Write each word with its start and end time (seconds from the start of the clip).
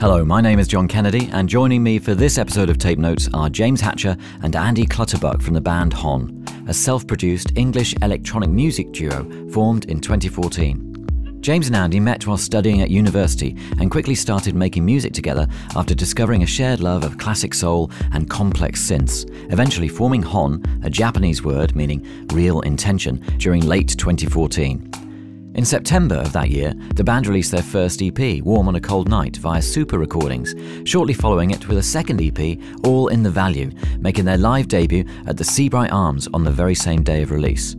Hello, 0.00 0.24
my 0.24 0.40
name 0.40 0.58
is 0.58 0.66
John 0.66 0.88
Kennedy, 0.88 1.28
and 1.30 1.46
joining 1.46 1.82
me 1.82 1.98
for 1.98 2.14
this 2.14 2.38
episode 2.38 2.70
of 2.70 2.78
Tape 2.78 2.98
Notes 2.98 3.28
are 3.34 3.50
James 3.50 3.82
Hatcher 3.82 4.16
and 4.42 4.56
Andy 4.56 4.86
Clutterbuck 4.86 5.42
from 5.42 5.52
the 5.52 5.60
band 5.60 5.92
HONNE, 5.92 6.42
a 6.68 6.72
self 6.72 7.06
produced 7.06 7.52
English 7.54 7.94
electronic 8.00 8.48
music 8.48 8.92
duo 8.92 9.28
formed 9.50 9.84
in 9.90 10.00
2014. 10.00 11.38
James 11.42 11.66
and 11.66 11.76
Andy 11.76 12.00
met 12.00 12.26
while 12.26 12.38
studying 12.38 12.80
at 12.80 12.88
university 12.88 13.54
and 13.78 13.90
quickly 13.90 14.14
started 14.14 14.54
making 14.54 14.86
music 14.86 15.12
together 15.12 15.46
after 15.76 15.94
discovering 15.94 16.44
a 16.44 16.46
shared 16.46 16.80
love 16.80 17.04
of 17.04 17.18
classic 17.18 17.52
soul 17.52 17.90
and 18.14 18.30
complex 18.30 18.80
synths, 18.80 19.30
eventually 19.52 19.88
forming 19.88 20.22
HONNE, 20.22 20.64
a 20.82 20.88
Japanese 20.88 21.44
word 21.44 21.76
meaning 21.76 22.26
real 22.32 22.62
intention, 22.62 23.22
during 23.36 23.66
late 23.66 23.88
2014. 23.98 25.09
In 25.54 25.64
September 25.64 26.14
of 26.14 26.32
that 26.32 26.50
year, 26.50 26.72
the 26.94 27.02
band 27.02 27.26
released 27.26 27.50
their 27.50 27.62
first 27.62 28.00
EP, 28.02 28.40
Warm 28.42 28.68
on 28.68 28.76
a 28.76 28.80
Cold 28.80 29.08
Night, 29.08 29.36
via 29.36 29.60
Super 29.60 29.98
Recordings, 29.98 30.54
shortly 30.88 31.12
following 31.12 31.50
it 31.50 31.66
with 31.68 31.78
a 31.78 31.82
second 31.82 32.20
EP, 32.20 32.56
All 32.84 33.08
in 33.08 33.24
the 33.24 33.30
Value, 33.30 33.70
making 33.98 34.24
their 34.24 34.38
live 34.38 34.68
debut 34.68 35.04
at 35.26 35.36
the 35.36 35.44
Seabright 35.44 35.90
Arms 35.90 36.28
on 36.32 36.44
the 36.44 36.52
very 36.52 36.76
same 36.76 37.02
day 37.02 37.22
of 37.22 37.32
release. 37.32 37.74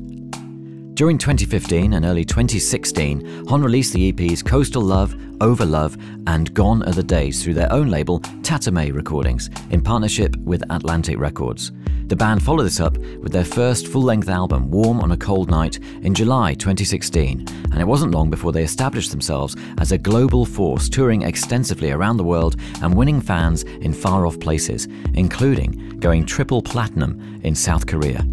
During 1.01 1.17
2015 1.17 1.93
and 1.93 2.05
early 2.05 2.23
2016, 2.23 3.47
HONNE 3.47 3.63
released 3.63 3.91
the 3.91 4.13
EPs 4.13 4.45
Coastal 4.45 4.83
Love, 4.83 5.15
Over 5.41 5.65
Love, 5.65 5.97
and 6.27 6.53
Gone 6.53 6.83
Are 6.83 6.91
the 6.91 7.01
Days 7.01 7.43
through 7.43 7.55
their 7.55 7.73
own 7.73 7.87
label, 7.87 8.19
Tatemae 8.19 8.93
Recordings, 8.93 9.49
in 9.71 9.81
partnership 9.81 10.35
with 10.35 10.61
Atlantic 10.69 11.17
Records. 11.17 11.71
The 12.05 12.15
band 12.15 12.43
followed 12.43 12.65
this 12.65 12.79
up 12.79 12.99
with 12.99 13.31
their 13.31 13.43
first 13.43 13.87
full 13.87 14.03
length 14.03 14.29
album, 14.29 14.69
Warm 14.69 14.99
on 14.99 15.13
a 15.13 15.17
Cold 15.17 15.49
Night, 15.49 15.79
in 16.03 16.13
July 16.13 16.53
2016, 16.53 17.47
and 17.49 17.81
it 17.81 17.87
wasn't 17.87 18.13
long 18.13 18.29
before 18.29 18.51
they 18.51 18.63
established 18.63 19.09
themselves 19.09 19.55
as 19.79 19.91
a 19.91 19.97
global 19.97 20.45
force 20.45 20.87
touring 20.87 21.23
extensively 21.23 21.89
around 21.89 22.17
the 22.17 22.23
world 22.23 22.57
and 22.83 22.95
winning 22.95 23.21
fans 23.21 23.63
in 23.63 23.91
far 23.91 24.27
off 24.27 24.39
places, 24.39 24.87
including 25.15 25.97
going 25.97 26.27
triple 26.27 26.61
platinum 26.61 27.41
in 27.43 27.55
South 27.55 27.87
Korea. 27.87 28.23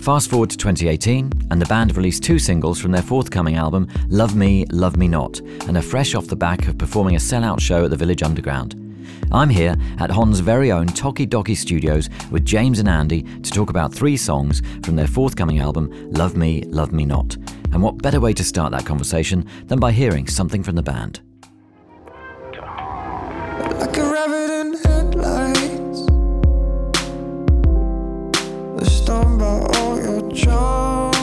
Fast 0.00 0.30
forward 0.30 0.48
to 0.48 0.56
2018, 0.56 1.30
and 1.50 1.60
the 1.60 1.66
band 1.66 1.94
released 1.94 2.22
two 2.22 2.38
singles 2.38 2.80
from 2.80 2.90
their 2.90 3.02
forthcoming 3.02 3.56
album, 3.56 3.86
Love 4.08 4.34
Me, 4.34 4.64
Love 4.70 4.96
Me 4.96 5.06
Not, 5.06 5.40
and 5.40 5.76
are 5.76 5.82
fresh 5.82 6.14
off 6.14 6.26
the 6.26 6.34
back 6.34 6.66
of 6.68 6.78
performing 6.78 7.16
a 7.16 7.18
sellout 7.18 7.60
show 7.60 7.84
at 7.84 7.90
the 7.90 7.98
Village 7.98 8.22
Underground. 8.22 8.74
I'm 9.30 9.50
here 9.50 9.76
at 9.98 10.10
HONNE's 10.10 10.40
very 10.40 10.72
own 10.72 10.86
Toki 10.86 11.26
Doki 11.26 11.54
Studios 11.54 12.08
with 12.30 12.46
James 12.46 12.78
and 12.78 12.88
Andy 12.88 13.22
to 13.22 13.50
talk 13.50 13.68
about 13.68 13.92
three 13.92 14.16
songs 14.16 14.62
from 14.82 14.96
their 14.96 15.06
forthcoming 15.06 15.58
album, 15.58 15.90
Love 16.12 16.34
Me, 16.34 16.62
Love 16.62 16.92
Me 16.92 17.04
Not. 17.04 17.36
And 17.72 17.82
what 17.82 17.98
better 17.98 18.20
way 18.20 18.32
to 18.32 18.42
start 18.42 18.72
that 18.72 18.86
conversation 18.86 19.46
than 19.66 19.78
by 19.78 19.92
hearing 19.92 20.26
something 20.26 20.62
from 20.62 20.76
the 20.76 20.82
band? 20.82 21.20
Like 23.78 23.96
a 23.98 24.10
rabbit 24.10 24.50
in 24.50 24.74
headlights. 24.82 26.06
They're 28.78 28.90
stunned 28.90 29.69
by 30.32 31.19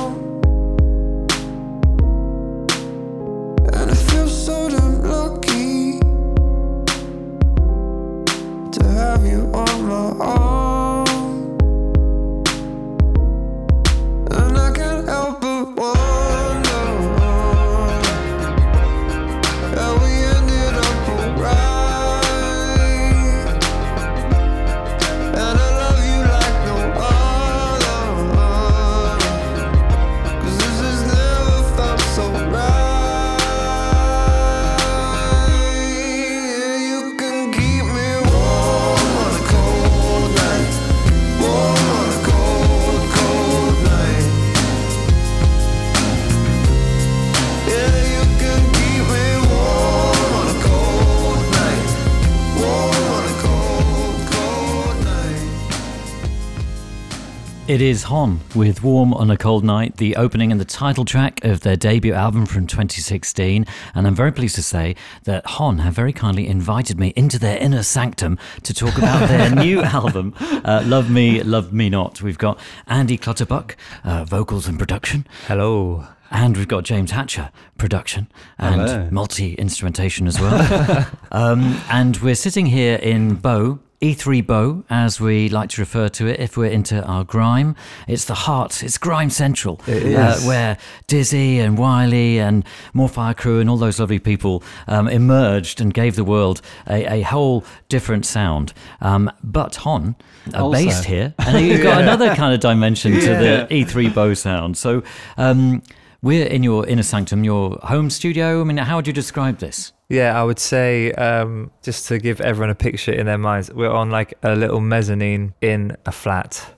It 57.78 57.84
is 57.84 58.02
HONNE 58.02 58.40
with 58.56 58.82
Warm 58.82 59.14
on 59.14 59.30
a 59.30 59.38
Cold 59.38 59.64
Night, 59.64 59.98
the 59.98 60.16
opening 60.16 60.52
and 60.52 60.60
the 60.60 60.66
title 60.66 61.06
track 61.06 61.46
of 61.46 61.60
their 61.60 61.76
debut 61.76 62.12
album 62.12 62.48
from 62.48 62.66
2016. 62.66 63.68
And 63.94 64.08
I'm 64.08 64.16
very 64.16 64.32
pleased 64.32 64.56
to 64.56 64.64
say 64.64 64.96
that 65.26 65.46
HONNE 65.46 65.78
have 65.78 65.94
very 65.94 66.12
kindly 66.12 66.48
invited 66.48 66.98
me 66.98 67.14
into 67.16 67.38
their 67.38 67.56
inner 67.60 67.84
sanctum 67.84 68.40
to 68.64 68.74
talk 68.74 68.98
about 68.98 69.30
their 69.30 69.54
new 69.64 69.84
album, 69.84 70.34
uh, 70.40 70.82
Love 70.88 71.12
Me, 71.12 71.44
Love 71.44 71.72
Me 71.72 71.88
Not. 71.88 72.20
We've 72.20 72.40
got 72.40 72.60
Andy 72.88 73.16
Clutterbuck, 73.16 73.76
uh, 74.04 74.26
vocals 74.26 74.68
and 74.68 74.80
production. 74.80 75.28
Hello. 75.46 76.08
And 76.32 76.58
we've 76.58 76.68
got 76.68 76.84
James 76.84 77.12
Hatcher, 77.12 77.52
production 77.78 78.28
and 78.58 79.12
multi 79.12 79.54
instrumentation 79.54 80.26
as 80.26 80.42
well. 80.42 81.08
um, 81.32 81.80
and 81.92 82.18
we're 82.18 82.34
sitting 82.34 82.66
here 82.66 82.96
in 82.96 83.36
Bow, 83.36 83.78
E3 84.02 84.46
Bow, 84.46 84.84
as 84.92 85.20
we 85.20 85.50
like 85.50 85.70
to 85.72 85.82
refer 85.82 86.08
to 86.10 86.28
it 86.28 86.40
if 86.40 86.56
we're 86.56 86.70
into 86.70 87.04
our 87.04 87.24
grime. 87.24 87.76
It's 88.08 88.26
the 88.26 88.36
heart, 88.36 88.84
it's 88.84 88.98
Grime 89.00 89.32
Central, 89.32 89.82
It 89.88 90.16
uh, 90.16 90.38
where 90.42 90.78
Dizzee 91.08 91.58
and 91.58 91.80
Wiley 91.80 92.40
and 92.40 92.64
More 92.94 93.10
Fire 93.10 93.34
Crew 93.34 93.60
and 93.60 93.68
all 93.68 93.78
those 93.78 94.00
lovely 94.00 94.20
people 94.20 94.64
um, 94.88 95.08
emerged 95.08 95.82
and 95.82 95.92
gave 95.92 96.16
the 96.16 96.24
world 96.24 96.62
a, 96.88 97.12
a 97.12 97.22
whole 97.24 97.66
different 97.90 98.28
sound. 98.28 98.72
Um, 99.02 99.32
but 99.44 99.78
HONNE 99.78 100.16
are 100.54 100.62
Also. 100.62 100.74
based 100.86 101.06
here, 101.06 101.34
and 101.40 101.66
you've 101.66 101.82
got 101.82 102.00
another 102.04 102.36
kind 102.36 102.54
of 102.54 102.60
dimension 102.60 103.14
to 103.14 103.20
the 103.36 103.68
E3 103.72 104.14
Bow 104.14 104.36
sound. 104.36 104.78
So, 104.78 105.02
um, 105.38 105.82
we're 106.22 106.46
in 106.48 106.62
your 106.62 106.86
inner 106.88 107.04
sanctum, 107.04 107.44
your 107.44 107.80
home 107.84 108.10
studio. 108.10 108.62
I 108.62 108.64
mean, 108.64 108.78
how 108.78 108.96
would 108.98 109.08
you 109.08 109.14
describe 109.14 109.58
this? 109.60 109.92
Yeah, 110.10 110.40
I 110.40 110.44
would 110.44 110.60
say 110.60 111.12
um, 111.14 111.72
just 111.84 112.08
to 112.08 112.18
give 112.18 112.40
everyone 112.40 112.70
a 112.70 112.76
picture 112.76 113.12
in 113.12 113.26
their 113.26 113.38
minds, 113.38 113.72
we're 113.74 113.92
on 113.92 114.10
like 114.10 114.34
a 114.44 114.56
little 114.56 114.80
mezzanine 114.80 115.54
in 115.62 115.98
a 116.06 116.12
flat 116.12 116.74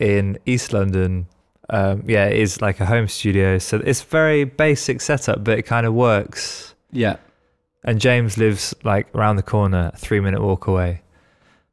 in 0.00 0.38
East 0.46 0.72
London. 0.72 1.26
Um, 1.68 2.02
yeah, 2.06 2.26
it 2.26 2.38
is 2.38 2.60
like 2.60 2.80
a 2.80 2.86
home 2.86 3.06
studio, 3.06 3.58
so 3.58 3.80
it's 3.84 4.02
very 4.02 4.42
basic 4.44 5.00
setup, 5.00 5.44
but 5.44 5.58
it 5.58 5.62
kind 5.62 5.86
of 5.86 5.94
works. 5.94 6.74
Yeah, 6.90 7.16
And 7.84 8.00
James 8.00 8.36
lives 8.36 8.74
like 8.82 9.06
around 9.14 9.36
the 9.36 9.44
corner, 9.44 9.92
a 9.94 9.96
three 9.96 10.18
minute 10.18 10.42
walk 10.42 10.66
away. 10.66 11.02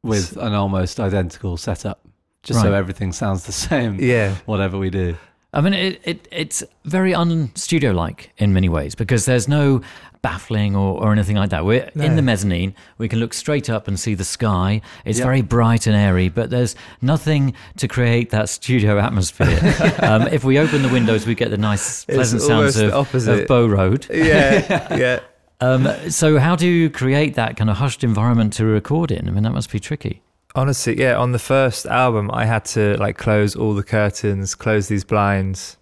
with 0.04 0.36
an 0.36 0.52
almost 0.54 1.00
identical 1.00 1.56
setup, 1.56 1.98
just 2.44 2.60
so 2.60 2.72
everything 2.72 3.10
sounds 3.12 3.44
the 3.46 3.52
same. 3.68 3.98
Yeah, 3.98 4.36
Whatever 4.46 4.78
we 4.78 4.90
do. 4.90 5.16
I 5.52 5.60
mean, 5.62 5.72
it, 5.72 6.00
it 6.04 6.28
it's 6.30 6.62
very 6.84 7.14
un-studio 7.14 7.92
like 7.92 8.32
in 8.36 8.52
many 8.52 8.68
ways 8.68 8.94
because 8.94 9.24
there's 9.24 9.48
no 9.48 9.80
baffling 10.20 10.76
or, 10.76 11.02
or 11.02 11.12
anything 11.12 11.36
like 11.36 11.50
that. 11.50 11.64
We're 11.64 11.90
in 11.94 12.16
the 12.16 12.22
mezzanine. 12.22 12.74
We 12.98 13.08
can 13.08 13.18
look 13.20 13.32
straight 13.32 13.70
up 13.70 13.88
and 13.88 13.98
see 13.98 14.14
the 14.14 14.24
sky. 14.24 14.80
It's 15.04 15.18
Yep. 15.18 15.24
very 15.24 15.42
bright 15.42 15.86
and 15.86 15.96
airy, 15.96 16.28
but 16.28 16.50
there's 16.50 16.74
nothing 17.00 17.54
to 17.76 17.88
create 17.88 18.30
that 18.30 18.48
studio 18.48 18.98
atmosphere. 18.98 19.58
um, 20.02 20.22
if 20.28 20.44
we 20.44 20.58
open 20.58 20.82
the 20.82 20.88
windows, 20.88 21.26
we 21.26 21.34
get 21.34 21.50
the 21.50 21.56
nice, 21.56 22.04
pleasant 22.04 22.42
sounds 22.42 22.76
of, 22.76 22.92
of 22.92 23.46
Bow 23.46 23.66
Road. 23.66 24.06
yeah, 24.12 24.96
yeah. 24.96 25.20
Um, 25.60 25.88
so, 26.10 26.38
how 26.38 26.56
do 26.56 26.68
you 26.68 26.88
create 26.90 27.34
that 27.34 27.56
kind 27.56 27.70
of 27.70 27.76
hushed 27.78 28.04
environment 28.04 28.52
to 28.54 28.64
record 28.64 29.10
in? 29.10 29.28
I 29.28 29.32
mean, 29.32 29.42
that 29.44 29.52
must 29.52 29.72
be 29.72 29.80
tricky. 29.80 30.22
Honestly, 30.58 30.98
yeah, 30.98 31.16
on 31.16 31.32
the 31.32 31.38
first 31.38 31.86
album, 31.86 32.30
I 32.32 32.44
had 32.46 32.64
to 32.76 32.96
like 32.98 33.16
close 33.16 33.54
all 33.54 33.74
the 33.74 33.82
curtains, 33.84 34.54
close 34.54 34.88
these 34.88 35.04
blinds, 35.04 35.76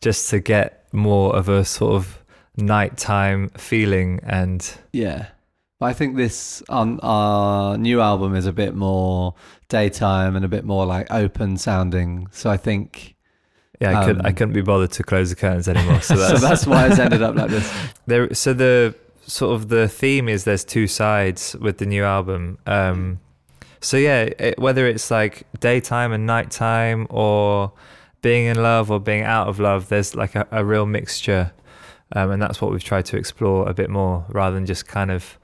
just 0.00 0.28
to 0.30 0.38
get 0.38 0.84
more 0.92 1.34
of 1.34 1.48
a 1.48 1.64
sort 1.64 1.94
of 1.94 2.22
nighttime 2.56 3.48
feeling. 3.56 4.20
And 4.22 4.60
Yeah. 4.92 5.26
I 5.80 5.92
think 5.92 6.16
this 6.16 6.62
on 6.68 6.98
our 7.00 7.78
new 7.78 8.00
album 8.00 8.34
is 8.34 8.46
a 8.46 8.52
bit 8.52 8.74
more 8.74 9.34
daytime 9.68 10.34
and 10.36 10.44
a 10.44 10.48
bit 10.48 10.64
more 10.64 10.84
like 10.84 11.06
open 11.10 11.56
sounding. 11.56 12.26
So 12.32 12.50
I 12.50 12.56
think 12.56 13.14
Yeah, 13.80 14.00
I, 14.00 14.04
could, 14.04 14.20
I 14.26 14.28
Um, 14.30 14.34
couldn't 14.34 14.54
be 14.54 14.60
bothered 14.60 14.90
to 14.92 15.02
close 15.04 15.30
the 15.30 15.36
curtains 15.36 15.68
anymore. 15.74 16.00
So 16.02 16.16
so 16.16 16.20
that's, 16.20 16.40
that's 16.42 16.66
why 16.66 16.88
it's 16.88 16.98
ended 16.98 17.22
up 17.22 17.34
like 17.36 17.48
this. 17.50 17.72
there. 18.06 18.34
So 18.34 18.52
the 18.52 18.94
sort 19.26 19.54
of 19.54 19.68
the 19.68 19.88
theme 19.88 20.28
is 20.28 20.44
there's 20.44 20.64
two 20.64 20.86
sides 20.86 21.56
with 21.60 21.78
the 21.78 21.86
new 21.86 22.02
album. 22.04 22.58
Um, 22.66 23.20
so 23.80 23.96
yeah, 23.96 24.22
it, 24.38 24.58
whether 24.58 24.86
it's 24.86 25.10
like 25.10 25.44
daytime 25.60 26.12
and 26.12 26.26
nighttime, 26.26 27.06
or 27.10 27.72
being 28.22 28.46
in 28.46 28.62
love 28.62 28.90
or 28.90 28.98
being 29.00 29.22
out 29.22 29.48
of 29.48 29.58
love, 29.60 29.88
there's 29.88 30.14
like 30.14 30.34
a, 30.34 30.46
a 30.50 30.64
real 30.64 30.86
mixture, 30.86 31.52
um, 32.14 32.30
and 32.30 32.42
that's 32.42 32.60
what 32.60 32.70
we've 32.72 32.82
tried 32.84 33.04
to 33.06 33.16
explore 33.16 33.68
a 33.68 33.74
bit 33.74 33.90
more, 33.90 34.24
rather 34.28 34.54
than 34.54 34.66
just 34.66 34.86
kind 34.86 35.10
of. 35.10 35.38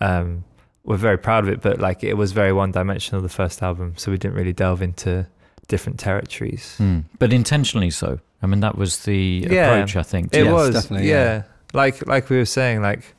Um, 0.00 0.44
we're 0.84 0.96
very 0.96 1.16
proud 1.18 1.44
of 1.44 1.48
it, 1.50 1.60
but 1.60 1.78
like 1.78 2.02
it 2.02 2.14
was 2.14 2.32
very 2.32 2.52
one-dimensional 2.52 3.22
the 3.22 3.28
first 3.28 3.62
album, 3.62 3.94
so 3.96 4.10
we 4.10 4.18
didn't 4.18 4.36
really 4.36 4.52
delve 4.52 4.82
into 4.82 5.26
different 5.68 6.00
territories. 6.00 6.74
Hmm. 6.76 7.00
But 7.20 7.32
intentionally 7.32 7.90
so. 7.90 8.18
I 8.42 8.46
mean, 8.48 8.58
that 8.60 8.76
was 8.76 9.04
the 9.04 9.46
Yeah. 9.48 9.70
approach, 9.70 9.94
I 9.94 10.02
think. 10.02 10.34
It 10.34 10.44
Yes, 10.44 10.52
was 10.52 10.74
definitely, 10.74 11.08
yeah. 11.08 11.24
yeah. 11.24 11.42
Like 11.72 12.04
like 12.08 12.28
we 12.30 12.36
were 12.36 12.44
saying, 12.44 12.82
like 12.82 13.14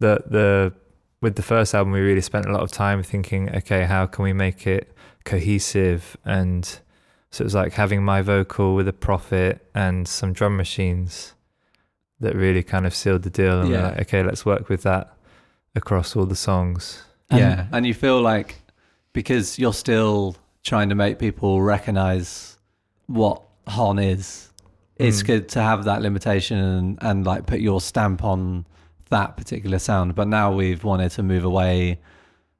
the 0.00 0.24
the 0.26 0.72
with 1.20 1.36
the 1.36 1.42
first 1.42 1.74
album, 1.74 1.92
we 1.92 2.00
really 2.00 2.20
spent 2.20 2.46
a 2.46 2.52
lot 2.52 2.62
of 2.62 2.70
time 2.70 3.02
thinking, 3.02 3.54
okay, 3.56 3.84
how 3.84 4.06
can 4.06 4.22
we 4.22 4.32
make 4.32 4.66
it 4.66 4.92
cohesive? 5.24 6.16
And 6.24 6.64
so 7.30 7.42
it 7.42 7.44
was 7.44 7.54
like 7.54 7.72
having 7.74 8.04
my 8.04 8.22
vocal 8.22 8.74
with 8.74 8.88
a 8.88 8.92
prophet 8.92 9.66
and 9.74 10.06
some 10.08 10.32
drum 10.32 10.56
machines 10.56 11.34
that 12.20 12.34
really 12.34 12.62
kind 12.62 12.86
of 12.86 12.94
sealed 12.94 13.22
the 13.22 13.30
deal. 13.30 13.60
And 13.60 13.70
we're 13.70 13.82
like, 13.82 14.00
okay, 14.02 14.22
let's 14.22 14.44
work 14.46 14.68
with 14.68 14.82
that 14.82 15.14
across 15.74 16.16
all 16.16 16.26
the 16.26 16.36
songs. 16.36 17.02
And- 17.30 17.40
yeah, 17.40 17.66
and 17.72 17.86
you 17.86 17.94
feel 17.94 18.20
like 18.20 18.60
because 19.12 19.58
you're 19.58 19.74
still 19.74 20.36
trying 20.64 20.88
to 20.88 20.94
make 20.94 21.18
people 21.18 21.60
recognize 21.62 22.58
what 23.06 23.42
HONNE 23.66 23.98
is, 23.98 24.50
it's 24.96 25.22
Mm. 25.22 25.26
good 25.26 25.48
to 25.50 25.62
have 25.62 25.84
that 25.84 26.02
limitation 26.02 26.58
and, 26.58 26.98
and 27.00 27.26
like 27.26 27.46
put 27.46 27.60
your 27.60 27.80
stamp 27.80 28.24
on 28.24 28.66
that 29.10 29.36
particular 29.36 29.78
sound. 29.78 30.14
But 30.14 30.28
now 30.28 30.52
we've 30.52 30.84
wanted 30.84 31.10
to 31.12 31.22
move 31.22 31.44
away, 31.44 32.00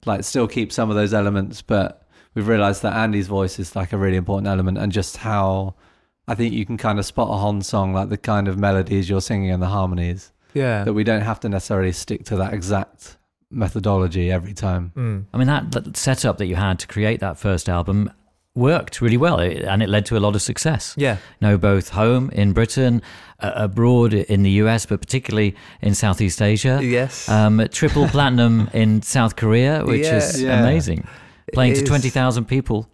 like 0.07 0.25
still 0.25 0.49
keep 0.49 0.73
some 0.73 0.91
of 0.91 0.97
those 0.97 1.15
elements, 1.15 1.63
but 1.63 2.07
we've 2.35 2.49
realized 2.49 2.83
that 2.83 2.95
Andy's 2.95 3.27
voice 3.29 3.59
is 3.59 3.75
like 3.77 3.93
a 3.93 3.99
really 3.99 4.17
important 4.17 4.47
element 4.49 4.79
and 4.79 4.93
just 4.93 5.19
how 5.19 5.75
I 6.27 6.35
think 6.35 6.53
you 6.55 6.67
can 6.67 6.77
kind 6.77 6.99
of 6.99 7.07
spot 7.07 7.31
a 7.31 7.39
HONNE 7.39 7.63
song, 7.63 7.93
like 7.95 8.11
the 8.11 8.19
kind 8.19 8.49
of 8.49 8.59
melodies 8.59 9.09
you're 9.09 9.21
singing 9.23 9.51
and 9.51 9.63
the 9.63 9.69
harmonies, 9.69 10.31
Yeah. 10.53 10.85
that 10.85 10.93
we 10.93 11.03
don't 11.03 11.23
have 11.23 11.41
to 11.41 11.49
necessarily 11.49 11.93
stick 11.93 12.25
to 12.27 12.37
that 12.37 12.53
exact 12.53 13.17
methodology 13.51 14.31
every 14.31 14.53
time. 14.53 14.93
Mm. 14.95 15.25
I 15.33 15.39
mean, 15.39 15.47
that, 15.47 15.73
that 15.73 15.97
setup 15.97 16.37
that 16.39 16.47
you 16.47 16.57
had 16.57 16.79
to 16.81 16.87
create 16.87 17.21
that 17.21 17.39
first 17.39 17.69
album 17.69 18.13
worked 18.59 19.01
really 19.01 19.17
well, 19.17 19.39
and 19.41 19.83
it 19.83 19.89
led 19.89 20.05
to 20.07 20.17
a 20.17 20.21
lot 20.27 20.35
of 20.35 20.43
success. 20.43 20.95
Yeah. 20.97 21.17
You 21.41 21.49
know, 21.49 21.59
both 21.59 21.91
home 21.91 22.31
in 22.31 22.53
Britain, 22.53 23.01
uh, 23.41 23.53
abroad 23.55 24.13
in 24.15 24.43
the 24.43 24.51
US, 24.63 24.85
but 24.87 25.01
particularly 25.01 25.55
in 25.81 25.95
Southeast 25.95 26.43
Asia. 26.43 26.81
Yes. 26.83 27.29
Um, 27.29 27.67
triple 27.71 28.07
platinum 28.15 28.69
in 28.73 29.03
South 29.03 29.37
Korea, 29.37 29.85
which 29.85 30.05
Yeah. 30.07 30.17
is 30.17 30.43
Yeah. 30.43 30.61
amazing. 30.61 31.07
Playing 31.55 31.73
It 31.73 31.77
to 31.81 31.85
20,000 31.85 32.45
people. 32.47 32.89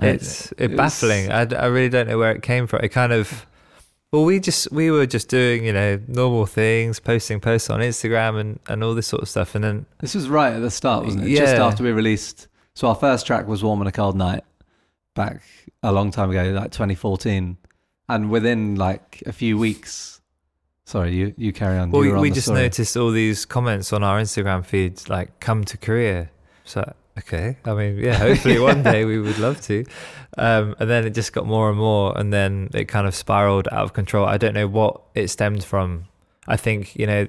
It's 0.00 0.52
it 0.52 0.60
it's- 0.72 0.76
baffling. 0.76 1.30
I, 1.32 1.44
d- 1.44 1.56
I 1.56 1.66
really 1.66 1.88
don't 1.88 2.08
know 2.08 2.18
where 2.18 2.30
it 2.32 2.42
came 2.42 2.66
from. 2.68 2.80
It 2.84 2.90
kind 2.90 3.12
of, 3.12 3.46
well, 4.12 4.24
we 4.24 4.38
just 4.40 4.70
we 4.70 4.90
were 4.92 5.06
just 5.06 5.28
doing 5.28 5.64
you 5.64 5.72
know 5.72 5.98
normal 6.06 6.46
things, 6.46 7.00
posting 7.00 7.40
posts 7.40 7.68
on 7.68 7.80
Instagram 7.80 8.38
and 8.38 8.60
and 8.68 8.84
all 8.84 8.94
this 8.94 9.06
sort 9.08 9.22
of 9.22 9.28
stuff, 9.28 9.54
and 9.56 9.64
then 9.64 9.86
This 10.00 10.14
was 10.14 10.28
right 10.28 10.52
at 10.54 10.60
the 10.62 10.70
start, 10.70 11.04
wasn't 11.04 11.24
it? 11.24 11.36
Just 11.36 11.56
after 11.56 11.82
we 11.82 11.90
released. 11.92 12.46
So 12.74 12.86
our 12.88 12.94
first 12.94 13.26
track 13.26 13.48
was 13.48 13.64
"Warm 13.64 13.80
on 13.80 13.86
a 13.88 13.92
Cold 13.92 14.14
Night," 14.16 14.44
back 15.18 15.42
a 15.82 15.92
long 15.92 16.10
time 16.10 16.30
ago, 16.30 16.44
like 16.60 16.70
2014, 16.70 17.56
and 18.08 18.30
within 18.30 18.76
like 18.76 19.22
a 19.26 19.32
few 19.32 19.58
weeks. 19.58 20.20
Sorry, 20.84 21.14
you 21.14 21.34
you 21.36 21.52
carry 21.52 21.76
on. 21.78 21.90
well, 21.90 22.04
You 22.04 22.14
we, 22.16 22.30
on 22.30 22.34
just 22.34 22.46
story. 22.46 22.62
noticed 22.62 22.96
all 22.96 23.10
these 23.10 23.44
comments 23.44 23.92
on 23.92 24.02
our 24.02 24.18
Instagram 24.20 24.64
feeds 24.64 25.08
like 25.10 25.28
"Come 25.40 25.64
to 25.64 25.76
Korea." 25.76 26.30
So 26.64 26.80
okay, 27.18 27.58
I 27.64 27.74
mean, 27.74 27.98
yeah, 27.98 28.14
hopefully 28.28 28.58
one 28.58 28.82
day 28.82 29.04
we 29.04 29.18
would 29.18 29.38
love 29.38 29.60
to. 29.62 29.84
Um, 30.38 30.74
and 30.80 30.88
then 30.88 31.04
it 31.06 31.10
just 31.14 31.32
got 31.32 31.46
more 31.46 31.68
and 31.68 31.78
more, 31.78 32.16
and 32.18 32.32
then 32.32 32.70
it 32.72 32.86
kind 32.86 33.06
of 33.06 33.14
spiraled 33.14 33.68
out 33.70 33.84
of 33.84 33.92
control. 33.92 34.24
I 34.24 34.38
don't 34.38 34.54
know 34.54 34.68
what 34.68 35.00
it 35.14 35.28
stemmed 35.28 35.64
from. 35.64 36.06
I 36.46 36.56
think 36.56 36.96
you 36.96 37.06
know, 37.06 37.28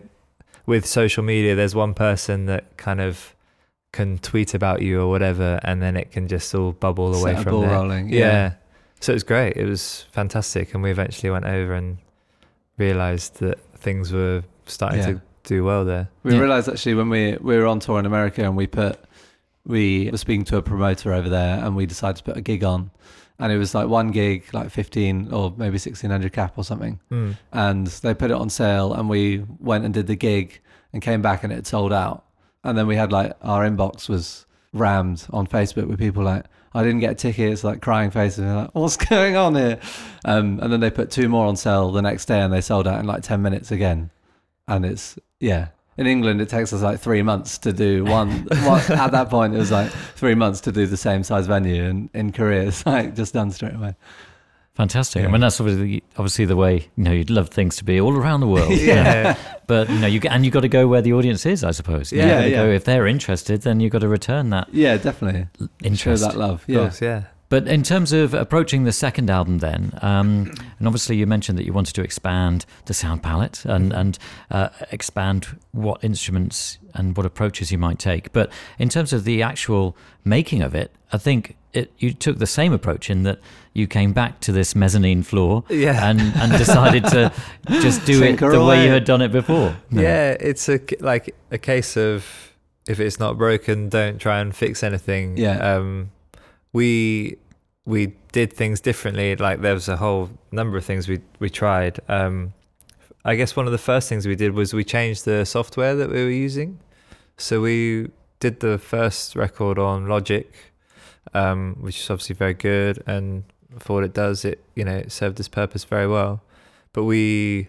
with 0.65 0.85
social 0.85 1.23
media, 1.23 1.53
there's 1.55 1.75
one 1.75 1.93
person 1.93 2.45
that 2.45 2.77
kind 2.77 3.01
of 3.01 3.35
can 3.91 4.17
tweet 4.19 4.53
about 4.53 4.81
you 4.81 5.01
or 5.01 5.09
whatever, 5.09 5.59
and 5.63 5.81
then 5.81 5.97
it 5.97 6.11
can 6.11 6.27
just 6.27 6.53
all 6.53 6.71
bubble 6.73 7.07
away 7.15 7.31
Set 7.33 7.39
a 7.39 7.43
from 7.43 7.51
ball 7.53 7.61
there. 7.61 7.71
rolling. 7.71 8.09
Yeah. 8.09 8.19
Yeah. 8.19 8.53
So 8.99 9.13
it 9.13 9.15
was 9.15 9.23
great. 9.23 9.55
It 9.57 9.65
was 9.65 10.05
fantastic, 10.11 10.73
and 10.73 10.83
we 10.83 10.91
eventually 10.91 11.29
went 11.31 11.45
over 11.45 11.73
and 11.73 11.97
realized 12.77 13.39
that 13.39 13.59
things 13.75 14.11
were 14.11 14.43
starting 14.65 14.99
Yeah. 14.99 15.05
to 15.05 15.21
do 15.43 15.63
well 15.63 15.85
there. 15.85 16.09
We 16.23 16.33
Yeah. 16.33 16.39
realized 16.39 16.69
actually 16.69 16.95
when 16.95 17.09
we 17.09 17.37
we 17.41 17.57
were 17.57 17.65
on 17.67 17.79
tour 17.79 17.99
in 17.99 18.05
America 18.05 18.43
and 18.43 18.55
we 18.55 18.67
put 18.67 18.99
we 19.65 20.09
were 20.09 20.17
speaking 20.17 20.43
to 20.45 20.57
a 20.57 20.61
promoter 20.61 21.13
over 21.13 21.29
there 21.29 21.63
and 21.63 21.75
we 21.75 21.85
decided 21.85 22.15
to 22.17 22.23
put 22.23 22.37
a 22.37 22.41
gig 22.41 22.63
on, 22.63 22.89
and 23.39 23.51
it 23.51 23.57
was 23.57 23.75
like 23.75 23.87
one 23.87 24.09
gig, 24.11 24.43
like 24.53 24.69
15 24.69 25.31
or 25.31 25.53
maybe 25.57 25.77
1600 25.77 26.31
cap 26.33 26.53
or 26.57 26.63
something. 26.63 26.99
Mm. 27.11 27.37
and 27.51 27.87
they 27.87 28.13
put 28.13 28.31
it 28.31 28.35
on 28.37 28.49
sale 28.49 28.93
and 28.93 29.09
we 29.09 29.43
went 29.59 29.85
and 29.85 29.93
did 29.93 30.07
the 30.07 30.15
gig 30.15 30.59
and 30.93 31.01
came 31.01 31.21
back 31.21 31.43
and 31.43 31.53
it 31.53 31.67
sold 31.67 31.93
out 31.93 32.23
and 32.63 32.77
then 32.77 32.87
we 32.87 32.95
had 32.95 33.11
like 33.11 33.33
our 33.41 33.67
inbox 33.67 34.09
was 34.09 34.45
rammed 34.73 35.25
on 35.31 35.47
facebook 35.47 35.87
with 35.87 35.97
people 35.97 36.23
like 36.23 36.45
i 36.73 36.83
didn't 36.83 36.99
get 36.99 37.17
tickets 37.17 37.63
like 37.63 37.81
crying 37.81 38.11
faces 38.11 38.45
like 38.45 38.69
what's 38.73 38.97
going 39.09 39.35
on 39.35 39.55
here? 39.55 39.79
Um, 40.25 40.59
and 40.61 40.71
then 40.71 40.79
they 40.79 40.91
put 40.91 41.11
two 41.11 41.29
more 41.29 41.47
on 41.47 41.55
sale 41.55 41.91
the 41.91 42.01
next 42.01 42.25
day 42.25 42.39
and 42.39 42.53
they 42.53 42.61
sold 42.61 42.87
out 42.87 42.99
in 42.99 43.05
like 43.05 43.23
10 43.23 43.41
minutes 43.41 43.71
again. 43.71 44.11
And 44.67 44.85
it's 44.85 45.17
yeah. 45.39 45.69
In 45.97 46.07
england 46.07 46.41
it 46.41 46.49
takes 46.49 46.71
us 46.71 46.81
like 46.81 46.99
three 46.99 47.21
months 47.21 47.57
to 47.59 47.73
do 47.73 48.05
one, 48.05 48.29
one 48.63 48.81
at 48.91 49.11
that 49.11 49.29
point 49.29 49.53
it 49.53 49.57
was 49.57 49.71
like 49.71 49.91
three 50.15 50.35
months 50.35 50.61
to 50.61 50.71
do 50.71 50.85
the 50.85 50.97
same 50.97 51.23
size 51.23 51.47
venue. 51.47 51.83
And 51.83 52.09
in 52.13 52.31
korea 52.31 52.67
it's 52.67 52.85
like 52.85 53.15
just 53.15 53.33
done 53.33 53.51
straight 53.51 53.75
away 53.75 53.95
Fantastic. 54.79 55.25
I 55.25 55.27
mean, 55.27 55.41
that's 55.41 55.59
obviously, 55.59 56.03
obviously 56.15 56.45
the 56.45 56.55
way, 56.55 56.87
you 56.95 57.03
know, 57.03 57.11
you'd 57.11 57.29
love 57.29 57.49
things 57.49 57.75
to 57.75 57.83
be 57.83 57.99
all 57.99 58.15
around 58.15 58.39
the 58.39 58.47
world. 58.47 58.71
Yeah. 58.79 59.35
But, 59.67 59.89
you 59.89 59.99
know, 59.99 60.07
you, 60.07 60.21
and 60.29 60.45
you've 60.45 60.53
got 60.53 60.61
to 60.61 60.69
go 60.69 60.87
where 60.87 61.01
the 61.01 61.11
audience 61.11 61.45
is, 61.45 61.65
I 61.65 61.71
suppose. 61.71 62.13
You 62.13 62.19
Yeah, 62.19 62.45
yeah. 62.45 62.63
Go, 62.63 62.69
if 62.69 62.85
they're 62.85 63.05
interested, 63.05 63.63
then 63.63 63.81
you've 63.81 63.91
got 63.91 63.99
to 63.99 64.07
return 64.07 64.51
that 64.51 64.69
yeah 64.71 64.95
definitely 64.95 65.47
show 65.95 66.15
that 66.15 66.37
love 66.37 66.63
Of 66.63 66.69
yeah 66.69 66.79
course, 66.79 67.01
yeah. 67.01 67.23
But 67.49 67.67
in 67.67 67.81
terms 67.81 68.13
of 68.13 68.33
approaching 68.35 68.83
the 68.83 68.91
second 68.91 69.29
album, 69.29 69.57
then, 69.57 69.97
um, 70.03 70.53
and 70.77 70.87
obviously 70.87 71.15
you 71.17 71.25
mentioned 71.25 71.57
that 71.57 71.65
you 71.65 71.73
wanted 71.73 71.95
to 71.95 72.03
expand 72.03 72.65
the 72.85 72.93
sound 72.93 73.23
palette 73.23 73.65
and 73.65 73.91
and 73.91 74.17
uh, 74.51 74.69
expand 74.91 75.47
what 75.71 76.03
instruments 76.03 76.77
and 76.93 77.17
what 77.17 77.25
approaches 77.25 77.71
you 77.71 77.77
might 77.79 77.97
take. 77.99 78.31
But 78.33 78.51
in 78.77 78.87
terms 78.89 79.13
of 79.13 79.23
the 79.23 79.41
actual 79.41 79.95
making 80.23 80.61
of 80.61 80.75
it, 80.75 80.91
I 81.11 81.17
think 81.17 81.55
it 81.73 81.91
you 81.97 82.13
took 82.13 82.37
the 82.37 82.47
same 82.47 82.71
approach 82.73 83.09
in 83.09 83.23
that 83.23 83.39
you 83.73 83.87
came 83.87 84.13
back 84.13 84.39
to 84.41 84.51
this 84.51 84.75
mezzanine 84.75 85.23
floor 85.23 85.63
Yeah. 85.69 86.07
and 86.09 86.19
and 86.21 86.51
decided 86.51 87.03
to 87.05 87.31
just 87.81 88.05
do 88.05 88.21
it 88.23 88.39
the 88.39 88.63
way 88.63 88.85
you 88.85 88.91
had 88.91 89.05
done 89.05 89.21
it 89.23 89.31
before. 89.31 89.75
No. 89.89 90.01
Yeah, 90.01 90.37
it's 90.39 90.69
a 90.69 90.77
c- 90.77 90.97
like 90.99 91.35
a 91.51 91.57
case 91.57 91.97
of 91.97 92.25
if 92.87 92.99
it's 92.99 93.19
not 93.19 93.37
broken, 93.39 93.89
don't 93.89 94.19
try 94.19 94.39
and 94.39 94.55
fix 94.55 94.83
anything. 94.83 95.37
Yeah. 95.37 95.57
Um, 95.75 96.11
we 96.73 97.37
we 97.85 98.13
did 98.31 98.53
things 98.53 98.79
differently. 98.79 99.35
Like 99.35 99.61
there 99.61 99.73
was 99.73 99.89
a 99.89 99.97
whole 99.97 100.29
number 100.51 100.77
of 100.77 100.85
things 100.85 101.07
we 101.07 101.19
we 101.39 101.49
tried. 101.49 101.99
Um, 102.07 102.53
I 103.25 103.35
guess 103.35 103.55
one 103.55 103.65
of 103.65 103.71
the 103.71 103.77
first 103.77 104.07
things 104.07 104.25
we 104.27 104.35
did 104.35 104.53
was 104.53 104.73
we 104.73 104.83
changed 104.83 105.25
the 105.25 105.45
software 105.45 105.95
that 105.95 106.09
we 106.09 106.23
were 106.23 106.29
using. 106.29 106.79
So 107.37 107.61
we 107.61 108.09
did 108.39 108.59
the 108.59 108.77
first 108.77 109.35
record 109.35 109.77
on 109.77 110.07
Logic, 110.07 110.51
um, 111.33 111.77
which 111.81 111.99
is 111.99 112.09
obviously 112.09 112.35
very 112.35 112.53
good, 112.53 113.03
and 113.05 113.43
for 113.77 113.95
what 113.95 114.03
it 114.03 114.13
does, 114.13 114.45
it 114.45 114.63
you 114.75 114.85
know 114.85 114.95
it 114.95 115.11
served 115.11 115.39
its 115.39 115.49
purpose 115.49 115.83
very 115.83 116.07
well. 116.07 116.41
But 116.93 117.03
we 117.03 117.67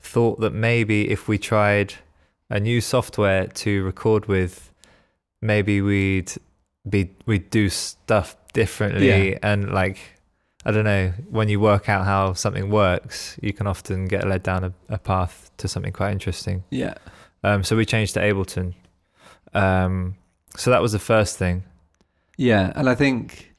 thought 0.00 0.40
that 0.40 0.52
maybe 0.52 1.10
if 1.10 1.28
we 1.28 1.38
tried 1.38 1.94
a 2.50 2.60
new 2.60 2.80
software 2.80 3.46
to 3.46 3.84
record 3.84 4.26
with, 4.26 4.72
maybe 5.42 5.80
we'd 5.80 6.32
be 6.90 7.10
we'd 7.26 7.50
do 7.50 7.68
stuff 7.68 8.36
differently 8.52 9.08
Yeah. 9.30 9.38
and 9.42 9.70
like 9.72 9.98
I 10.64 10.70
don't 10.72 10.84
know 10.84 11.12
when 11.30 11.48
you 11.48 11.60
work 11.60 11.88
out 11.88 12.04
how 12.04 12.32
something 12.34 12.70
works, 12.70 13.38
you 13.42 13.52
can 13.52 13.66
often 13.66 14.06
get 14.06 14.26
led 14.26 14.42
down 14.42 14.64
a, 14.64 14.72
a 14.88 14.98
path 14.98 15.50
to 15.58 15.68
something 15.68 15.92
quite 15.92 16.12
interesting. 16.12 16.64
yeah 16.70 16.94
Um, 17.44 17.62
so 17.64 17.76
we 17.76 17.84
changed 17.86 18.14
to 18.14 18.20
Ableton. 18.20 18.74
Um, 19.54 20.16
so 20.56 20.70
that 20.70 20.82
was 20.82 20.92
the 20.92 20.98
first 20.98 21.38
thing. 21.38 21.62
Yeah, 22.36 22.72
and 22.74 22.88
I 22.88 22.94
think 22.94 23.54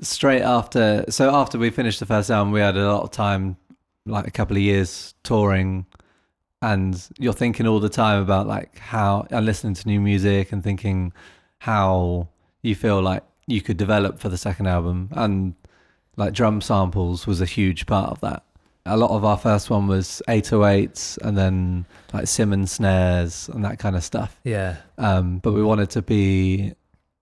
straight 0.00 0.42
after, 0.42 1.04
so 1.08 1.34
after 1.34 1.58
we 1.58 1.70
finished 1.70 2.00
the 2.00 2.06
first 2.06 2.30
album, 2.30 2.52
we 2.52 2.60
had 2.60 2.76
a 2.76 2.90
lot 2.92 3.02
of 3.02 3.10
time, 3.10 3.56
like 4.06 4.26
a 4.26 4.30
couple 4.30 4.56
of 4.56 4.62
years 4.62 5.14
touring 5.22 5.86
and 6.60 7.08
you're 7.18 7.32
thinking 7.32 7.66
all 7.68 7.78
the 7.78 7.88
time 7.88 8.20
about 8.20 8.46
like 8.48 8.78
how 8.78 9.26
and 9.30 9.46
listening 9.46 9.74
to 9.74 9.86
new 9.86 10.00
music 10.00 10.50
and 10.50 10.64
thinking 10.64 11.12
how 11.58 12.26
you 12.62 12.74
feel 12.74 13.00
like 13.00 13.22
you 13.46 13.60
could 13.60 13.76
develop 13.76 14.18
for 14.20 14.28
the 14.28 14.36
second 14.38 14.66
album 14.66 15.08
and 15.12 15.54
like 16.16 16.32
drum 16.32 16.60
samples 16.60 17.26
was 17.26 17.40
a 17.40 17.46
huge 17.46 17.86
part 17.86 18.10
of 18.10 18.20
that 18.20 18.42
a 18.86 18.96
lot 18.96 19.10
of 19.10 19.24
our 19.24 19.36
first 19.36 19.68
one 19.70 19.86
was 19.86 20.22
808s 20.28 21.18
and 21.18 21.36
then 21.36 21.84
like 22.12 22.26
Simmons 22.26 22.72
snares 22.72 23.48
and 23.48 23.64
that 23.64 23.78
kind 23.78 23.94
of 23.96 24.02
stuff 24.02 24.40
Yeah. 24.44 24.76
um, 24.96 25.38
but 25.38 25.52
we 25.52 25.62
wanted 25.62 25.90
to 25.90 26.02
be 26.02 26.72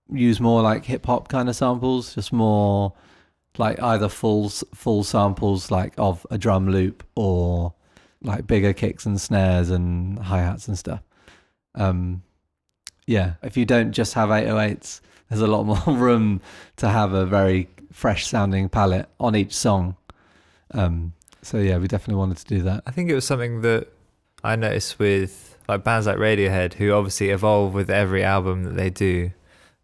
use 0.09 0.39
more 0.39 0.61
like 0.61 0.85
hip 0.85 1.05
hop 1.05 1.27
kind 1.27 1.49
of 1.49 1.55
samples, 1.57 2.15
just 2.15 2.31
more 2.31 2.93
like 3.57 3.81
either 3.83 4.07
full 4.07 4.47
full 4.73 5.03
samples 5.03 5.69
like 5.69 5.93
of 5.97 6.25
a 6.31 6.37
drum 6.37 6.69
loop 6.69 7.03
or 7.15 7.73
like 8.23 8.47
bigger 8.47 8.71
kicks 8.71 9.05
and 9.05 9.19
snares 9.19 9.69
and 9.69 10.17
hi 10.19 10.37
hats 10.37 10.69
and 10.69 10.77
stuff. 10.79 11.01
Um, 11.75 12.23
yeah, 13.05 13.33
if 13.43 13.57
you 13.57 13.65
don't 13.65 13.91
just 13.91 14.13
have 14.13 14.29
808s, 14.29 15.01
there's 15.29 15.41
a 15.41 15.47
lot 15.47 15.63
more 15.63 15.81
room 15.97 16.41
to 16.77 16.89
have 16.89 17.13
a 17.13 17.25
very 17.25 17.69
fresh 17.91 18.27
sounding 18.27 18.69
palette 18.69 19.09
on 19.19 19.35
each 19.35 19.53
song. 19.53 19.95
Um, 20.71 21.13
so 21.41 21.57
yeah, 21.57 21.77
we 21.77 21.87
definitely 21.87 22.19
wanted 22.19 22.37
to 22.37 22.45
do 22.45 22.61
that. 22.63 22.83
I 22.85 22.91
think 22.91 23.09
it 23.09 23.15
was 23.15 23.25
something 23.25 23.61
that 23.61 23.87
I 24.43 24.55
noticed 24.55 24.99
with 24.99 25.57
like 25.67 25.83
bands 25.83 26.07
like 26.07 26.17
Radiohead, 26.17 26.73
who 26.75 26.91
obviously 26.91 27.29
evolve 27.29 27.73
with 27.73 27.89
every 27.89 28.23
album 28.23 28.63
that 28.63 28.75
they 28.75 28.89
do. 28.89 29.31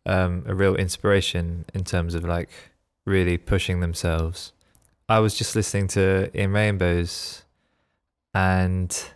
Um, 0.05 0.43
a 0.45 0.53
real 0.53 0.75
inspiration 0.75 1.63
in 1.73 1.85
terms 1.85 2.13
of 2.13 2.25
like 2.25 2.49
really 3.05 3.37
pushing 3.37 3.79
themselves. 3.79 4.51
I 5.07 5.19
was 5.19 5.33
just 5.33 5.55
listening 5.55 5.87
to 5.89 6.29
In 6.33 6.51
Rainbows 6.51 7.43
and 8.33 9.11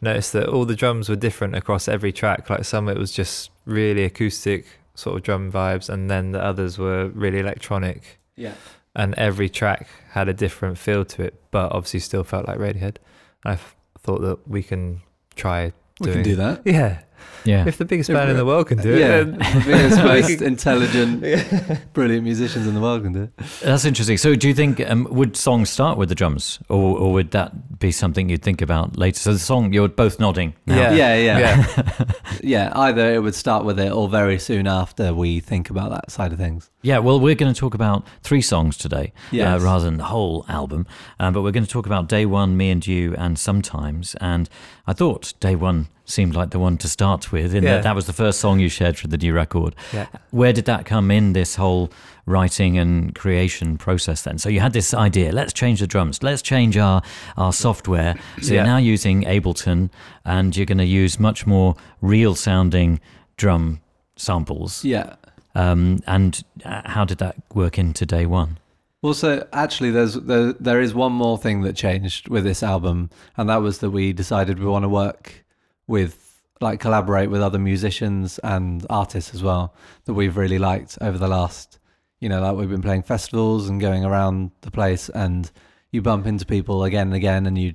noticed 0.00 0.32
that 0.32 0.48
all 0.48 0.64
the 0.64 0.76
drums 0.76 1.10
were 1.10 1.16
different 1.16 1.54
across 1.56 1.88
every 1.88 2.12
track. 2.12 2.48
Like 2.48 2.64
some 2.64 2.88
it 2.88 2.96
was 2.96 3.12
just 3.12 3.50
really 3.66 4.04
acoustic 4.04 4.66
sort 5.00 5.16
of 5.16 5.22
drum 5.22 5.50
vibes, 5.50 5.88
and 5.88 6.10
then 6.10 6.32
the 6.32 6.42
others 6.42 6.78
were 6.78 7.08
really 7.08 7.38
electronic 7.40 8.18
Yeah. 8.36 8.54
and 8.94 9.14
every 9.14 9.48
track 9.48 9.88
had 10.10 10.28
a 10.28 10.34
different 10.34 10.78
feel 10.78 11.04
to 11.06 11.22
it, 11.22 11.34
but 11.50 11.72
obviously 11.72 12.00
still 12.00 12.24
felt 12.24 12.46
like 12.46 12.58
Radiohead. 12.58 12.96
I 13.44 13.58
thought 14.04 14.20
that 14.20 14.46
we 14.48 14.62
can 14.62 15.00
try. 15.36 15.72
We 16.00 16.04
doing, 16.04 16.14
can 16.16 16.22
do 16.24 16.36
that. 16.36 16.62
Yeah, 16.64 17.00
Yeah. 17.44 17.66
if 17.66 17.78
the 17.78 17.84
biggest 17.86 18.10
If 18.10 18.16
band 18.16 18.30
in 18.30 18.36
the 18.36 18.44
world 18.44 18.68
can 18.68 18.78
do 18.78 18.92
it, 18.92 18.98
yeah, 19.00 19.08
then- 19.24 19.38
the 19.38 19.62
biggest, 19.66 19.96
most 20.04 20.38
can- 20.38 20.44
intelligent, 20.46 21.92
brilliant 21.94 22.24
musicians 22.24 22.66
in 22.66 22.74
the 22.74 22.80
world 22.80 23.02
can 23.02 23.12
do 23.12 23.22
it. 23.24 23.36
That's 23.62 23.84
interesting. 23.84 24.18
So, 24.18 24.34
do 24.34 24.46
you 24.48 24.54
think 24.54 24.80
um, 24.88 25.06
would 25.10 25.36
songs 25.36 25.70
start 25.70 25.96
with 25.98 26.08
the 26.08 26.14
drums, 26.14 26.58
or, 26.68 26.98
or 26.98 27.12
would 27.12 27.30
that 27.32 27.78
be 27.78 27.92
something 27.92 28.28
you'd 28.28 28.42
think 28.42 28.60
about 28.62 28.96
later? 28.98 29.18
So, 29.18 29.32
the 29.32 29.38
song 29.38 29.72
you're 29.72 29.88
both 29.88 30.20
nodding. 30.20 30.54
Now. 30.66 30.76
Yeah. 30.76 30.92
Yeah, 30.92 31.16
yeah, 31.16 31.38
yeah, 31.38 32.12
yeah. 32.42 32.72
Either 32.74 33.12
it 33.14 33.20
would 33.22 33.34
start 33.34 33.64
with 33.64 33.78
it, 33.80 33.90
or 33.92 34.08
very 34.08 34.38
soon 34.38 34.66
after 34.66 35.14
we 35.14 35.40
think 35.40 35.70
about 35.70 35.90
that 35.90 36.10
side 36.10 36.32
of 36.32 36.38
things. 36.38 36.70
Yeah, 36.82 36.98
well, 36.98 37.18
we're 37.20 37.34
going 37.34 37.52
to 37.52 37.58
talk 37.58 37.74
about 37.74 38.06
three 38.22 38.40
songs 38.42 38.76
today 38.76 39.12
Yes. 39.30 39.60
uh, 39.60 39.64
rather 39.64 39.84
than 39.84 39.96
the 39.98 40.04
whole 40.04 40.44
album. 40.48 40.86
Um, 41.18 41.32
but 41.34 41.42
we're 41.42 41.50
going 41.52 41.64
to 41.64 41.70
talk 41.70 41.86
about 41.86 42.08
Day 42.08 42.26
One, 42.26 42.56
Me 42.56 42.70
and 42.70 42.86
You, 42.86 43.14
and 43.16 43.38
Sometimes. 43.38 44.14
And 44.20 44.48
I 44.86 44.92
thought 44.92 45.34
Day 45.40 45.54
One 45.56 45.88
seemed 46.10 46.34
like 46.34 46.50
the 46.50 46.58
one 46.58 46.76
to 46.78 46.88
start 46.88 47.32
with, 47.32 47.54
in 47.54 47.62
Yeah. 47.64 47.74
that 47.76 47.82
that 47.84 47.94
was 47.94 48.06
the 48.06 48.12
first 48.12 48.40
song 48.40 48.60
you 48.60 48.68
shared 48.68 48.98
for 48.98 49.08
the 49.08 49.16
new 49.18 49.32
record. 49.32 49.74
yeah. 49.92 50.06
Where 50.30 50.52
did 50.52 50.64
that 50.66 50.84
come 50.84 51.10
in, 51.10 51.32
this 51.32 51.56
whole 51.56 51.90
writing 52.26 52.78
and 52.78 53.14
creation 53.14 53.78
process 53.78 54.22
then? 54.22 54.38
So 54.38 54.48
you 54.48 54.60
had 54.60 54.72
this 54.72 54.92
idea, 54.94 55.32
let's 55.32 55.52
change 55.52 55.80
the 55.80 55.86
drums, 55.86 56.22
let's 56.22 56.42
change 56.42 56.76
our, 56.76 57.02
our 57.36 57.52
software. 57.52 58.14
So 58.42 58.54
you're 58.54 58.64
now 58.64 58.76
using 58.78 59.22
Ableton 59.24 59.90
and 60.24 60.56
you're 60.56 60.66
going 60.66 60.78
to 60.78 60.84
use 60.84 61.18
much 61.18 61.46
more 61.46 61.74
real 62.00 62.34
sounding 62.34 63.00
drum 63.36 63.80
samples. 64.16 64.84
Yeah. 64.84 65.14
Um, 65.54 66.00
and 66.06 66.42
uh, 66.64 66.82
how 66.84 67.04
did 67.04 67.18
that 67.18 67.36
work 67.54 67.78
into 67.78 68.06
day 68.06 68.26
one? 68.26 68.58
Well, 69.02 69.14
so 69.14 69.46
actually, 69.54 69.90
there's 69.90 70.14
there, 70.14 70.52
there 70.52 70.80
is 70.80 70.92
one 70.94 71.12
more 71.12 71.38
thing 71.38 71.62
that 71.62 71.74
changed 71.74 72.28
with 72.28 72.44
this 72.44 72.62
album, 72.62 73.08
and 73.36 73.48
that 73.48 73.62
was 73.62 73.78
that 73.78 73.90
we 73.90 74.12
decided 74.12 74.58
we 74.58 74.66
want 74.66 74.82
to 74.84 74.90
work 74.90 75.42
with, 75.90 76.40
like, 76.60 76.80
collaborate 76.80 77.30
with 77.30 77.42
other 77.42 77.58
musicians 77.58 78.38
and 78.44 78.86
artists 78.88 79.34
as 79.34 79.42
well 79.42 79.74
that 80.04 80.14
we've 80.14 80.36
really 80.36 80.58
liked 80.58 80.96
over 81.00 81.18
the 81.18 81.28
last, 81.28 81.78
you 82.20 82.28
know, 82.28 82.40
like 82.40 82.56
we've 82.56 82.70
been 82.70 82.82
playing 82.82 83.02
festivals 83.02 83.68
and 83.68 83.80
going 83.80 84.04
around 84.04 84.52
the 84.62 84.70
place, 84.70 85.08
and 85.10 85.50
you 85.90 86.00
bump 86.00 86.26
into 86.26 86.46
people 86.46 86.84
again 86.84 87.08
and 87.08 87.16
again, 87.16 87.46
and 87.46 87.58
you 87.58 87.74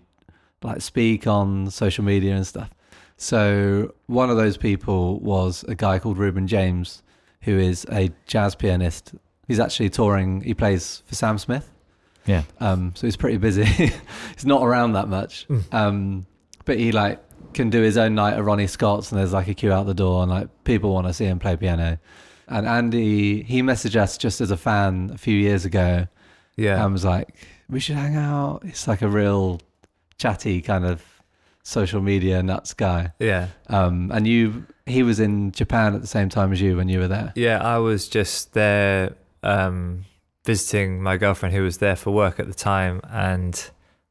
like 0.63 0.81
speak 0.81 1.27
on 1.27 1.69
social 1.69 2.03
media 2.03 2.36
and 2.36 2.48
stuff. 2.48 2.72
So 3.17 3.93
one 4.07 4.29
of 4.29 4.38
those 4.38 4.57
people 4.57 5.19
was 5.19 5.63
a 5.67 5.75
guy 5.75 6.00
called 6.00 6.17
Reuben 6.17 6.48
James, 6.48 7.03
who 7.41 7.57
is 7.57 7.86
a 7.91 8.12
jazz 8.27 8.55
pianist. 8.55 9.13
He's 9.48 9.60
actually 9.60 9.89
touring. 9.89 10.41
He 10.41 10.53
plays 10.53 11.03
for 11.05 11.15
Sam 11.15 11.38
Smith. 11.38 11.72
Yeah. 12.25 12.43
Um, 12.60 12.93
so 12.95 13.07
he's 13.07 13.15
pretty 13.15 13.38
busy. 13.38 13.63
he's 13.65 14.45
not 14.45 14.63
around 14.63 14.93
that 14.93 15.07
much. 15.07 15.48
Mm. 15.48 15.74
Um, 15.74 16.25
but 16.65 16.79
he 16.79 16.91
like 16.91 17.24
can 17.56 17.72
do 17.72 17.82
his 17.82 17.98
own 17.98 18.14
night 18.14 18.36
at 18.36 18.44
Ronnie 18.44 18.68
Scott's, 18.68 19.12
and 19.12 19.20
there's 19.20 19.34
like 19.34 19.48
a 19.48 19.56
queue 19.56 19.72
out 19.72 19.88
the 19.88 19.96
door, 19.96 20.22
and 20.22 20.30
like 20.30 20.64
people 20.64 20.94
want 20.94 21.08
to 21.08 21.14
see 21.14 21.26
him 21.26 21.40
play 21.40 21.56
piano. 21.56 21.98
And 22.48 22.68
Andy, 22.68 23.42
he 23.42 23.64
messaged 23.64 23.96
us 23.96 24.18
just 24.18 24.42
as 24.42 24.52
a 24.52 24.58
fan 24.58 25.10
a 25.14 25.18
few 25.18 25.36
years 25.36 25.66
ago, 25.66 26.08
yeah. 26.56 26.84
and 26.84 26.94
was 26.94 27.06
like, 27.06 27.34
"We 27.68 27.80
should 27.80 27.96
hang 27.96 28.16
out." 28.16 28.62
It's 28.64 28.88
like 28.88 29.02
a 29.02 29.08
real 29.08 29.62
chatty 30.20 30.62
kind 30.62 30.86
of 30.86 31.02
social 31.64 32.02
media 32.02 32.44
nuts 32.44 32.74
guy. 32.74 33.12
yeah. 33.20 33.48
Um, 33.68 34.12
and 34.14 34.28
you, 34.28 34.68
he 34.86 35.02
was 35.02 35.20
in 35.20 35.52
Japan 35.52 35.96
at 35.96 36.02
the 36.02 36.08
same 36.08 36.30
time 36.30 36.54
as 36.54 36.62
you 36.62 36.78
when 36.78 36.90
you 36.90 37.00
were 37.00 37.08
there. 37.08 37.34
Yeah, 37.36 37.58
I 37.58 37.80
was 37.80 38.08
just 38.08 38.54
there 38.54 39.16
um, 39.42 40.06
visiting 40.46 41.02
my 41.02 41.18
girlfriend 41.18 41.56
who 41.56 41.64
was 41.64 41.80
there 41.80 41.96
for 41.96 42.12
work 42.12 42.40
at 42.40 42.48
the 42.48 42.54
time, 42.54 43.02
and 43.10 43.70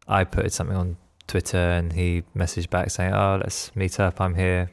I 0.09 0.25
put 0.25 0.53
something 0.53 0.77
on 0.77 0.97
Twitter, 1.27 1.59
and 1.59 1.93
he 1.93 2.23
messaged 2.37 2.71
back 2.71 2.91
saying, 2.91 3.13
"Oh, 3.15 3.39
let's 3.43 3.75
meet 3.77 3.99
up. 4.01 4.21
I'm 4.21 4.35
here, 4.35 4.71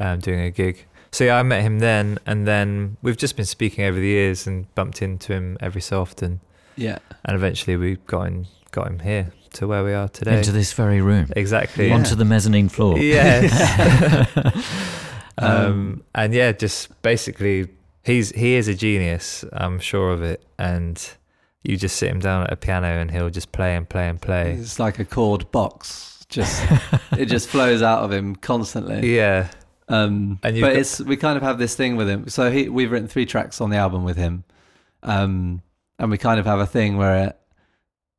um, 0.00 0.18
doing 0.20 0.40
a 0.40 0.50
gig." 0.50 0.84
So 1.10 1.24
yeah, 1.24 1.38
I 1.38 1.42
met 1.42 1.62
him 1.62 1.78
then, 1.78 2.18
and 2.26 2.46
then 2.46 2.96
we've 3.02 3.16
just 3.16 3.36
been 3.36 3.46
speaking 3.46 3.84
over 3.84 3.98
the 3.98 4.06
years 4.06 4.46
and 4.46 4.72
bumped 4.74 5.00
into 5.00 5.32
him 5.32 5.56
every 5.60 5.80
so 5.80 6.00
often, 6.02 6.40
Yeah. 6.76 6.98
and 7.24 7.34
eventually 7.34 7.76
we 7.76 7.96
got 8.06 8.22
him 8.28 8.46
got 8.72 8.86
him 8.88 8.98
here 8.98 9.32
to 9.54 9.66
where 9.66 9.82
we 9.82 9.94
are 9.94 10.08
today. 10.08 10.36
Into 10.36 10.52
this 10.52 10.74
very 10.74 11.00
room, 11.00 11.32
exactly. 11.34 11.88
Yeah. 11.88 11.94
onto 11.94 12.14
the 12.14 12.26
mezzanine 12.26 12.68
floor. 12.68 12.98
Yes. 12.98 13.50
um, 15.38 15.50
Um, 15.50 16.02
and 16.14 16.34
yeah, 16.34 16.52
just 16.52 17.00
basically, 17.02 17.68
he's 18.04 18.30
he 18.32 18.54
is 18.56 18.68
a 18.68 18.74
genius. 18.74 19.44
I'm 19.52 19.78
sure 19.78 20.10
of 20.12 20.22
it. 20.22 20.44
And 20.58 21.02
you 21.62 21.76
just 21.76 21.96
sit 21.96 22.08
him 22.10 22.20
down 22.20 22.44
at 22.44 22.52
a 22.52 22.56
piano, 22.56 22.86
and 22.86 23.10
he'll 23.10 23.30
just 23.30 23.52
play 23.52 23.74
and 23.76 23.88
play 23.88 24.08
and 24.08 24.20
play. 24.20 24.52
It's 24.52 24.78
like 24.78 24.98
a 24.98 25.04
chord 25.04 25.50
box. 25.50 26.24
Just 26.28 26.62
it 27.12 27.26
just 27.26 27.48
flows 27.54 27.82
out 27.82 28.04
of 28.04 28.12
him 28.12 28.36
constantly. 28.36 29.16
Yeah, 29.16 29.48
Um, 29.88 30.38
but 30.42 30.54
got- 30.60 30.76
it's 30.76 31.00
we 31.00 31.16
kind 31.16 31.36
of 31.36 31.42
have 31.42 31.58
this 31.58 31.74
thing 31.74 31.96
with 31.96 32.08
him. 32.08 32.28
So 32.28 32.50
he 32.50 32.68
we've 32.68 32.90
written 32.92 33.08
three 33.08 33.26
tracks 33.26 33.60
on 33.60 33.70
the 33.70 33.76
album 33.76 34.04
with 34.04 34.16
him, 34.16 34.44
um, 35.02 35.62
and 35.98 36.10
we 36.10 36.18
kind 36.18 36.38
of 36.38 36.46
have 36.46 36.60
a 36.60 36.66
thing 36.66 36.96
where 36.96 37.34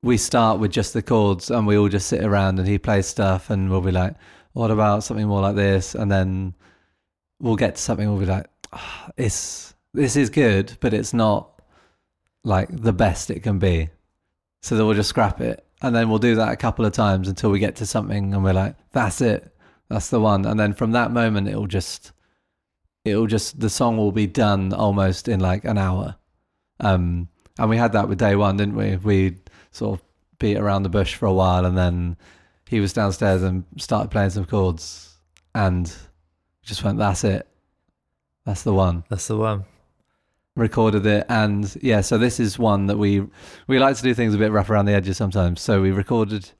we 0.02 0.18
start 0.18 0.60
with 0.60 0.72
just 0.72 0.94
the 0.94 1.02
chords, 1.02 1.52
and 1.52 1.68
we 1.68 1.78
all 1.78 1.90
just 1.90 2.08
sit 2.08 2.24
around, 2.24 2.58
and 2.60 2.68
he 2.68 2.78
plays 2.78 3.06
stuff, 3.06 3.50
and 3.50 3.70
we'll 3.70 3.82
be 3.82 3.92
like, 3.92 4.16
"What 4.54 4.72
about 4.72 5.04
something 5.04 5.28
more 5.28 5.42
like 5.42 5.56
this?" 5.56 5.94
And 5.96 6.12
then 6.12 6.56
we'll 7.40 7.56
get 7.58 7.76
to 7.76 7.82
something, 7.82 8.10
we'll 8.10 8.20
be 8.20 8.26
like, 8.26 8.48
"Ah, 8.74 9.10
"It's 9.18 9.76
this 9.94 10.16
is 10.16 10.30
good, 10.30 10.78
but 10.80 10.94
it's 10.94 11.14
not 11.14 11.59
like 12.44 12.70
the 12.72 12.94
best 12.94 13.30
it 13.30 13.42
can 13.44 13.60
be." 13.60 13.90
So 14.62 14.76
then 14.76 14.86
we'll 14.86 14.96
just 14.96 15.10
scrap 15.10 15.42
it, 15.42 15.66
and 15.82 15.96
then 15.96 16.10
we'll 16.10 16.20
do 16.20 16.36
that 16.36 16.52
a 16.52 16.58
couple 16.58 16.86
of 16.86 16.94
times 16.94 17.28
until 17.28 17.52
we 17.52 17.60
get 17.60 17.78
to 17.78 17.86
something, 17.86 18.34
and 18.34 18.44
we're 18.44 18.54
like, 18.54 18.76
"That's 18.92 19.22
it." 19.22 19.54
That's 19.90 20.10
the 20.10 20.20
one. 20.20 20.46
And 20.46 20.60
then 20.60 20.74
from 20.74 20.92
that 20.92 21.12
moment, 21.12 21.48
it'll 21.48 21.68
just, 21.68 22.12
it'll 23.04 23.28
just, 23.28 23.60
the 23.60 23.70
song 23.70 23.98
will 23.98 24.12
be 24.12 24.28
done 24.28 24.72
almost 24.72 25.28
in 25.28 25.40
like 25.40 25.66
an 25.66 25.78
hour. 25.78 26.16
Um, 26.80 27.28
and 27.58 27.70
we 27.70 27.78
had 27.78 27.94
that 27.94 28.08
with 28.08 28.20
day 28.20 28.36
one, 28.36 28.58
didn't 28.58 28.76
we? 28.76 28.96
We 28.98 29.38
sort 29.72 30.00
of 30.00 30.06
beat 30.38 30.58
around 30.58 30.84
the 30.84 30.90
bush 30.90 31.16
for 31.16 31.26
a 31.26 31.34
while 31.34 31.66
and 31.66 31.78
then 31.78 32.16
he 32.70 32.80
was 32.80 32.94
downstairs 32.94 33.44
and 33.44 33.66
started 33.78 34.12
playing 34.12 34.30
some 34.30 34.46
chords 34.46 35.18
and 35.56 35.94
just 36.62 36.84
went, 36.84 37.00
that's 37.00 37.24
it. 37.24 37.48
That's 38.46 38.64
the 38.64 38.74
one. 38.74 39.04
that's 39.10 39.28
the 39.28 39.38
one. 39.38 39.66
Recorded 40.60 41.06
it. 41.06 41.26
And 41.30 41.76
yeah, 41.82 42.02
so 42.02 42.18
this 42.18 42.40
is 42.40 42.60
one 42.60 42.88
that 42.88 42.98
we, 42.98 43.26
we 43.68 43.80
like 43.80 43.96
to 43.98 44.04
do 44.04 44.14
things 44.14 44.36
a 44.36 44.38
bit 44.38 44.52
rough 44.52 44.70
around 44.70 44.86
the 44.86 44.94
edges 44.94 45.18
sometimes. 45.18 45.62
So 45.62 45.82
we 45.82 45.92
recorded 45.92 46.52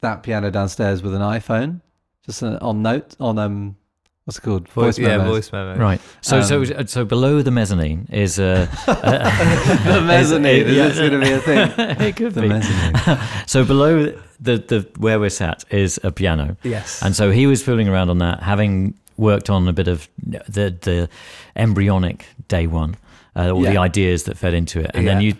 that 0.00 0.22
piano 0.22 0.50
downstairs 0.50 1.02
with 1.02 1.14
an 1.14 1.20
iPhone, 1.20 1.80
just 2.24 2.42
uh, 2.42 2.58
on 2.62 2.82
note, 2.82 3.14
on, 3.20 3.38
um, 3.38 3.76
what's 4.24 4.38
it 4.38 4.42
called? 4.42 4.68
Voice, 4.70 4.98
yeah, 4.98 5.18
memos. 5.18 5.28
voice 5.28 5.52
memo. 5.52 5.76
Right. 5.76 6.00
So, 6.22 6.38
Um, 6.38 6.42
so, 6.44 6.84
so 6.86 7.04
below 7.04 7.42
the 7.42 7.50
mezzanine 7.50 8.08
is 8.10 8.38
uh, 8.38 8.66
the 8.86 10.02
mezzanine. 10.06 10.66
Is 10.66 10.74
yeah. 10.76 10.88
this 10.88 10.98
going 10.98 11.10
to 11.12 11.20
be 11.20 11.32
a 11.32 11.40
thing? 11.40 11.72
it 12.06 12.16
could 12.16 12.32
The 12.34 12.40
be. 12.42 12.48
mezzanine. 12.48 13.18
So 13.46 13.64
below 13.64 14.06
the 14.40 14.56
the 14.58 14.88
where 14.98 15.20
we're 15.20 15.30
sat 15.30 15.64
is 15.70 16.00
a 16.02 16.10
piano, 16.10 16.56
Yes. 16.62 17.02
and 17.02 17.14
so 17.14 17.30
he 17.30 17.46
was 17.46 17.62
fooling 17.62 17.88
around 17.88 18.08
on 18.10 18.18
that, 18.18 18.42
having 18.42 18.94
worked 19.16 19.48
on 19.48 19.68
a 19.68 19.72
bit 19.72 19.86
of 19.88 20.08
the 20.48 20.74
the 20.80 21.08
embryonic 21.56 22.26
day 22.48 22.66
one, 22.66 22.96
uh, 23.36 23.50
all 23.50 23.62
the 23.62 23.76
ideas 23.78 24.24
that 24.24 24.36
fed 24.38 24.54
into 24.54 24.80
it, 24.80 24.90
and 24.94 25.06
then 25.06 25.20
you 25.20 25.34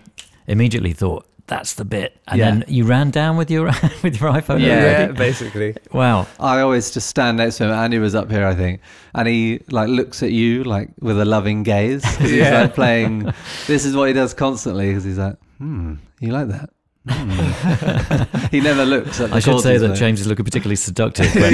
immediately 0.46 0.92
thought 0.92 1.26
that's 1.46 1.74
the 1.74 1.84
bit, 1.84 2.16
and 2.26 2.38
Yeah. 2.38 2.50
then 2.50 2.64
you 2.68 2.84
ran 2.84 3.10
down 3.10 3.36
with 3.36 3.50
your 3.50 3.66
with 4.02 4.18
your 4.20 4.30
iPhone. 4.32 4.60
yeah, 4.60 4.76
already? 5.04 5.12
basically. 5.26 5.76
Wow. 5.92 6.26
I 6.40 6.60
always 6.60 6.90
just 6.90 7.06
stand 7.08 7.36
next 7.36 7.58
to 7.58 7.64
him. 7.64 7.70
Andy 7.70 7.98
was 7.98 8.14
up 8.14 8.30
here, 8.30 8.46
I 8.46 8.54
think, 8.54 8.80
and 9.14 9.28
he 9.28 9.60
like 9.70 9.88
looks 9.90 10.22
at 10.22 10.32
you 10.32 10.64
like 10.64 10.88
with 11.00 11.20
a 11.20 11.24
loving 11.26 11.62
gaze. 11.62 12.02
'cause 12.02 12.16
He's 12.30 12.32
Yeah. 12.32 12.62
like 12.62 12.74
playing. 12.74 13.30
This 13.66 13.84
is 13.84 13.94
what 13.94 14.08
he 14.08 14.14
does 14.14 14.32
constantly 14.32 14.88
because 14.88 15.04
he's 15.04 15.18
like, 15.18 15.36
hmm, 15.58 15.94
you 16.20 16.32
like 16.32 16.48
that? 16.48 16.70
Hmm. 17.06 18.48
he 18.50 18.60
never 18.60 18.86
looks 18.86 19.20
at 19.20 19.28
the 19.28 19.36
I 19.36 19.40
should 19.40 19.60
say 19.60 19.76
that 19.76 19.88
though. 19.88 19.94
James 19.94 20.22
is 20.22 20.26
looking 20.26 20.46
particularly 20.46 20.76
seductive 20.76 21.34
when, 21.34 21.52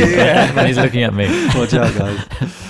when 0.54 0.66
he's 0.66 0.78
looking 0.78 1.02
at 1.02 1.12
me. 1.12 1.26
Watch 1.56 1.74
out, 1.74 1.92
guys. 1.98 2.69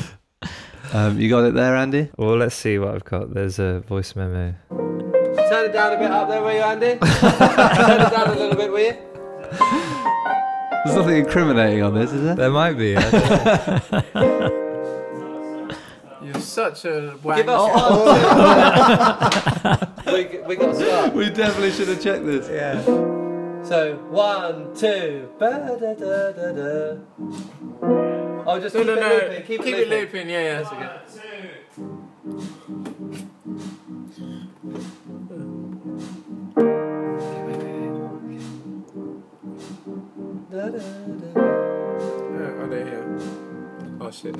Um, 0.92 1.20
you 1.20 1.28
got 1.28 1.44
it 1.44 1.54
there, 1.54 1.76
Andy? 1.76 2.10
Well, 2.16 2.36
let's 2.36 2.56
see 2.56 2.78
what 2.78 2.94
I've 2.94 3.04
got. 3.04 3.32
There's 3.32 3.58
a 3.60 3.80
voice 3.80 4.16
memo. 4.16 4.54
Turn 4.70 5.64
it 5.66 5.72
down 5.72 5.92
a 5.92 5.96
bit 5.98 6.10
up 6.10 6.28
there, 6.28 6.42
will 6.42 6.52
you, 6.52 6.60
Andy? 6.60 6.98
Turn 6.98 8.00
it 8.00 8.10
down 8.10 8.28
a 8.30 8.34
little 8.34 8.56
bit, 8.56 8.72
will 8.72 8.80
you? 8.80 8.96
There's 10.84 10.96
nothing 10.96 11.16
incriminating 11.18 11.82
on 11.82 11.94
this, 11.94 12.10
is 12.12 12.22
there? 12.24 12.34
There 12.34 12.50
might 12.50 12.72
be. 12.74 12.96
I 12.96 13.10
don't 13.10 14.14
know. 14.14 15.76
You're 16.22 16.40
such 16.40 16.84
a 16.86 17.16
Give 17.22 17.48
us 17.48 17.70
one. 20.06 20.14
we, 20.14 20.38
we 20.46 20.56
got 20.56 20.72
to 20.72 20.76
start. 20.76 21.12
We 21.14 21.30
definitely 21.30 21.70
should 21.72 21.88
have 21.88 22.00
checked 22.02 22.24
this. 22.26 22.48
yeah. 22.48 22.82
So 23.62 23.96
one, 24.10 24.74
two, 24.74 25.28
ba-da-da-da-da. 25.38 26.98
Oh, 28.46 28.58
just 28.60 28.74
No, 28.74 28.80
keep 28.80 28.86
no, 28.88 28.94
it 28.94 29.00
no. 29.00 29.08
looping. 29.08 29.46
Keep, 29.46 29.62
Keep, 29.62 29.74
it 29.76 29.88
looping. 29.88 30.28
Yeah, 30.30 30.42
yeah, 30.42 30.62
that's 30.62 30.72
okay. 30.72 30.90
Oh, 40.52 40.72
oh, 42.62 42.68
there, 42.68 42.86
yeah. 42.86 43.98
Oh 44.00 44.10
shit. 44.10 44.34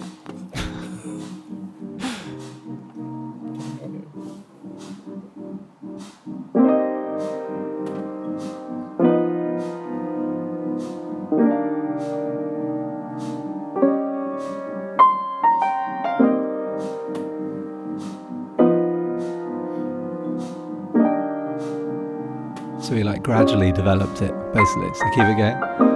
So 22.91 22.97
we 22.97 23.05
like 23.05 23.23
gradually 23.23 23.71
developed 23.71 24.21
it, 24.21 24.35
basically. 24.53 24.91
to 24.91 25.11
keep 25.15 25.25
it 25.25 25.37
going. 25.37 25.90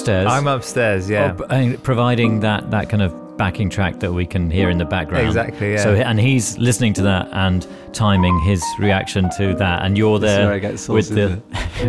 Upstairs. 0.00 0.26
I'm 0.28 0.46
upstairs. 0.46 1.08
Yeah. 1.10 1.36
Oh, 1.38 1.44
p- 1.46 1.74
uh, 1.74 1.76
providing 1.78 2.40
that 2.40 2.70
that 2.70 2.88
kind 2.88 3.02
of 3.02 3.36
backing 3.36 3.70
track 3.70 4.00
that 4.00 4.12
we 4.12 4.26
can 4.26 4.50
hear 4.50 4.68
in 4.68 4.76
the 4.78 4.84
background. 4.84 5.26
Exactly, 5.26 5.72
yeah. 5.72 5.82
So 5.82 5.94
and 5.94 6.20
he's 6.20 6.58
listening 6.58 6.92
to 6.94 7.02
that 7.02 7.28
and 7.32 7.66
timing 7.92 8.38
his 8.40 8.62
reaction 8.78 9.30
to 9.38 9.54
that, 9.54 9.82
and 9.84 9.96
you're 9.96 10.18
there 10.18 10.46
where 10.46 10.72
with 10.88 11.08
the 11.08 11.40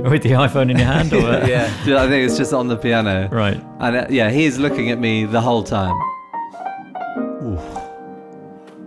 with 0.09 0.23
the 0.23 0.31
iPhone 0.31 0.71
in 0.71 0.77
your 0.77 0.87
hand, 0.87 1.13
or 1.13 1.19
yeah. 1.47 1.65
I 1.85 2.07
think 2.07 2.25
it's 2.25 2.37
just 2.37 2.53
on 2.53 2.67
the 2.67 2.77
piano. 2.77 3.27
right. 3.31 3.61
And 3.79 3.95
uh, 3.95 4.07
yeah, 4.09 4.29
he's 4.29 4.57
looking 4.57 4.91
at 4.91 4.99
me 4.99 5.25
the 5.25 5.41
whole 5.41 5.63
time. 5.63 5.95
Ooh. 7.43 7.59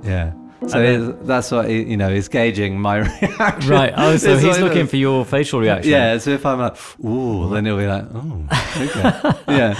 Yeah. 0.02 0.32
So 0.68 0.80
then- 0.80 1.26
that's 1.26 1.50
what 1.50 1.68
he, 1.68 1.82
you 1.82 1.96
know. 1.96 2.08
He's 2.12 2.28
gauging 2.28 2.80
my 2.80 2.96
reaction. 3.30 3.70
Right. 3.70 3.92
Oh, 3.96 4.16
so 4.16 4.36
he's 4.38 4.58
looking 4.58 4.82
does. 4.82 4.90
for 4.90 4.96
your 4.96 5.24
facial 5.24 5.60
reaction. 5.60 5.90
Yeah. 5.92 6.18
So 6.18 6.30
if 6.30 6.44
I'm 6.46 6.58
like, 6.58 6.76
ooh, 7.04 7.50
then 7.50 7.66
he'll 7.66 7.76
be 7.76 7.86
like, 7.86 8.04
oh, 8.14 8.46
okay. 8.78 9.38
yeah. 9.48 9.74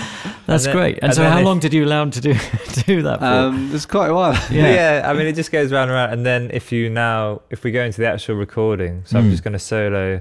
That's 0.46 0.66
And 0.66 0.74
then- 0.74 0.74
great. 0.76 0.94
And, 0.96 1.04
and 1.04 1.14
so, 1.14 1.24
how 1.24 1.38
if- 1.38 1.44
long 1.44 1.58
did 1.58 1.72
you 1.72 1.84
allow 1.84 2.02
him 2.02 2.10
to 2.12 2.20
do 2.20 2.34
do 2.86 3.02
that 3.02 3.18
for? 3.20 3.24
Um, 3.24 3.70
it's 3.72 3.86
quite 3.86 4.08
a 4.10 4.14
while. 4.14 4.34
Yeah. 4.50 5.00
yeah. 5.00 5.10
I 5.10 5.14
mean, 5.14 5.26
it 5.26 5.34
just 5.34 5.50
goes 5.50 5.72
round 5.72 5.90
and 5.90 5.96
round. 5.96 6.12
And 6.12 6.26
then 6.26 6.50
if 6.52 6.70
you 6.70 6.90
now, 6.90 7.40
if 7.50 7.64
we 7.64 7.70
go 7.70 7.82
into 7.82 8.00
the 8.00 8.06
actual 8.08 8.34
recording, 8.36 9.02
so 9.06 9.18
I'm 9.18 9.26
Mm. 9.26 9.30
just 9.30 9.42
going 9.42 9.52
to 9.54 9.58
solo. 9.58 10.20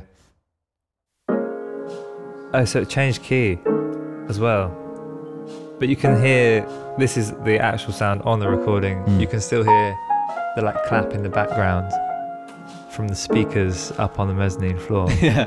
Oh, 2.55 2.65
so 2.65 2.81
it 2.81 2.89
changed 2.89 3.23
key 3.23 3.57
as 4.29 4.39
well. 4.39 4.69
But 5.79 5.89
you 5.89 5.95
can 5.95 6.21
hear 6.23 6.61
this 6.99 7.17
is 7.17 7.31
the 7.43 7.57
actual 7.59 7.91
sound 7.93 8.21
on 8.21 8.39
the 8.39 8.47
recording. 8.47 9.03
Mm. 9.05 9.19
You 9.19 9.27
can 9.27 9.41
still 9.41 9.63
hear 9.63 9.97
the 10.55 10.61
like 10.61 10.83
clap 10.85 11.13
in 11.13 11.23
the 11.23 11.29
background 11.29 11.91
from 12.89 13.07
the 13.07 13.15
speakers 13.15 13.91
up 13.93 14.19
on 14.19 14.27
the 14.27 14.33
mezzanine 14.33 14.77
floor 14.77 15.11
yeah. 15.21 15.45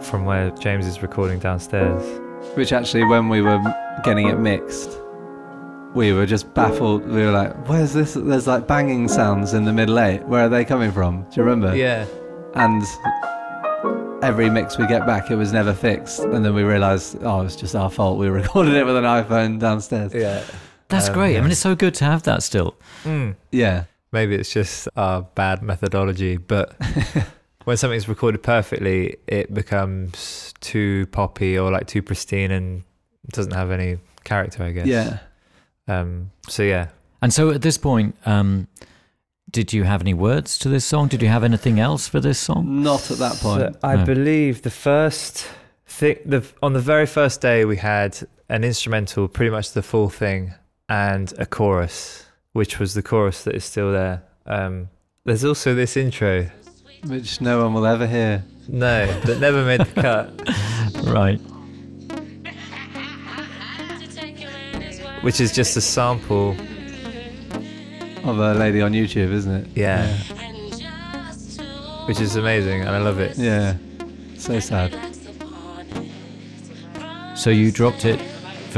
from 0.00 0.24
where 0.24 0.50
James 0.52 0.86
is 0.86 1.02
recording 1.02 1.38
downstairs. 1.38 2.20
Which 2.54 2.72
actually, 2.72 3.04
when 3.04 3.28
we 3.28 3.40
were 3.40 3.60
getting 4.04 4.28
it 4.28 4.38
mixed, 4.38 4.98
we 5.94 6.12
were 6.12 6.26
just 6.26 6.52
baffled. 6.54 7.06
We 7.06 7.22
were 7.22 7.32
like, 7.32 7.68
"Where's 7.68 7.92
this? 7.92 8.14
There's 8.14 8.46
like 8.46 8.66
banging 8.66 9.08
sounds 9.08 9.54
in 9.54 9.64
the 9.64 9.72
middle 9.72 9.98
eight. 9.98 10.22
Where 10.24 10.46
are 10.46 10.48
they 10.48 10.64
coming 10.64 10.92
from?" 10.92 11.22
Do 11.22 11.36
you 11.36 11.42
remember? 11.42 11.76
Yeah. 11.76 12.06
And 12.54 12.82
every 14.22 14.50
mix 14.50 14.78
we 14.78 14.86
get 14.86 15.06
back, 15.06 15.30
it 15.30 15.36
was 15.36 15.52
never 15.52 15.72
fixed. 15.72 16.20
And 16.20 16.44
then 16.44 16.54
we 16.54 16.62
realised, 16.62 17.22
oh, 17.22 17.42
it's 17.42 17.56
just 17.56 17.74
our 17.74 17.90
fault. 17.90 18.18
We 18.18 18.28
recorded 18.42 18.74
it 18.74 18.84
with 18.84 18.96
an 18.96 19.04
iPhone 19.04 19.58
downstairs. 19.58 20.14
Yeah. 20.14 20.42
That's 20.88 21.08
um, 21.08 21.14
great. 21.14 21.36
I 21.36 21.40
mean, 21.40 21.50
it's 21.50 21.60
so 21.60 21.74
good 21.74 21.94
to 21.96 22.04
have 22.04 22.22
that 22.24 22.42
still. 22.42 22.76
Mm. 23.04 23.36
Yeah. 23.50 23.84
Maybe 24.12 24.34
it's 24.34 24.52
just 24.52 24.88
our 24.96 25.22
bad 25.22 25.62
methodology, 25.62 26.36
but 26.38 26.74
when 27.64 27.76
something's 27.76 28.08
recorded 28.08 28.42
perfectly, 28.42 29.16
it 29.26 29.52
becomes 29.52 30.54
too 30.60 31.06
poppy 31.08 31.58
or 31.58 31.70
like 31.70 31.86
too 31.86 32.02
pristine 32.02 32.50
and 32.50 32.82
doesn't 33.32 33.52
have 33.52 33.70
any 33.70 33.98
character, 34.24 34.62
I 34.62 34.72
guess. 34.72 34.86
Yeah. 34.86 35.18
Um. 35.86 36.30
So 36.48 36.62
yeah. 36.62 36.88
And 37.20 37.32
so, 37.32 37.50
at 37.50 37.62
this 37.62 37.76
point, 37.78 38.16
um, 38.26 38.68
did 39.50 39.72
you 39.72 39.82
have 39.84 40.00
any 40.00 40.14
words 40.14 40.56
to 40.58 40.68
this 40.68 40.84
song? 40.84 41.08
Did 41.08 41.20
you 41.20 41.28
have 41.28 41.42
anything 41.42 41.80
else 41.80 42.06
for 42.06 42.20
this 42.20 42.38
song? 42.38 42.82
Not 42.82 43.10
at 43.10 43.18
that 43.18 43.32
point. 43.38 43.60
So 43.74 43.78
I 43.82 43.96
No. 43.96 44.04
believe 44.04 44.62
the 44.62 44.70
first 44.70 45.48
thing, 45.86 46.16
the 46.24 46.44
on 46.62 46.74
the 46.74 46.80
very 46.80 47.06
first 47.06 47.40
day, 47.40 47.64
we 47.64 47.76
had 47.78 48.18
an 48.48 48.62
instrumental, 48.64 49.26
pretty 49.28 49.50
much 49.50 49.72
the 49.72 49.82
full 49.82 50.08
thing, 50.08 50.54
and 50.88 51.32
a 51.38 51.44
chorus, 51.46 52.24
which 52.58 52.80
was 52.80 52.92
the 52.94 53.02
chorus 53.02 53.44
that 53.44 53.54
is 53.54 53.64
still 53.64 53.92
there. 53.92 54.20
Um. 54.44 54.88
There's 55.24 55.44
also 55.44 55.76
this 55.76 55.96
intro. 55.96 56.50
Which 57.06 57.40
no 57.40 57.62
one 57.62 57.72
will 57.72 57.86
ever 57.86 58.04
hear. 58.06 58.44
No, 58.66 59.06
that 59.20 59.38
never 59.38 59.64
made 59.64 59.80
the 59.80 60.02
cut. 60.02 60.28
Right. 61.04 61.40
which 65.22 65.40
is 65.40 65.52
just 65.52 65.76
a 65.76 65.80
sample. 65.80 66.56
Of 68.24 68.38
a 68.40 68.54
lady 68.54 68.82
on 68.82 68.92
YouTube, 68.92 69.30
isn't 69.32 69.54
it? 69.54 69.66
Yeah, 69.74 70.06
which 72.08 72.20
is 72.20 72.34
amazing, 72.36 72.80
and 72.80 72.90
I 72.90 72.98
love 72.98 73.20
it. 73.20 73.38
Yeah. 73.38 73.76
So 74.36 74.58
sad. 74.58 74.90
So 77.36 77.50
you 77.50 77.70
dropped 77.70 78.04
it 78.04 78.20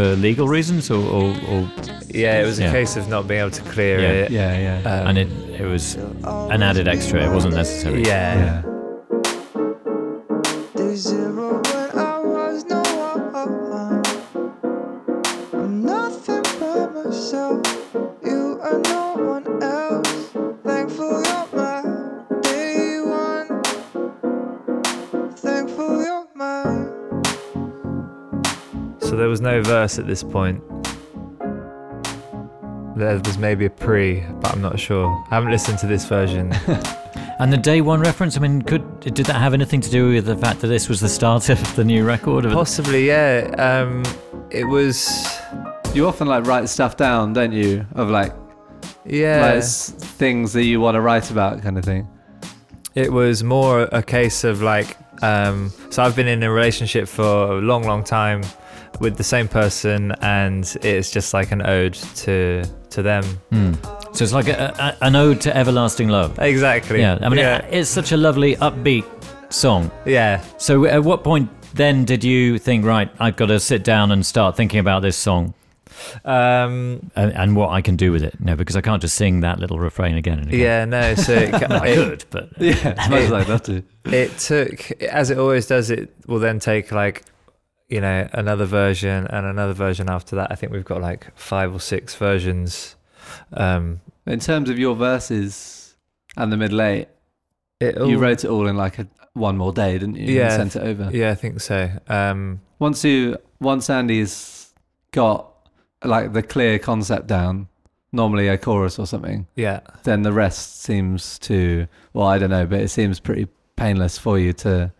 for 0.01 0.17
legal 0.17 0.49
reasons, 0.49 0.91
or, 0.91 1.03
or, 1.19 1.29
or 1.51 1.71
Yeah, 2.09 2.41
it 2.41 2.47
was 2.47 2.59
a 2.59 2.63
Yeah. 2.65 2.73
case 2.73 2.97
of 2.97 3.09
not 3.09 3.29
being 3.29 3.41
able 3.41 3.51
to 3.51 3.63
clear 3.63 4.01
Yeah. 4.01 4.25
it. 4.25 4.31
Yeah, 4.31 4.59
yeah. 4.67 4.91
Um, 4.93 5.07
and 5.09 5.19
it 5.19 5.29
it 5.61 5.67
was 5.67 5.97
an 6.57 6.63
added 6.63 6.89
extra. 6.89 7.23
It 7.29 7.33
wasn't 7.33 7.55
necessary. 7.55 8.03
yeah. 8.05 8.63
yeah. 8.65 8.71
Was 29.31 29.41
no 29.41 29.63
verse 29.63 29.99
at 29.99 30.07
this 30.07 30.23
point. 30.23 30.61
There 32.97 33.19
was 33.25 33.39
maybe 33.39 33.65
a 33.65 33.71
pre, 33.71 34.21
but 34.41 34.53
I'm 34.53 34.61
not 34.61 34.79
sure. 34.79 35.07
I 35.31 35.37
haven't 35.37 35.53
listened 35.53 35.79
to 35.79 35.87
this 35.87 36.05
version. 36.05 36.53
And 37.41 37.51
the 37.51 37.57
day 37.57 37.81
one 37.81 38.01
reference, 38.01 38.37
I 38.37 38.41
mean, 38.41 38.61
could 38.61 39.01
did 39.01 39.25
that 39.25 39.37
have 39.37 39.55
anything 39.55 39.81
to 39.81 39.91
do 39.91 40.11
with 40.11 40.27
the 40.27 40.37
fact 40.37 40.61
that 40.61 40.67
this 40.67 40.91
was 40.91 41.01
the 41.01 41.09
start 41.09 41.49
of 41.49 41.75
the 41.75 41.83
new 41.83 42.05
record? 42.05 42.45
Possibly, 42.45 43.07
yeah. 43.07 43.55
Um, 43.57 44.05
it 44.51 44.65
was, 44.65 45.41
You 45.95 46.07
often 46.07 46.29
like 46.29 46.45
write 46.45 46.69
stuff 46.69 46.99
down, 46.99 47.33
don't 47.33 47.53
you? 47.53 47.87
Of 47.95 48.11
like, 48.11 48.35
yeah. 49.07 49.55
like 49.55 49.65
things 49.65 50.53
that 50.53 50.65
you 50.65 50.83
want 50.83 50.97
to 50.97 51.01
write 51.01 51.31
about, 51.31 51.63
kind 51.63 51.79
of 51.79 51.85
thing. 51.87 52.07
It 52.95 53.11
was 53.11 53.43
more 53.43 53.89
a 53.91 54.03
case 54.03 54.45
of 54.45 54.61
like, 54.61 54.99
um, 55.23 55.73
so 55.89 56.03
I've 56.03 56.15
been 56.15 56.29
in 56.29 56.43
a 56.43 56.53
relationship 56.53 57.09
for 57.09 57.53
a 57.53 57.61
long, 57.63 57.85
long 57.85 58.05
time 58.05 58.43
with 59.01 59.17
the 59.17 59.25
same 59.25 59.49
person, 59.49 60.13
and 60.21 60.77
it's 60.83 61.11
just 61.11 61.35
like 61.35 61.51
an 61.53 61.63
ode 61.67 61.95
to 61.95 62.65
to 62.91 63.03
them. 63.03 63.25
Hmm. 63.51 63.73
So 64.13 64.25
it's 64.25 64.33
like 64.33 64.49
a, 64.49 64.75
a, 65.01 65.05
an 65.07 65.17
ode 65.17 65.41
to 65.43 65.57
everlasting 65.57 66.09
love. 66.09 66.39
Exactly. 66.39 67.01
Yeah, 67.01 67.19
I 67.21 67.29
mean, 67.29 67.39
yeah. 67.39 67.65
It, 67.67 67.75
it's 67.81 67.91
such 67.91 68.13
a 68.13 68.17
lovely 68.17 68.57
upbeat 68.57 69.05
song. 69.53 69.91
yeah. 70.05 70.43
So 70.59 70.85
at 70.87 71.03
what 71.05 71.23
point 71.25 71.49
then 71.75 72.05
did 72.05 72.25
you 72.25 72.59
think, 72.59 72.85
right, 72.85 73.09
I've 73.21 73.37
got 73.37 73.47
to 73.47 73.61
sit 73.61 73.85
down 73.85 74.11
and 74.11 74.27
start 74.27 74.57
thinking 74.57 74.81
about 74.81 75.03
this 75.03 75.17
song 75.17 75.55
Um, 76.25 77.11
and, 77.15 77.33
and 77.33 77.57
what 77.57 77.71
I 77.71 77.81
can 77.83 77.97
do 77.97 78.11
with 78.13 78.23
it? 78.25 78.41
No, 78.41 78.57
because 78.57 78.75
I 78.77 78.81
can't 78.81 79.01
just 79.01 79.15
sing 79.17 79.41
that 79.41 79.59
little 79.61 79.79
refrain 79.79 80.17
again 80.17 80.39
and 80.41 80.49
again. 80.49 80.61
yeah. 80.61 80.85
No. 80.85 81.15
So 81.15 81.35
it, 81.35 81.55
I 81.71 81.87
it, 81.89 81.95
could, 81.95 82.25
but 82.31 82.49
Yeah, 82.59 82.95
as 82.99 83.09
much 83.11 83.21
as 83.23 83.33
I'd 83.33 83.85
it 84.13 84.39
took, 84.39 84.91
as 85.03 85.31
it 85.31 85.39
always 85.39 85.67
does, 85.67 85.91
it 85.91 86.13
will 86.27 86.41
then 86.41 86.59
take 86.59 86.91
like, 86.91 87.23
you 87.91 88.01
know, 88.01 88.29
another 88.33 88.65
version 88.65 89.27
and 89.27 89.45
another 89.47 89.73
version 89.73 90.09
after 90.09 90.37
that. 90.37 90.51
I 90.51 90.55
think 90.55 90.73
we've 90.73 90.85
got 90.85 91.01
like 91.01 91.37
five 91.37 91.75
or 91.75 91.81
six 91.81 92.15
versions. 92.15 92.97
Um, 93.53 94.01
In 94.27 94.41
terms 94.41 94.71
of 94.71 94.79
your 94.79 94.95
verses 94.95 95.97
and 96.37 96.53
the 96.53 96.57
middle 96.57 96.81
eight, 96.81 97.09
it 97.81 97.97
you 97.97 98.19
wrote 98.19 98.45
it 98.45 98.49
all 98.49 98.67
in 98.69 98.77
like 98.77 98.99
a 98.99 99.09
one 99.35 99.57
more 99.57 99.73
day, 99.73 99.99
didn't 99.99 100.17
you? 100.17 100.35
Yeah. 100.35 100.55
And 100.55 100.71
sent 100.73 100.85
it 100.85 100.89
over. 100.89 101.11
Yeah, 101.17 101.31
I 101.31 101.35
think 101.35 101.61
so. 101.61 101.91
Um, 102.09 102.61
Once 102.79 103.05
you, 103.05 103.37
once 103.61 103.91
Andy's 103.91 104.73
got 105.13 105.53
like 106.05 106.33
the 106.33 106.43
clear 106.43 106.79
concept 106.79 107.27
down, 107.27 107.69
normally 108.13 108.49
a 108.49 108.59
chorus 108.59 108.99
or 108.99 109.07
something, 109.07 109.47
yeah. 109.57 109.81
then 110.05 110.23
the 110.23 110.33
rest 110.33 110.83
seems 110.83 111.39
to, 111.41 111.87
well, 112.13 112.27
I 112.27 112.39
don't 112.39 112.51
know, 112.51 112.67
but 112.67 112.81
it 112.81 112.89
seems 112.89 113.21
pretty 113.21 113.49
painless 113.77 114.19
for 114.19 114.39
you 114.39 114.53
to 114.53 114.93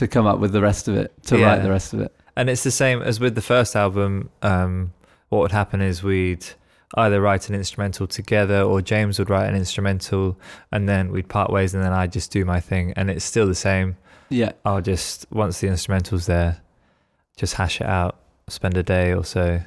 to 0.00 0.08
come 0.08 0.26
up 0.26 0.38
with 0.40 0.52
the 0.52 0.60
rest 0.60 0.88
of 0.88 0.96
it, 0.96 1.12
to 1.24 1.36
write 1.38 1.62
the 1.62 1.70
rest 1.70 1.92
of 1.94 2.00
it. 2.00 2.12
And 2.36 2.48
it's 2.48 2.62
the 2.64 2.70
same 2.70 3.02
as 3.02 3.20
with 3.20 3.34
the 3.34 3.42
first 3.42 3.76
album. 3.76 4.30
Um, 4.42 4.92
what 5.28 5.40
would 5.40 5.52
happen 5.52 5.80
is 5.80 6.02
we'd 6.02 6.44
either 6.94 7.20
write 7.20 7.48
an 7.48 7.54
instrumental 7.54 8.06
together 8.06 8.62
or 8.62 8.80
James 8.82 9.18
would 9.18 9.30
write 9.30 9.48
an 9.48 9.54
instrumental 9.54 10.36
and 10.72 10.88
then 10.88 11.12
we'd 11.12 11.28
part 11.28 11.50
ways 11.52 11.74
and 11.74 11.84
then 11.84 11.92
I'd 11.92 12.12
just 12.12 12.32
do 12.32 12.44
my 12.44 12.60
thing. 12.60 12.92
And 12.96 13.10
it's 13.10 13.24
still 13.24 13.46
the 13.46 13.54
same. 13.54 13.96
Yeah. 14.30 14.52
I'll 14.64 14.80
just, 14.80 15.26
once 15.30 15.60
the 15.60 15.68
instrumental's 15.68 16.26
there, 16.26 16.60
just 17.36 17.54
hash 17.54 17.80
it 17.80 17.86
out, 17.86 18.16
spend 18.48 18.76
a 18.76 18.82
day 18.82 19.12
or 19.12 19.24
so 19.24 19.60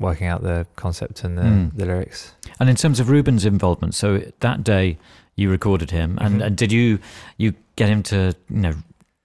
working 0.00 0.26
out 0.26 0.42
the 0.42 0.66
concept 0.76 1.22
and 1.24 1.38
the, 1.38 1.42
Mm. 1.42 1.76
the 1.76 1.86
lyrics. 1.86 2.32
And 2.58 2.68
in 2.70 2.76
terms 2.76 2.98
of 3.00 3.08
Reuben's 3.10 3.44
involvement, 3.44 3.94
so 3.94 4.22
that 4.40 4.64
day 4.64 4.98
you 5.36 5.50
recorded 5.50 5.90
him, 5.90 6.16
and, 6.20 6.40
Mhm. 6.40 6.44
and 6.46 6.56
did 6.56 6.72
you 6.72 6.98
you 7.38 7.54
get 7.76 7.88
him 7.88 8.02
to 8.04 8.34
you 8.50 8.60
know 8.60 8.74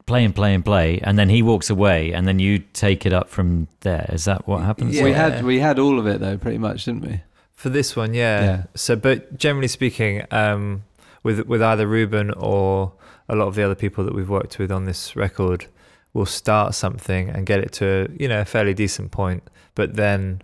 play 0.09 0.25
and 0.25 0.35
play 0.35 0.53
and 0.53 0.65
play, 0.65 0.99
and 1.03 1.17
then 1.17 1.29
he 1.29 1.41
walks 1.41 1.69
away, 1.69 2.11
and 2.11 2.27
then 2.27 2.39
you 2.39 2.59
take 2.73 3.05
it 3.05 3.13
up 3.13 3.29
from 3.29 3.67
there? 3.81 4.09
Is 4.11 4.25
that 4.25 4.47
what 4.47 4.61
happens? 4.63 4.95
Yeah. 4.95 5.03
We 5.03 5.13
had 5.13 5.45
we 5.45 5.59
had 5.59 5.79
all 5.79 5.99
of 5.99 6.07
it 6.07 6.19
though, 6.19 6.37
pretty 6.37 6.57
much, 6.57 6.85
didn't 6.85 7.03
we? 7.07 7.21
For 7.53 7.69
this 7.69 7.95
one, 7.95 8.13
yeah. 8.13 8.41
Yeah. 8.43 8.63
So, 8.75 8.95
but 8.95 9.37
generally 9.37 9.67
speaking, 9.67 10.25
um, 10.31 10.83
with 11.23 11.45
with 11.47 11.61
either 11.61 11.87
Reuben 11.87 12.31
or 12.31 12.93
a 13.29 13.35
lot 13.35 13.47
of 13.47 13.55
the 13.55 13.63
other 13.63 13.75
people 13.75 14.03
that 14.03 14.15
we've 14.15 14.29
worked 14.29 14.57
with 14.59 14.71
on 14.71 14.85
this 14.85 15.15
record, 15.15 15.67
we'll 16.13 16.25
start 16.25 16.73
something 16.73 17.29
and 17.29 17.45
get 17.45 17.59
it 17.59 17.71
to 17.73 18.11
you 18.19 18.27
know 18.27 18.41
a 18.41 18.45
fairly 18.45 18.73
decent 18.73 19.11
point, 19.11 19.43
but 19.75 19.95
then 19.95 20.41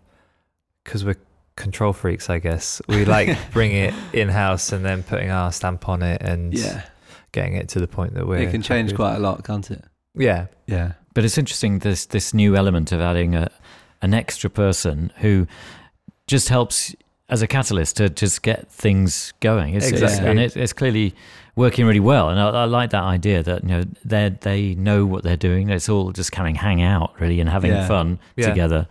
because 0.84 1.04
we're 1.04 1.18
control 1.56 1.94
freaks, 1.94 2.30
I 2.30 2.40
guess 2.40 2.82
we 2.88 3.06
like 3.06 3.36
bring 3.52 3.72
it 3.72 3.94
in 4.14 4.30
house 4.30 4.72
and 4.72 4.86
then 4.86 5.02
putting 5.04 5.32
our 5.32 5.52
stamp 5.52 5.90
on 5.90 6.04
it 6.04 6.22
and 6.22 6.54
Yeah. 6.54 6.84
Getting 7.36 7.56
it 7.56 7.70
to 7.70 7.80
the 7.80 7.88
point 7.88 8.14
that 8.16 8.26
we're 8.28 8.38
it 8.38 8.52
can 8.52 8.62
change 8.64 8.90
happy 8.90 8.96
quite 8.98 9.16
a 9.16 9.20
lot, 9.20 9.44
can't 9.44 9.70
it? 9.70 9.84
Yeah, 10.16 10.48
Yeah. 10.66 10.94
But 11.14 11.24
it's 11.26 11.38
interesting 11.38 11.80
this 11.80 12.06
this 12.08 12.34
new 12.34 12.56
element 12.56 12.92
of 12.92 13.00
adding 13.02 13.36
a 13.36 13.50
an 14.02 14.14
extra 14.14 14.50
person 14.50 15.12
who 15.18 15.46
just 16.28 16.50
helps 16.50 16.96
as 17.30 17.42
a 17.42 17.48
catalyst 17.48 17.98
to 17.98 18.10
just 18.10 18.42
get 18.44 18.70
things 18.72 19.34
going. 19.40 19.74
It's, 19.76 19.88
it's- 19.88 20.02
Exactly. 20.02 20.30
and 20.30 20.40
it, 20.40 20.56
it's 20.58 20.74
clearly 20.74 21.14
working 21.56 21.86
really 21.88 22.00
well. 22.02 22.30
And 22.30 22.40
I, 22.40 22.50
I 22.50 22.66
like 22.66 22.90
that 22.92 23.04
idea 23.04 23.42
that 23.44 23.64
you 23.64 23.70
know 23.70 23.84
they 24.04 24.30
they 24.42 24.76
know 24.76 25.06
what 25.06 25.24
they're 25.24 25.38
doing. 25.50 25.70
It's 25.70 25.90
all 25.90 26.12
just 26.12 26.32
kind 26.32 26.48
of 26.56 26.62
hang 26.62 26.82
out 26.82 27.20
really 27.20 27.40
and 27.40 27.50
having 27.50 27.72
Yeah. 27.72 27.88
fun 27.88 28.20
Yeah. 28.36 28.50
together. 28.50 28.88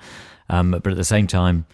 Um, 0.49 0.71
but 0.73 0.87
at 0.89 0.97
the 0.97 1.05
same 1.05 1.27
time, 1.27 1.67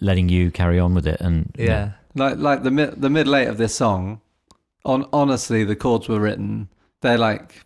letting 0.00 0.28
you 0.28 0.50
carry 0.50 0.78
on 0.78 0.94
with 0.94 1.06
it. 1.06 1.20
And 1.20 1.50
you 1.58 1.66
know, 1.66 1.72
yeah, 1.72 1.90
Like 2.14 2.36
like 2.38 2.62
the 2.62 2.70
mid 2.70 3.00
the 3.00 3.10
middle 3.10 3.34
eight 3.36 3.48
of 3.48 3.56
this 3.58 3.74
song, 3.74 4.20
on 4.84 5.06
honestly, 5.12 5.64
the 5.64 5.76
chords 5.76 6.08
were 6.08 6.20
written. 6.20 6.68
They're 7.00 7.18
like 7.18 7.62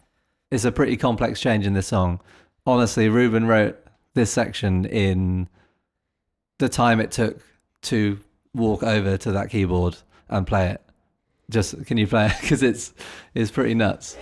it's 0.50 0.64
a 0.64 0.72
pretty 0.72 0.96
complex 0.96 1.40
change 1.40 1.66
in 1.66 1.72
this 1.72 1.86
song. 1.86 2.20
Honestly, 2.66 3.08
Reuben 3.08 3.46
wrote 3.46 3.78
this 4.14 4.30
section 4.30 4.84
in 4.84 5.48
the 6.58 6.68
time 6.68 7.00
it 7.00 7.10
took 7.10 7.40
to 7.82 8.18
walk 8.54 8.82
over 8.82 9.16
to 9.16 9.32
that 9.32 9.50
keyboard 9.50 9.96
and 10.28 10.46
play 10.46 10.68
it. 10.70 10.82
Just 11.50 11.86
can 11.86 11.96
you 11.96 12.06
play 12.06 12.26
it? 12.26 12.32
Because 12.40 12.62
it's 12.62 12.92
it's 13.34 13.50
pretty 13.50 13.74
nuts. 13.74 14.16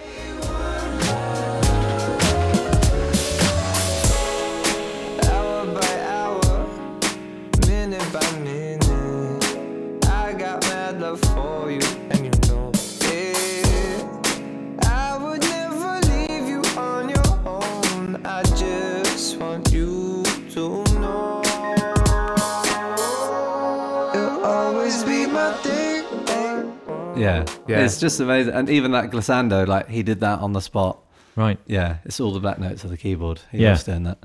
Yeah, 27.21 27.45
Yeah. 27.69 27.85
It's 27.85 28.01
just 28.01 28.19
amazing, 28.21 28.55
and 28.55 28.69
even 28.71 28.93
that 28.93 29.11
glissando, 29.11 29.67
like 29.67 29.89
he 29.89 30.03
did 30.03 30.21
that 30.21 30.39
on 30.41 30.53
the 30.53 30.61
spot. 30.61 30.99
right. 31.37 31.59
Yeah, 31.67 31.99
it's 32.05 32.21
all 32.21 32.33
the 32.33 32.41
black 32.41 32.59
notes 32.59 32.85
of 32.85 32.91
the 32.91 32.97
keyboard. 32.97 33.41
He 33.53 33.59
Yeah. 33.59 33.71
loves 33.71 33.85
doing 33.85 34.03
that. 34.05 34.19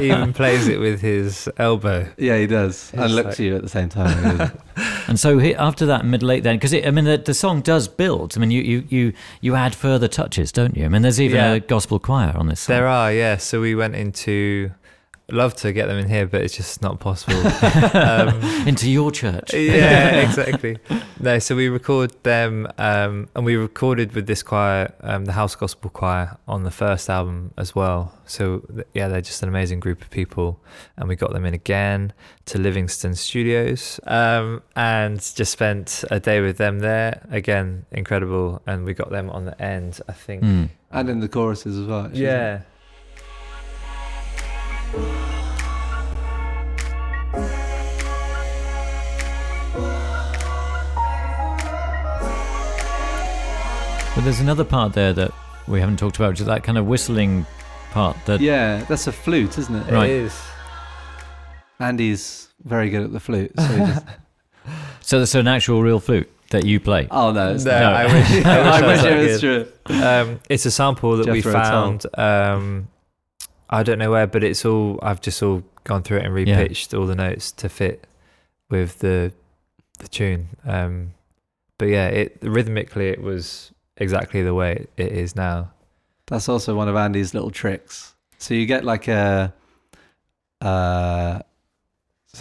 he 0.00 0.06
even 0.12 0.32
plays 0.32 0.68
it 0.68 0.78
with 0.78 1.00
his 1.00 1.48
elbow. 1.58 2.06
Yeah, 2.16 2.38
he 2.38 2.46
does, 2.46 2.92
and 2.94 3.12
looks 3.14 3.24
like- 3.26 3.32
at 3.34 3.38
you 3.40 3.56
at 3.56 3.62
the 3.62 3.68
same 3.68 3.88
time. 3.88 4.52
And 5.08 5.18
so 5.18 5.38
he, 5.38 5.54
after 5.54 5.86
that 5.86 6.04
middle 6.04 6.30
eight, 6.30 6.42
then 6.42 6.56
because 6.56 6.74
I 6.74 6.90
mean 6.90 7.06
the, 7.06 7.16
the 7.16 7.32
song 7.32 7.62
does 7.62 7.88
build. 7.88 8.36
I 8.36 8.40
mean 8.40 8.50
you, 8.50 8.60
you 8.60 8.84
you 8.90 9.12
you 9.40 9.54
add 9.54 9.74
further 9.74 10.06
touches, 10.06 10.52
don't 10.52 10.76
you? 10.76 10.84
I 10.84 10.88
mean 10.88 11.00
there's 11.00 11.18
even 11.18 11.36
Yeah. 11.38 11.52
a 11.54 11.60
gospel 11.60 11.98
choir 11.98 12.34
on 12.36 12.46
this 12.48 12.60
song. 12.60 12.76
There 12.76 12.86
are, 12.86 13.10
yeah. 13.10 13.38
So 13.38 13.58
we 13.62 13.74
went 13.74 13.96
into. 13.96 14.70
Love 15.30 15.54
to 15.56 15.74
get 15.74 15.88
them 15.88 15.98
in 15.98 16.08
here, 16.08 16.26
but 16.26 16.40
it's 16.40 16.56
just 16.56 16.80
not 16.80 17.00
possible. 17.00 17.36
um, 17.94 18.42
into 18.66 18.90
your 18.90 19.10
church. 19.10 19.52
yeah, 19.52 20.20
exactly. 20.22 20.78
No, 21.20 21.38
so 21.38 21.54
we 21.54 21.68
record 21.68 22.14
them, 22.22 22.66
um, 22.78 23.28
and 23.36 23.44
we 23.44 23.56
recorded 23.56 24.14
with 24.14 24.26
this 24.26 24.42
choir, 24.42 24.94
um, 25.02 25.26
the 25.26 25.32
House 25.32 25.54
Gospel 25.54 25.90
Choir, 25.90 26.38
on 26.48 26.62
the 26.62 26.70
first 26.70 27.10
album 27.10 27.52
as 27.58 27.74
well. 27.74 28.14
So 28.24 28.60
th- 28.74 28.86
yeah, 28.94 29.08
they're 29.08 29.20
just 29.20 29.42
an 29.42 29.50
amazing 29.50 29.80
group 29.80 30.00
of 30.00 30.08
people, 30.08 30.60
and 30.96 31.10
we 31.10 31.14
got 31.14 31.34
them 31.34 31.44
in 31.44 31.52
again 31.52 32.14
to 32.46 32.58
Livingston 32.58 33.14
Studios, 33.14 34.00
um, 34.06 34.62
and 34.76 35.20
just 35.20 35.52
spent 35.52 36.04
a 36.10 36.18
day 36.18 36.40
with 36.40 36.56
them 36.56 36.78
there. 36.78 37.26
Again, 37.30 37.84
incredible, 37.92 38.62
and 38.66 38.86
we 38.86 38.94
got 38.94 39.10
them 39.10 39.28
on 39.28 39.44
the 39.44 39.60
end. 39.60 40.00
I 40.08 40.12
think. 40.12 40.42
Mm. 40.42 40.70
and 40.90 41.10
in 41.10 41.20
the 41.20 41.28
choruses 41.28 41.76
as 41.78 41.86
well. 41.86 42.06
actually. 42.06 42.22
Yeah. 42.22 42.62
But 54.14 54.24
there's 54.24 54.40
another 54.40 54.64
part 54.64 54.94
there 54.94 55.12
that 55.12 55.30
we 55.68 55.78
haven't 55.78 55.98
talked 55.98 56.16
about, 56.16 56.30
which 56.30 56.40
is 56.40 56.46
that 56.46 56.64
kind 56.64 56.76
of 56.76 56.86
whistling 56.86 57.46
part. 57.92 58.16
That 58.26 58.40
yeah, 58.40 58.84
that's 58.88 59.06
a 59.06 59.12
flute, 59.12 59.56
isn't 59.58 59.74
it? 59.76 59.92
Right. 59.92 60.10
It 60.10 60.16
is. 60.24 60.40
Andy's 61.78 62.48
very 62.64 62.90
good 62.90 63.02
at 63.04 63.12
the 63.12 63.20
flute. 63.20 63.52
So 63.56 63.62
he 63.66 63.78
just, 63.78 64.04
so 65.02 65.18
that's 65.20 65.34
an 65.36 65.46
actual 65.46 65.82
real 65.84 66.00
flute 66.00 66.28
that 66.50 66.64
you 66.64 66.80
play. 66.80 67.06
oh 67.12 67.30
no, 67.30 67.54
it's 67.54 67.64
No, 67.64 67.78
not. 67.78 67.92
I 67.94 68.04
wish, 68.06 68.44
I 68.44 68.58
I 68.58 68.80
wish, 68.80 69.02
wish 69.02 69.04
it 69.12 69.16
was 69.18 69.30
was 69.30 69.40
true. 69.40 70.02
Um, 70.02 70.40
it's 70.48 70.66
a 70.66 70.70
sample 70.72 71.16
that 71.18 71.28
we 71.28 71.40
Jethro 71.40 71.52
Tull. 71.52 71.62
found 71.62 72.06
um, 72.18 72.88
I 73.70 73.82
don't 73.82 73.98
know 73.98 74.10
where, 74.10 74.26
but 74.26 74.42
it's 74.42 74.64
all 74.64 74.98
I've 75.02 75.20
just 75.20 75.42
all 75.42 75.62
gone 75.84 76.02
through 76.02 76.18
it 76.18 76.24
and 76.26 76.48
Yeah. 76.48 76.64
repitched 76.64 76.98
all 76.98 77.06
the 77.06 77.14
notes 77.14 77.52
to 77.52 77.68
fit 77.68 78.06
with 78.70 78.98
the 79.00 79.32
the 79.98 80.08
tune. 80.08 80.48
Um, 80.64 81.14
but 81.78 81.88
yeah, 81.88 82.06
it 82.08 82.38
rhythmically 82.42 83.08
it 83.08 83.20
was 83.22 83.72
exactly 83.96 84.42
the 84.42 84.54
way 84.54 84.86
it 84.96 85.12
is 85.12 85.34
now. 85.36 85.70
That's 86.26 86.48
also 86.48 86.74
one 86.76 86.88
of 86.88 86.96
Andy's 86.96 87.34
little 87.34 87.50
tricks. 87.50 88.14
So 88.38 88.54
you 88.54 88.66
get 88.66 88.84
like 88.84 89.08
a, 89.08 89.52
uh, 90.60 91.40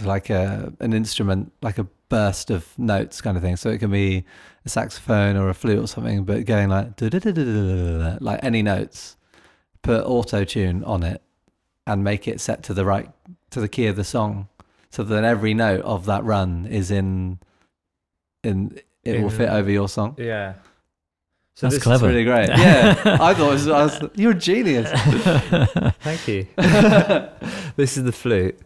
like 0.03 0.29
a 0.29 0.71
an 0.79 0.93
instrument, 0.93 1.51
like 1.61 1.77
a 1.77 1.87
burst 2.09 2.51
of 2.51 2.67
notes 2.77 3.21
kind 3.21 3.35
of 3.37 3.43
thing. 3.43 3.55
So 3.57 3.69
it 3.69 3.79
can 3.79 3.91
be 3.91 4.23
a 4.65 4.69
saxophone 4.69 5.35
or 5.35 5.49
a 5.49 5.53
flute 5.53 5.79
or 5.79 5.87
something, 5.87 6.23
but 6.23 6.45
going 6.45 6.69
like 6.69 6.99
like 8.21 8.39
any 8.43 8.61
notes. 8.61 9.16
Put 9.81 10.03
auto 10.05 10.43
tune 10.43 10.83
on 10.83 11.03
it 11.03 11.21
and 11.85 12.03
make 12.03 12.27
it 12.27 12.41
set 12.41 12.63
to 12.63 12.73
the 12.73 12.83
right 12.85 13.09
to 13.51 13.61
the 13.61 13.69
key 13.69 13.87
of 13.87 13.95
the 13.95 14.03
song, 14.03 14.47
so 14.89 15.03
that 15.03 15.23
every 15.23 15.53
note 15.53 15.81
of 15.81 16.05
that 16.05 16.23
run 16.23 16.65
is 16.65 16.91
in 16.91 17.39
in 18.43 18.79
it 19.03 19.21
will 19.21 19.29
fit 19.29 19.49
over 19.49 19.71
your 19.71 19.87
song. 19.87 20.15
Yeah. 20.17 20.55
So 21.55 21.65
That's 21.65 21.77
this 21.77 21.83
clever. 21.83 22.07
It's 22.07 22.13
really 22.13 22.23
great. 22.23 22.49
Yeah, 22.57 23.17
I 23.19 23.33
thought 23.33 23.49
it 23.49 23.53
was, 23.53 23.67
I 23.67 23.83
was 23.83 23.99
you're 24.15 24.31
a 24.31 24.35
genius. 24.35 24.91
Thank 26.01 26.27
you. 26.27 26.45
this 27.75 27.97
is 27.97 28.03
the 28.03 28.11
flute. 28.11 28.59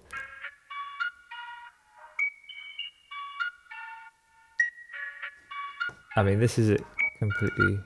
I 6.17 6.23
mean, 6.23 6.39
this 6.39 6.59
is 6.59 6.69
it 6.69 6.83
completely 7.19 7.79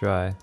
dry. 0.00 0.34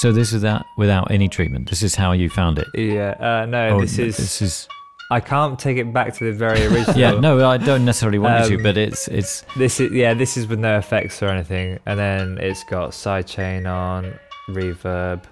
So 0.00 0.12
this 0.12 0.32
is 0.32 0.40
that 0.40 0.64
without 0.78 1.10
any 1.10 1.28
treatment. 1.28 1.68
This 1.68 1.82
is 1.82 1.94
how 1.94 2.12
you 2.12 2.30
found 2.30 2.58
it. 2.58 2.66
Yeah. 2.74 3.10
Uh, 3.20 3.44
no, 3.46 3.68
Oh, 3.76 3.80
this 3.82 3.98
is. 3.98 4.16
This 4.16 4.40
is. 4.40 4.68
I 5.10 5.20
can't 5.20 5.58
take 5.58 5.76
it 5.76 5.92
back 5.92 6.14
to 6.14 6.24
the 6.24 6.32
very 6.32 6.64
original. 6.72 6.98
Yeah. 6.98 7.20
No, 7.20 7.46
I 7.46 7.58
don't 7.58 7.84
necessarily 7.84 8.18
want 8.18 8.44
you 8.44 8.50
to, 8.50 8.56
Um, 8.56 8.62
but 8.62 8.78
it's 8.78 9.08
it's 9.08 9.44
This 9.58 9.78
is 9.78 9.92
yeah. 9.92 10.14
This 10.14 10.38
is 10.38 10.46
with 10.46 10.58
no 10.58 10.78
effects 10.78 11.22
or 11.22 11.28
anything, 11.28 11.78
and 11.84 11.98
then 11.98 12.38
it's 12.38 12.64
got 12.64 12.92
sidechain 12.92 13.70
on, 13.70 14.18
reverb, 14.48 15.24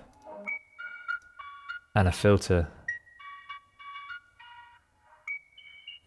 and 1.95 2.07
a 2.07 2.13
filter. 2.13 2.69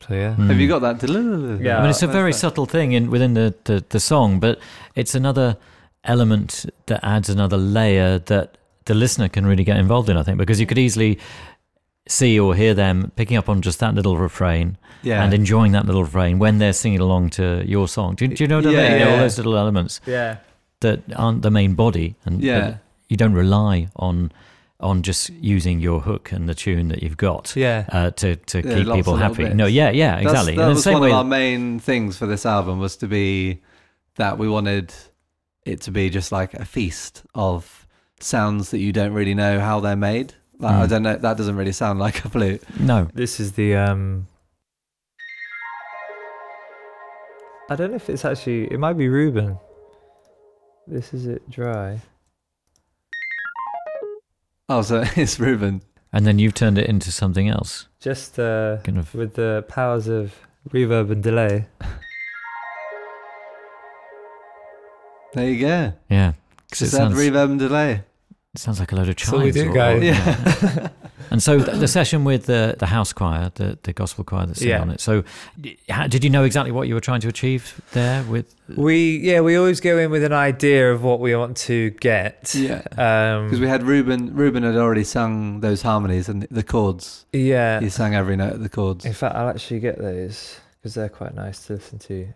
So 0.07 0.13
yeah. 0.13 0.35
Have 0.35 0.59
you 0.59 0.67
got 0.67 0.79
that? 0.79 1.01
Yeah. 1.61 1.77
I 1.77 1.81
mean, 1.81 1.89
it's 1.89 2.03
a 2.03 2.07
very 2.07 2.25
right. 2.25 2.35
subtle 2.35 2.67
thing 2.67 2.91
in 2.91 3.09
within 3.09 3.33
the, 3.33 3.55
the, 3.63 3.83
the 3.89 3.99
song, 3.99 4.39
but 4.39 4.59
it's 4.95 5.15
another 5.15 5.57
element 6.03 6.65
that 6.87 6.99
adds 7.05 7.29
another 7.29 7.57
layer 7.57 8.19
that 8.19 8.57
the 8.85 8.93
listener 8.93 9.29
can 9.29 9.45
really 9.45 9.63
get 9.63 9.77
involved 9.77 10.09
in. 10.09 10.17
I 10.17 10.23
think 10.23 10.37
because 10.37 10.59
you 10.59 10.65
could 10.65 10.77
easily 10.79 11.19
see 12.07 12.39
or 12.39 12.55
hear 12.55 12.73
them 12.73 13.11
picking 13.15 13.37
up 13.37 13.47
on 13.47 13.61
just 13.61 13.79
that 13.79 13.93
little 13.93 14.17
refrain 14.17 14.77
Yeah. 15.03 15.23
and 15.23 15.33
enjoying 15.33 15.71
that 15.73 15.85
little 15.85 16.03
refrain 16.03 16.39
when 16.39 16.57
they're 16.57 16.73
singing 16.73 16.99
along 16.99 17.29
to 17.31 17.63
your 17.65 17.87
song. 17.87 18.15
Do, 18.15 18.27
do 18.27 18.43
you 18.43 18.47
know 18.47 18.57
what 18.57 18.65
I 18.65 18.71
Yeah, 18.71 18.89
mean? 18.89 18.99
Know, 18.99 19.11
all 19.11 19.17
those 19.17 19.37
little 19.37 19.55
elements 19.57 20.01
Yeah. 20.05 20.37
that 20.79 21.01
aren't 21.15 21.43
the 21.43 21.51
main 21.51 21.75
body, 21.75 22.15
and 22.25 22.41
Yeah. 22.41 22.75
you 23.07 23.17
don't 23.17 23.33
rely 23.33 23.87
on 23.95 24.31
on 24.79 25.03
just 25.03 25.29
using 25.29 25.79
your 25.79 25.99
hook 25.99 26.31
and 26.31 26.49
the 26.49 26.55
tune 26.55 26.87
that 26.87 27.03
you've 27.03 27.15
got 27.15 27.53
Yeah. 27.55 27.85
uh, 27.89 28.09
to 28.09 28.35
to 28.35 28.61
Yeah, 28.67 28.75
keep 28.83 28.91
people 28.95 29.15
happy. 29.17 29.47
No, 29.53 29.67
yeah, 29.67 29.91
yeah, 29.91 30.15
That's- 30.15 30.23
exactly. 30.31 30.55
That 30.55 30.61
In 30.63 30.67
the 30.69 30.73
was 30.73 30.83
same 30.83 30.93
one 30.93 31.01
way 31.03 31.09
of 31.11 31.17
our 31.17 31.23
main 31.23 31.77
things 31.79 32.17
for 32.17 32.25
this 32.25 32.47
album 32.47 32.79
was 32.79 32.95
to 32.97 33.07
be 33.07 33.59
that 34.15 34.39
we 34.39 34.49
wanted 34.49 34.91
it 35.65 35.81
to 35.81 35.91
be 35.91 36.09
just 36.09 36.31
like 36.31 36.53
a 36.53 36.65
feast 36.65 37.23
of 37.35 37.85
sounds 38.19 38.71
that 38.71 38.79
you 38.79 38.91
don't 38.91 39.13
really 39.13 39.33
know 39.35 39.59
how 39.59 39.79
they're 39.79 39.95
made. 39.95 40.33
Like, 40.59 40.75
I 40.75 40.85
Mm. 40.85 40.89
don't 40.89 41.03
know. 41.03 41.15
That 41.17 41.37
doesn't 41.37 41.55
really 41.55 41.71
sound 41.71 41.99
like 41.99 42.23
a 42.25 42.29
flute. 42.29 42.61
no. 42.79 43.07
This 43.13 43.39
is 43.39 43.53
the 43.53 43.75
um 43.75 44.27
I 47.69 47.75
don't 47.75 47.91
know 47.91 47.95
if 47.95 48.09
it's 48.09 48.25
actually 48.25 48.65
it 48.71 48.79
might 48.79 48.97
be 48.97 49.07
Reuben. 49.07 49.57
This 50.87 51.13
is 51.13 51.25
it 51.25 51.49
dry. 51.49 52.01
Oh, 54.67 54.81
so 54.81 55.03
it's 55.15 55.39
Reuben. 55.39 55.81
And 56.13 56.25
then 56.27 56.39
you've 56.39 56.53
turned 56.53 56.77
it 56.77 56.87
into 56.87 57.11
something 57.11 57.47
else. 57.47 57.87
Just 57.99 58.37
uh 58.39 58.77
Kind 58.83 58.97
of 58.97 59.13
with 59.15 59.35
the 59.35 59.63
powers 59.67 60.07
of 60.07 60.33
reverb 60.69 61.11
and 61.11 61.23
delay. 61.23 61.65
There 65.33 65.49
you 65.49 65.59
go. 65.61 65.93
yeah. 66.09 66.33
'Cause 66.71 66.81
it 66.81 66.85
Just 66.91 66.99
add 66.99 67.11
reverb 67.11 67.51
and 67.51 67.59
delay. 67.59 68.01
it 68.53 68.59
sounds 68.59 68.79
like 68.79 68.91
a 68.91 68.95
load 68.95 69.09
of 69.09 69.15
That's 69.15 69.31
what 69.31 69.43
we 69.43 69.51
chimes. 69.51 69.55
do, 69.65 69.69
or- 69.71 69.73
guys. 69.73 70.01
or- 70.01 70.05
Yeah. 70.05 70.89
And 71.29 71.41
so 71.41 71.59
the, 71.59 71.71
the 71.77 71.87
session 71.87 72.25
with 72.25 72.45
the 72.45 72.75
the 72.77 72.87
house 72.87 73.13
choir, 73.13 73.51
the 73.55 73.77
the 73.83 73.93
gospel 73.93 74.25
choir 74.25 74.45
that's 74.47 74.61
Yeah. 74.61 74.81
on 74.81 74.89
it. 74.89 74.99
So, 74.99 75.23
how, 75.89 76.05
did 76.07 76.25
you 76.25 76.29
know 76.29 76.43
exactly 76.43 76.71
what 76.73 76.89
you 76.89 76.93
were 76.93 76.99
trying 76.99 77.21
to 77.21 77.29
achieve 77.29 77.79
there? 77.93 78.23
With 78.23 78.53
We 78.75 79.17
yeah, 79.19 79.39
we 79.39 79.55
always 79.55 79.79
go 79.79 79.97
in 79.97 80.11
with 80.11 80.23
an 80.25 80.33
idea 80.33 80.91
of 80.91 81.03
what 81.03 81.21
we 81.21 81.33
want 81.35 81.55
to 81.69 81.91
get. 82.01 82.53
yeah. 82.53 82.81
Um 82.97 83.45
Because 83.45 83.61
we 83.61 83.67
had 83.69 83.83
Reuben. 83.83 84.35
Reuben 84.35 84.63
had 84.63 84.75
already 84.75 85.05
sung 85.05 85.61
those 85.61 85.83
harmonies 85.83 86.27
and 86.27 86.45
the 86.51 86.63
chords. 86.63 87.25
yeah. 87.31 87.79
He 87.79 87.89
sang 87.89 88.13
every 88.15 88.35
note 88.35 88.53
of 88.53 88.61
the 88.63 88.69
chords. 88.69 89.05
In 89.05 89.13
fact, 89.13 89.35
I'll 89.35 89.47
actually 89.49 89.79
get 89.79 89.97
those 89.99 90.57
because 90.81 90.95
they're 90.95 91.07
quite 91.09 91.33
nice 91.33 91.65
to 91.67 91.73
listen 91.75 91.99
to. 91.99 92.27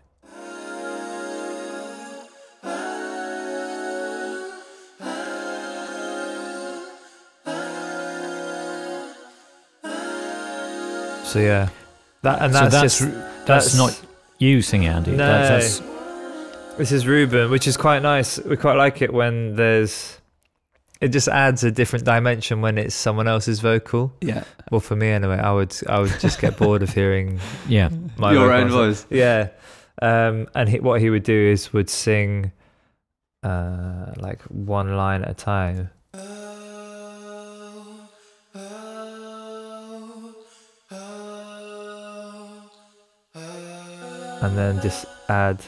So 11.26 11.40
yeah, 11.40 11.68
that 12.22 12.40
and 12.40 12.52
so 12.52 12.60
that's, 12.60 12.72
that's 12.72 12.98
just 12.98 13.46
that's, 13.46 13.76
not 13.76 14.00
you 14.38 14.62
singing, 14.62 14.88
Andy. 14.88 15.10
No. 15.10 15.26
That's, 15.26 15.82
this 16.78 16.92
is 16.92 17.06
Reuben, 17.06 17.50
which 17.50 17.66
is 17.66 17.76
quite 17.76 18.00
nice. 18.00 18.38
We 18.38 18.56
quite 18.56 18.76
like 18.76 19.02
it 19.02 19.12
when 19.12 19.56
there's. 19.56 20.20
It 21.00 21.08
just 21.08 21.28
adds 21.28 21.62
a 21.64 21.70
different 21.70 22.04
dimension 22.04 22.62
when 22.62 22.78
it's 22.78 22.94
someone 22.94 23.28
else's 23.28 23.60
vocal. 23.60 24.14
Yeah. 24.22 24.44
Well, 24.70 24.80
for 24.80 24.94
me 24.94 25.08
anyway, 25.08 25.36
I 25.38 25.52
would 25.52 25.76
I 25.88 25.98
would 25.98 26.18
just 26.20 26.40
get 26.40 26.56
bored 26.56 26.82
of 26.82 26.94
hearing 26.94 27.40
yeah. 27.68 27.90
my 28.16 28.32
Your 28.32 28.52
own 28.52 28.64
on 28.64 28.70
voice. 28.70 29.04
Yeah, 29.10 29.48
um, 30.00 30.46
and 30.54 30.68
he, 30.68 30.78
what 30.78 31.00
he 31.00 31.10
would 31.10 31.24
do 31.24 31.34
is 31.34 31.72
would 31.72 31.90
sing 31.90 32.52
uh, 33.42 34.12
like 34.16 34.42
one 34.42 34.96
line 34.96 35.22
at 35.22 35.30
a 35.30 35.34
time. 35.34 35.90
And 44.42 44.56
then 44.56 44.80
just 44.80 45.06
add. 45.28 45.60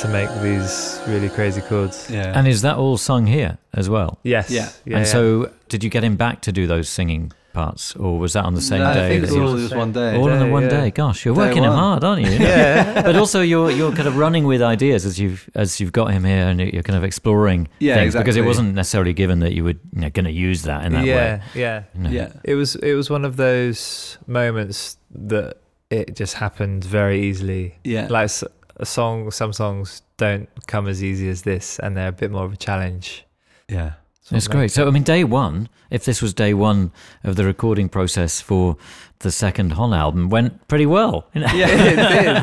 To 0.00 0.08
make 0.08 0.28
these 0.42 1.00
really 1.08 1.28
crazy 1.30 1.62
chords. 1.62 2.10
Yeah. 2.10 2.38
And 2.38 2.46
is 2.46 2.62
that 2.62 2.76
all 2.76 2.96
sung 2.96 3.26
here 3.26 3.58
as 3.72 3.88
well? 3.88 4.18
Yes. 4.22 4.50
Yeah. 4.50 4.68
Yeah. 4.84 4.98
and 4.98 5.06
yeah. 5.06 5.12
so, 5.12 5.50
did 5.68 5.82
you 5.82 5.90
get 5.90 6.04
him 6.04 6.16
back 6.16 6.42
to 6.42 6.52
do 6.52 6.66
those 6.66 6.88
singing 6.88 7.32
parts, 7.60 7.96
or 7.96 8.18
was 8.18 8.32
that 8.34 8.44
on 8.44 8.54
the 8.54 8.60
same 8.70 8.80
No, 8.80 8.92
day? 8.94 9.04
I 9.06 9.08
think 9.08 9.20
that 9.22 9.26
it's 9.28 9.36
you- 9.36 9.42
all 9.46 9.56
just 9.56 9.74
one 9.74 9.92
day. 9.92 10.16
all 10.16 10.28
in 10.30 10.38
the 10.38 10.46
one 10.58 10.64
yeah. 10.64 10.68
day. 10.80 10.90
Gosh, 10.90 11.24
you're 11.24 11.34
Day 11.34 11.40
working 11.46 11.64
him 11.64 11.72
hard, 11.72 12.04
aren't 12.04 12.22
you? 12.26 12.30
yeah. 12.46 13.02
but 13.02 13.16
also 13.16 13.40
you're 13.40 13.70
you're 13.78 13.92
kind 13.98 14.08
of 14.08 14.16
running 14.16 14.44
with 14.44 14.60
ideas 14.62 15.04
as 15.04 15.18
you've 15.18 15.48
as 15.54 15.80
you've 15.80 15.92
got 16.00 16.12
him 16.12 16.24
here 16.24 16.46
and 16.50 16.60
you're 16.60 16.82
kind 16.82 16.96
of 16.96 17.04
exploring 17.04 17.68
Yeah, 17.78 17.96
things 17.96 18.14
because 18.14 18.36
it 18.36 18.44
wasn't 18.44 18.74
necessarily 18.74 19.14
given 19.14 19.38
that 19.40 19.52
you 19.56 19.64
were 19.64 19.76
you 19.94 20.00
know, 20.02 20.10
going 20.10 20.26
to 20.26 20.36
use 20.48 20.62
that 20.62 20.84
in 20.86 20.92
that 20.92 21.04
yeah. 21.04 21.16
way. 21.16 21.42
Yeah. 21.54 21.82
you 21.94 22.00
know. 22.02 22.10
Yeah. 22.10 22.28
It 22.44 22.54
was 22.54 22.76
it 22.76 22.94
was 22.94 23.08
one 23.10 23.24
of 23.24 23.36
those 23.36 24.18
moments 24.26 24.98
that 25.14 25.56
it 25.90 26.14
just 26.16 26.34
happened 26.34 26.84
very 26.84 27.18
easily. 27.28 27.74
Yeah. 27.84 28.08
Like 28.10 28.30
a 28.78 28.84
song, 28.86 29.30
some 29.30 29.52
songs 29.52 30.02
don't 30.18 30.48
come 30.66 30.86
as 30.88 31.02
easy 31.02 31.28
as 31.30 31.42
this, 31.42 31.78
and 31.78 31.96
they're 31.96 32.08
a 32.16 32.18
bit 32.22 32.30
more 32.30 32.44
of 32.44 32.52
a 32.52 32.56
challenge. 32.56 33.24
yeah. 33.68 33.92
So 34.28 34.34
It's 34.34 34.48
great. 34.48 34.72
So 34.72 34.88
I 34.88 34.90
mean, 34.90 35.04
day 35.04 35.22
one, 35.22 35.68
if 35.88 36.04
this 36.04 36.20
was 36.20 36.34
day 36.34 36.52
one 36.52 36.90
of 37.22 37.36
the 37.36 37.44
recording 37.44 37.88
process 37.88 38.40
for 38.40 38.76
the 39.20 39.30
second 39.30 39.74
HONNE 39.74 39.92
album, 39.94 40.30
went 40.30 40.66
pretty 40.66 40.84
well. 40.86 41.28
Yeah, 41.32 41.46
it 41.54 41.96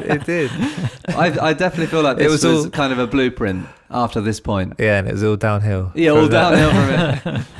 did. 0.05 0.11
It 0.11 0.25
did. 0.25 0.51
I, 1.09 1.49
I 1.49 1.53
definitely 1.53 1.87
feel 1.87 2.01
like 2.01 2.15
It 2.15 2.23
this 2.23 2.31
was 2.31 2.45
was, 2.45 2.65
all- 2.65 2.71
kind 2.71 2.93
of 2.93 2.99
a 2.99 3.05
blueprint 3.07 3.65
after 3.91 4.21
this 4.21 4.39
point. 4.39 4.75
Yeah, 4.79 4.99
and 4.99 5.09
it 5.09 5.11
was 5.11 5.25
all 5.25 5.35
downhill. 5.35 5.91
Yeah, 5.93 6.11
all 6.11 6.29
downhill 6.29 6.69
from 6.71 7.35
it. 7.35 7.45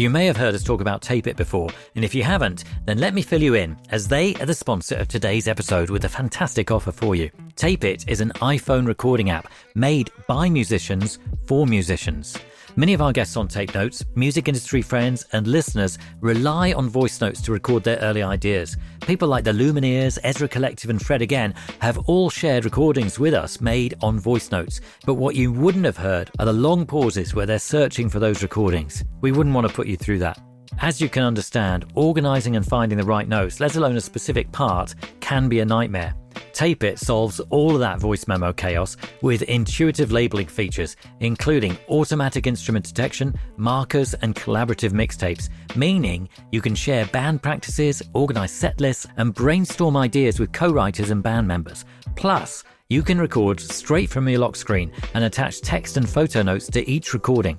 You 0.00 0.08
may 0.08 0.24
have 0.24 0.38
heard 0.38 0.54
us 0.54 0.62
talk 0.62 0.80
about 0.80 1.02
Tape 1.02 1.26
It 1.26 1.36
before, 1.36 1.68
and 1.94 2.06
if 2.06 2.14
you 2.14 2.22
haven't, 2.22 2.64
then 2.86 2.96
let 2.96 3.12
me 3.12 3.20
fill 3.20 3.42
you 3.42 3.52
in, 3.52 3.76
as 3.90 4.08
they 4.08 4.34
are 4.36 4.46
the 4.46 4.54
sponsor 4.54 4.94
of 4.94 5.08
today's 5.08 5.46
episode 5.46 5.90
with 5.90 6.06
a 6.06 6.08
fantastic 6.08 6.70
offer 6.70 6.90
for 6.90 7.14
you. 7.14 7.30
Tape 7.54 7.84
It 7.84 8.08
is 8.08 8.22
an 8.22 8.32
iPhone 8.36 8.86
recording 8.86 9.28
app 9.28 9.52
made 9.74 10.10
by 10.26 10.48
musicians 10.48 11.18
for 11.44 11.66
musicians. 11.66 12.38
Many 12.76 12.94
of 12.94 13.02
our 13.02 13.12
guests 13.12 13.36
on 13.36 13.48
Tape 13.48 13.74
Notes, 13.74 14.04
music 14.14 14.46
industry 14.46 14.80
friends, 14.80 15.26
and 15.32 15.46
listeners 15.46 15.98
rely 16.20 16.72
on 16.72 16.88
voice 16.88 17.20
notes 17.20 17.40
to 17.42 17.52
record 17.52 17.82
their 17.82 17.98
early 17.98 18.22
ideas. 18.22 18.76
People 19.00 19.26
like 19.26 19.42
the 19.42 19.52
Lumineers, 19.52 20.18
Ezra 20.22 20.46
Collective, 20.46 20.88
and 20.88 21.04
Fred 21.04 21.20
Again 21.20 21.52
have 21.80 21.98
all 22.08 22.30
shared 22.30 22.64
recordings 22.64 23.18
with 23.18 23.34
us 23.34 23.60
made 23.60 23.94
on 24.02 24.20
voice 24.20 24.52
notes. 24.52 24.80
But 25.04 25.14
what 25.14 25.34
you 25.34 25.52
wouldn't 25.52 25.84
have 25.84 25.96
heard 25.96 26.30
are 26.38 26.46
the 26.46 26.52
long 26.52 26.86
pauses 26.86 27.34
where 27.34 27.46
they're 27.46 27.58
searching 27.58 28.08
for 28.08 28.20
those 28.20 28.42
recordings. 28.42 29.04
We 29.20 29.32
wouldn't 29.32 29.54
want 29.54 29.66
to 29.66 29.74
put 29.74 29.88
you 29.88 29.96
through 29.96 30.20
that. 30.20 30.40
As 30.78 31.00
you 31.00 31.08
can 31.08 31.24
understand, 31.24 31.86
organising 31.94 32.56
and 32.56 32.66
finding 32.66 32.98
the 32.98 33.04
right 33.04 33.28
notes, 33.28 33.60
let 33.60 33.76
alone 33.76 33.96
a 33.96 34.00
specific 34.00 34.50
part, 34.52 34.94
can 35.20 35.48
be 35.48 35.60
a 35.60 35.64
nightmare. 35.64 36.14
Tape 36.52 36.84
It 36.84 36.98
solves 36.98 37.40
all 37.50 37.74
of 37.74 37.80
that 37.80 37.98
voice 37.98 38.26
memo 38.26 38.52
chaos 38.52 38.96
with 39.22 39.42
intuitive 39.42 40.12
labeling 40.12 40.46
features, 40.46 40.96
including 41.20 41.76
automatic 41.88 42.46
instrument 42.46 42.84
detection, 42.84 43.34
markers, 43.56 44.14
and 44.14 44.34
collaborative 44.34 44.92
mixtapes, 44.92 45.48
meaning 45.76 46.28
you 46.52 46.60
can 46.60 46.74
share 46.74 47.06
band 47.06 47.42
practices, 47.42 48.02
organize 48.14 48.52
set 48.52 48.80
lists, 48.80 49.06
and 49.16 49.34
brainstorm 49.34 49.96
ideas 49.96 50.38
with 50.38 50.52
co 50.52 50.70
writers 50.70 51.10
and 51.10 51.22
band 51.22 51.46
members. 51.46 51.84
Plus, 52.16 52.64
you 52.88 53.02
can 53.02 53.18
record 53.18 53.60
straight 53.60 54.10
from 54.10 54.28
your 54.28 54.40
lock 54.40 54.56
screen 54.56 54.92
and 55.14 55.24
attach 55.24 55.60
text 55.60 55.96
and 55.96 56.08
photo 56.08 56.42
notes 56.42 56.68
to 56.68 56.88
each 56.88 57.14
recording. 57.14 57.58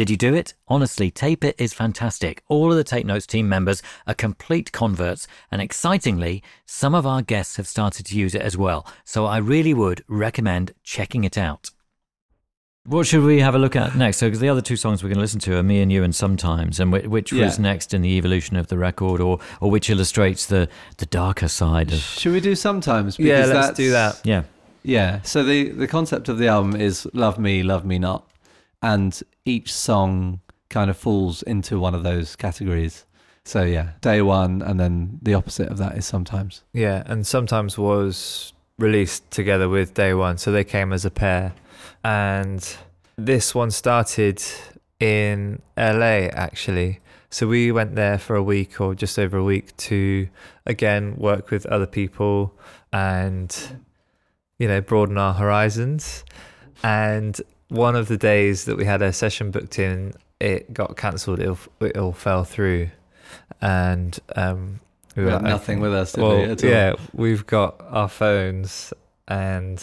Did 0.00 0.08
you 0.08 0.16
do 0.16 0.32
it? 0.34 0.54
Honestly, 0.66 1.10
Tape 1.10 1.44
It 1.44 1.56
is 1.58 1.74
fantastic. 1.74 2.42
All 2.48 2.70
of 2.70 2.78
the 2.78 2.84
Tape 2.84 3.04
Notes 3.04 3.26
team 3.26 3.50
members 3.50 3.82
are 4.06 4.14
complete 4.14 4.72
converts, 4.72 5.28
and 5.50 5.60
excitingly, 5.60 6.42
some 6.64 6.94
of 6.94 7.06
our 7.06 7.20
guests 7.20 7.56
have 7.58 7.66
started 7.68 8.06
to 8.06 8.16
use 8.16 8.34
it 8.34 8.40
as 8.40 8.56
well. 8.56 8.86
So 9.04 9.26
I 9.26 9.36
really 9.36 9.74
would 9.74 10.02
recommend 10.08 10.72
checking 10.82 11.24
it 11.24 11.36
out. 11.36 11.68
What 12.86 13.06
should 13.08 13.24
we 13.24 13.40
have 13.40 13.54
a 13.54 13.58
look 13.58 13.76
at 13.76 13.94
next? 13.94 14.16
So, 14.16 14.26
because 14.28 14.40
the 14.40 14.48
other 14.48 14.62
two 14.62 14.76
songs 14.76 15.02
we're 15.02 15.10
going 15.10 15.16
to 15.18 15.20
listen 15.20 15.40
to 15.40 15.58
are 15.58 15.62
"Me 15.62 15.82
and 15.82 15.92
You" 15.92 16.02
and 16.02 16.14
"Sometimes," 16.14 16.80
and 16.80 16.90
which, 16.90 17.04
which 17.04 17.32
was 17.34 17.58
Yeah. 17.58 17.62
next 17.62 17.92
in 17.92 18.00
the 18.00 18.16
evolution 18.16 18.56
of 18.56 18.68
the 18.68 18.78
record, 18.78 19.20
or 19.20 19.38
or 19.60 19.70
which 19.70 19.90
illustrates 19.90 20.46
the 20.46 20.70
the 20.96 21.04
darker 21.04 21.48
side 21.48 21.92
of 21.92 21.98
Should 21.98 22.32
we 22.32 22.40
do 22.40 22.54
sometimes? 22.54 23.18
Yeah, 23.18 23.44
let's 23.44 23.76
do 23.76 23.90
that. 23.90 24.18
yeah. 24.24 24.44
Yeah. 24.82 25.20
So 25.24 25.42
the 25.42 25.68
the 25.68 25.86
concept 25.86 26.30
of 26.30 26.38
the 26.38 26.48
album 26.48 26.74
is 26.74 27.06
"Love 27.12 27.38
Me, 27.38 27.62
Love 27.62 27.84
Me 27.84 27.98
Not," 27.98 28.26
and 28.80 29.22
each 29.50 29.72
song 29.72 30.40
kind 30.68 30.88
of 30.88 30.96
falls 30.96 31.42
into 31.42 31.78
one 31.78 31.94
of 31.94 32.02
those 32.02 32.36
categories. 32.36 33.04
So 33.44 33.64
yeah, 33.64 33.92
day 34.00 34.22
one, 34.22 34.62
and 34.62 34.78
then 34.78 35.18
the 35.22 35.34
opposite 35.34 35.68
of 35.68 35.78
that 35.78 35.96
is 35.96 36.06
sometimes. 36.06 36.62
Yeah, 36.72 37.02
and 37.06 37.26
sometimes 37.26 37.76
was 37.76 38.52
released 38.78 39.30
together 39.30 39.68
with 39.68 39.94
Day 39.94 40.14
One, 40.14 40.38
so 40.38 40.52
they 40.52 40.64
came 40.64 40.92
as 40.92 41.04
a 41.04 41.10
pair. 41.10 41.52
And 42.02 42.76
this 43.16 43.54
one 43.54 43.70
started 43.70 44.42
in 44.98 45.60
LA 45.76 46.28
actually. 46.32 47.00
So 47.28 47.46
we 47.46 47.70
went 47.72 47.94
there 47.94 48.18
for 48.18 48.36
a 48.36 48.42
week 48.42 48.80
or 48.80 48.94
just 48.94 49.18
over 49.18 49.36
a 49.36 49.44
week 49.44 49.76
to 49.88 50.28
again 50.66 51.16
work 51.16 51.50
with 51.50 51.64
other 51.66 51.86
people 51.86 52.52
and 52.92 53.56
you 54.58 54.66
know 54.66 54.80
broaden 54.80 55.18
our 55.18 55.34
horizons. 55.34 56.24
And 56.82 57.40
one 57.70 57.96
of 57.96 58.08
the 58.08 58.16
days 58.16 58.66
that 58.66 58.76
we 58.76 58.84
had 58.84 59.00
a 59.00 59.12
session 59.12 59.50
booked 59.50 59.78
in, 59.78 60.12
it 60.40 60.72
got 60.74 60.96
cancelled. 60.96 61.40
It 61.40 61.48
all, 61.48 61.58
it 61.80 61.96
all 61.96 62.12
fell 62.12 62.44
through, 62.44 62.90
and 63.60 64.18
um, 64.36 64.80
We 65.16 65.24
were 65.24 65.30
had 65.30 65.42
like, 65.42 65.50
nothing 65.50 65.80
with 65.80 65.94
us, 65.94 66.12
did 66.12 66.22
well, 66.22 66.36
we? 66.36 66.44
At 66.44 66.62
all? 66.62 66.70
yeah, 66.70 66.94
we've 67.14 67.46
got 67.46 67.80
our 67.88 68.08
phones, 68.08 68.92
and 69.28 69.82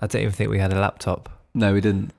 I 0.00 0.06
don't 0.06 0.22
even 0.22 0.32
think 0.32 0.50
we 0.50 0.58
had 0.58 0.72
a 0.72 0.80
laptop. 0.80 1.28
No, 1.54 1.74
we 1.74 1.80
didn't. 1.80 2.12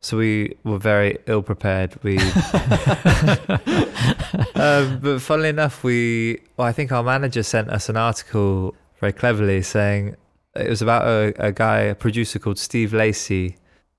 So 0.00 0.18
we 0.18 0.56
were 0.62 0.78
very 0.78 1.18
ill 1.26 1.42
prepared. 1.42 1.96
We, 2.02 2.18
um, 4.54 5.00
but 5.00 5.20
funnily 5.20 5.48
enough, 5.48 5.82
we, 5.82 6.40
well, 6.56 6.68
I 6.68 6.72
think 6.72 6.92
our 6.92 7.02
manager 7.02 7.42
sent 7.42 7.70
us 7.70 7.88
an 7.88 7.96
article 7.96 8.74
very 9.00 9.12
cleverly 9.12 9.62
saying 9.62 10.16
it 10.54 10.68
was 10.68 10.82
about 10.82 11.06
a, 11.06 11.34
a 11.38 11.52
guy, 11.52 11.80
a 11.80 11.94
producer 11.94 12.38
called 12.38 12.58
Steve 12.58 12.92
Lacy. 12.92 13.56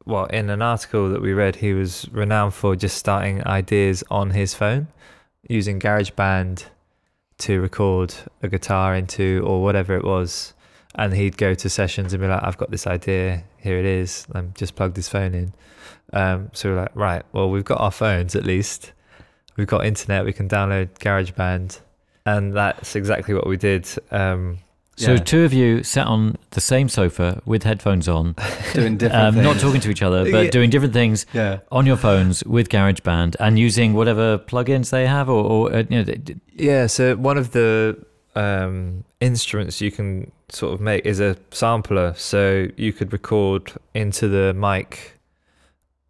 Well, 0.07 0.23
in 0.27 0.49
an 0.49 0.61
article 0.61 1.09
that 1.09 1.21
we 1.21 1.33
read, 1.33 1.57
he 1.57 1.73
was 1.73 2.07
renowned 2.13 2.53
for 2.53 2.77
just 2.77 2.95
starting 2.95 3.45
ideas 3.45 4.05
on 4.09 4.29
his 4.29 4.53
phone 4.53 4.87
using 5.49 5.81
GarageBand 5.81 6.63
to 7.39 7.59
record 7.59 8.15
a 8.41 8.47
guitar 8.47 8.95
into 8.95 9.43
or 9.45 9.61
whatever 9.61 9.97
it 9.97 10.05
was. 10.05 10.53
And 10.95 11.13
he'd 11.13 11.35
go 11.35 11.53
to 11.55 11.69
sessions 11.69 12.13
and 12.13 12.21
be 12.21 12.27
like, 12.29 12.41
I've 12.41 12.55
got 12.55 12.71
this 12.71 12.87
idea, 12.87 13.43
here 13.57 13.77
it 13.77 13.83
is. 13.83 14.25
And 14.33 14.55
just 14.55 14.77
plugged 14.77 14.95
his 14.95 15.09
phone 15.09 15.35
in. 15.35 15.53
Um, 16.13 16.51
so 16.53 16.69
we're 16.69 16.79
like, 16.79 16.95
right, 16.95 17.23
well, 17.33 17.49
we've 17.49 17.65
got 17.65 17.81
our 17.81 17.91
phones 17.91 18.33
at 18.33 18.45
least. 18.45 18.93
We've 19.57 19.67
got 19.67 19.85
internet, 19.85 20.23
we 20.23 20.31
can 20.31 20.47
download 20.47 20.97
GarageBand. 20.99 21.81
And 22.25 22.53
that's 22.53 22.95
exactly 22.95 23.33
what 23.33 23.45
we 23.45 23.57
did. 23.57 23.89
Um, 24.09 24.59
So 24.97 25.11
Yeah. 25.13 25.17
two 25.19 25.43
of 25.43 25.53
you 25.53 25.83
sat 25.83 26.07
on 26.07 26.37
the 26.51 26.59
same 26.61 26.89
sofa 26.89 27.39
with 27.45 27.61
headphones 27.63 28.07
on, 28.09 28.33
Doing 28.73 28.97
different 28.97 29.23
um, 29.27 29.33
things. 29.35 29.43
not 29.43 29.59
talking 29.59 29.79
to 29.81 29.91
each 29.91 30.01
other, 30.01 30.23
but 30.31 30.45
Yeah. 30.45 30.49
doing 30.49 30.71
different 30.71 30.93
things 30.93 31.27
Yeah. 31.33 31.59
on 31.71 31.85
your 31.85 31.97
phones 31.97 32.43
with 32.45 32.67
GarageBand 32.69 33.35
and 33.39 33.59
using 33.59 33.93
whatever 33.93 34.39
plugins 34.39 34.89
they 34.89 35.05
have, 35.05 35.29
or, 35.29 35.43
or 35.43 35.73
uh, 35.75 35.83
you 35.87 36.03
know, 36.03 36.13
Yeah, 36.55 36.87
so 36.87 37.15
one 37.15 37.37
of 37.37 37.51
the 37.51 37.97
um, 38.35 39.03
instruments 39.21 39.81
you 39.81 39.91
can 39.91 40.31
sort 40.49 40.73
of 40.73 40.81
make 40.81 41.05
is 41.05 41.19
a 41.19 41.37
sampler. 41.51 42.13
So 42.17 42.67
you 42.75 42.91
could 42.91 43.13
record 43.13 43.73
into 43.93 44.27
the 44.27 44.51
mic, 44.55 45.19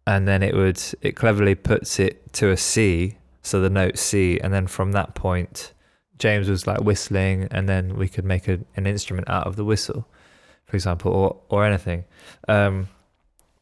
and 0.06 0.26
then 0.26 0.42
it 0.42 0.54
would 0.54 0.80
it 1.02 1.12
cleverly 1.14 1.54
puts 1.54 2.00
it 2.00 2.32
to 2.34 2.50
a 2.50 2.56
C, 2.56 3.16
so 3.42 3.60
the 3.60 3.68
note 3.70 3.98
C, 3.98 4.38
and 4.42 4.52
then 4.54 4.66
from 4.66 4.92
that 4.92 5.14
point, 5.14 5.72
James 6.18 6.48
was 6.48 6.66
like 6.66 6.80
whistling, 6.80 7.48
and 7.50 7.68
then 7.68 7.96
we 7.96 8.08
could 8.08 8.24
make 8.24 8.48
a, 8.48 8.58
an 8.76 8.86
instrument 8.86 9.28
out 9.28 9.46
of 9.46 9.56
the 9.56 9.64
whistle, 9.64 10.06
for 10.66 10.76
example, 10.76 11.12
or 11.12 11.36
or 11.48 11.64
anything. 11.64 12.04
Um, 12.48 12.88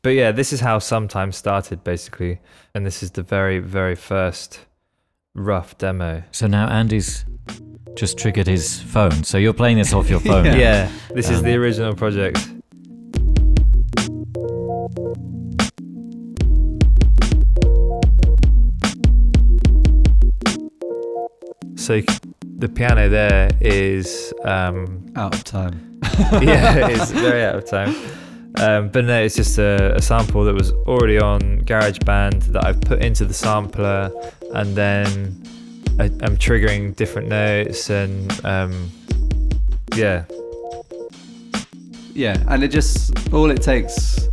but 0.03 0.11
yeah, 0.11 0.33
this 0.33 0.53
is 0.53 0.61
how 0.61 0.79
sometimes 0.79 1.37
started 1.37 1.83
basically, 1.85 2.41
and 2.75 2.87
this 2.87 3.03
is 3.03 3.11
the 3.13 3.23
very 3.23 3.59
very 3.59 3.95
first 3.97 4.61
rough 5.35 5.77
demo. 5.77 6.23
so 6.31 6.47
now 6.47 6.67
Andy's 6.69 7.25
just 7.95 8.17
triggered 8.19 8.47
his 8.47 8.81
phone. 8.83 9.23
So 9.25 9.37
you're 9.39 9.53
playing 9.55 9.77
this 9.79 9.93
off 9.93 10.09
your 10.09 10.21
phone. 10.31 10.45
Yeah. 10.47 10.57
Yeah, 10.57 10.91
this 11.15 11.29
is 11.31 11.39
Um, 11.39 11.45
the 11.45 11.55
original 11.55 11.95
project. 11.95 12.39
So 21.77 22.01
the 22.59 22.69
piano 22.69 23.09
there 23.09 23.51
is 23.61 24.33
um, 24.45 25.13
Out 25.15 25.35
of 25.35 25.45
time. 25.45 26.01
yeah, 26.43 26.89
it's 26.89 27.11
very 27.13 27.45
out 27.45 27.57
of 27.57 27.67
time. 27.67 27.95
Um, 28.59 28.89
but 28.89 29.05
no, 29.05 29.23
it's 29.23 29.37
just 29.37 29.59
a, 29.59 29.95
a 29.97 30.01
sample 30.01 30.45
that 30.45 30.55
was 30.55 30.73
already 30.87 31.19
on 31.19 31.61
GarageBand 31.63 32.45
that 32.53 32.65
I've 32.65 32.81
put 32.81 33.03
into 33.03 33.27
the 33.27 33.35
sampler, 33.35 34.11
and 34.55 34.75
then 34.75 35.43
I, 35.99 36.05
I'm 36.05 36.39
triggering 36.39 36.97
different 36.97 37.29
notes, 37.29 37.91
and 37.91 38.33
um, 38.47 38.91
yeah, 39.95 40.25
Yeah, 42.15 42.43
and 42.49 42.65
it 42.65 42.69
just 42.69 43.33
all 43.35 43.51
it 43.51 43.61
takes 43.61 44.27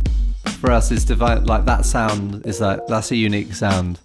for 0.58 0.70
us 0.70 0.90
is 0.90 1.04
to 1.06 1.16
like 1.16 1.66
that 1.66 1.84
sound 1.84 2.46
is 2.46 2.62
like 2.62 2.80
that's 2.86 3.10
a 3.10 3.16
unique 3.16 3.52
sound. 3.54 4.00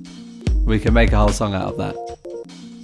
We 0.65 0.77
can 0.77 0.93
make 0.93 1.13
a 1.13 1.17
whole 1.17 1.29
song 1.29 1.53
out 1.53 1.69
of 1.69 1.77
that. 1.77 2.18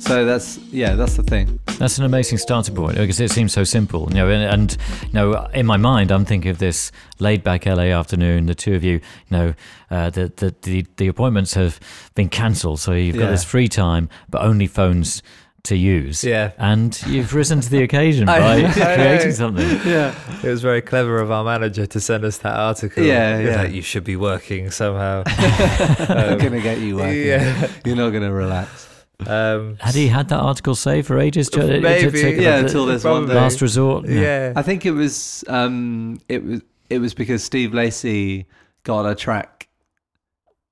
So 0.06 0.24
that's 0.24 0.58
yeah, 0.72 0.94
that's 0.96 1.16
the 1.18 1.24
thing. 1.24 1.60
That's 1.80 1.98
an 1.98 2.06
amazing 2.06 2.38
starting 2.38 2.76
point 2.76 2.96
because 2.96 3.20
it 3.20 3.32
seems 3.32 3.52
so 3.54 3.64
simple, 3.64 4.08
you 4.10 4.16
know. 4.16 4.30
And, 4.30 4.44
and 4.44 4.78
you 5.04 5.14
know, 5.14 5.46
in 5.54 5.66
my 5.66 5.78
mind, 5.78 6.12
I'm 6.12 6.26
thinking 6.26 6.52
of 6.52 6.60
this 6.60 6.92
laid-back 7.20 7.66
LA 7.66 7.86
afternoon. 7.86 8.46
The 8.46 8.56
two 8.56 8.76
of 8.76 8.84
you, 8.84 8.94
you 8.94 9.02
know, 9.32 9.54
uh, 9.90 10.10
the, 10.12 10.32
the 10.36 10.54
the 10.62 10.86
the 10.98 11.08
appointments 11.08 11.56
have 11.56 11.80
been 12.14 12.30
cancelled, 12.30 12.80
so 12.80 12.92
you've 12.94 13.16
got 13.16 13.24
Yeah. 13.26 13.32
this 13.32 13.44
free 13.44 13.68
time, 13.68 14.10
but 14.30 14.42
only 14.44 14.68
phones 14.68 15.24
to 15.64 15.76
use. 15.76 16.24
Yeah. 16.24 16.52
And 16.60 16.96
you've 17.08 17.34
risen 17.34 17.60
to 17.62 17.70
the 17.72 17.82
occasion 17.82 18.30
I 18.30 18.40
by 18.40 18.62
know. 18.62 18.72
creating 18.96 19.32
something. 19.32 19.68
Yeah, 19.84 20.14
It 20.44 20.48
was 20.48 20.62
very 20.62 20.84
clever 20.84 21.20
of 21.20 21.32
our 21.32 21.44
manager 21.44 21.88
to 21.88 22.00
send 22.00 22.24
us 22.24 22.38
that 22.40 22.54
article. 22.56 23.04
Yeah, 23.04 23.40
He 23.40 23.48
yeah. 23.48 23.62
like, 23.64 23.72
you 23.74 23.82
should 23.82 24.04
be 24.04 24.16
working 24.16 24.70
somehow. 24.70 25.24
I'm 25.26 26.38
gonna 26.46 26.62
get 26.62 26.78
you 26.78 26.98
working. 26.98 27.26
yeah. 27.26 27.68
You're 27.84 27.96
not 27.96 28.12
gonna 28.12 28.32
relax. 28.32 28.88
Um, 29.26 29.78
Had 29.80 29.96
he 29.96 30.08
had 30.08 30.30
that 30.30 30.40
article 30.40 30.76
saved 30.76 31.08
for 31.08 31.18
ages? 31.20 31.50
To, 31.52 31.62
to 31.62 31.80
Maybe, 31.80 32.12
take 32.22 32.36
Yeah, 32.40 32.58
the 32.60 32.66
until 32.66 32.86
this 32.86 33.04
one 33.04 33.14
probably. 33.14 33.34
day. 33.36 33.42
last 33.42 33.62
resort. 33.62 34.08
yeah. 34.08 34.54
I 34.56 34.62
think 34.62 34.86
it 34.86 34.92
was 34.92 35.44
um 35.48 36.20
it 36.30 36.44
was 36.44 36.62
it 36.90 37.00
was 37.00 37.14
because 37.14 37.44
Steve 37.44 37.74
Lacy 37.74 38.46
got 38.84 39.06
a 39.06 39.16
track. 39.16 39.68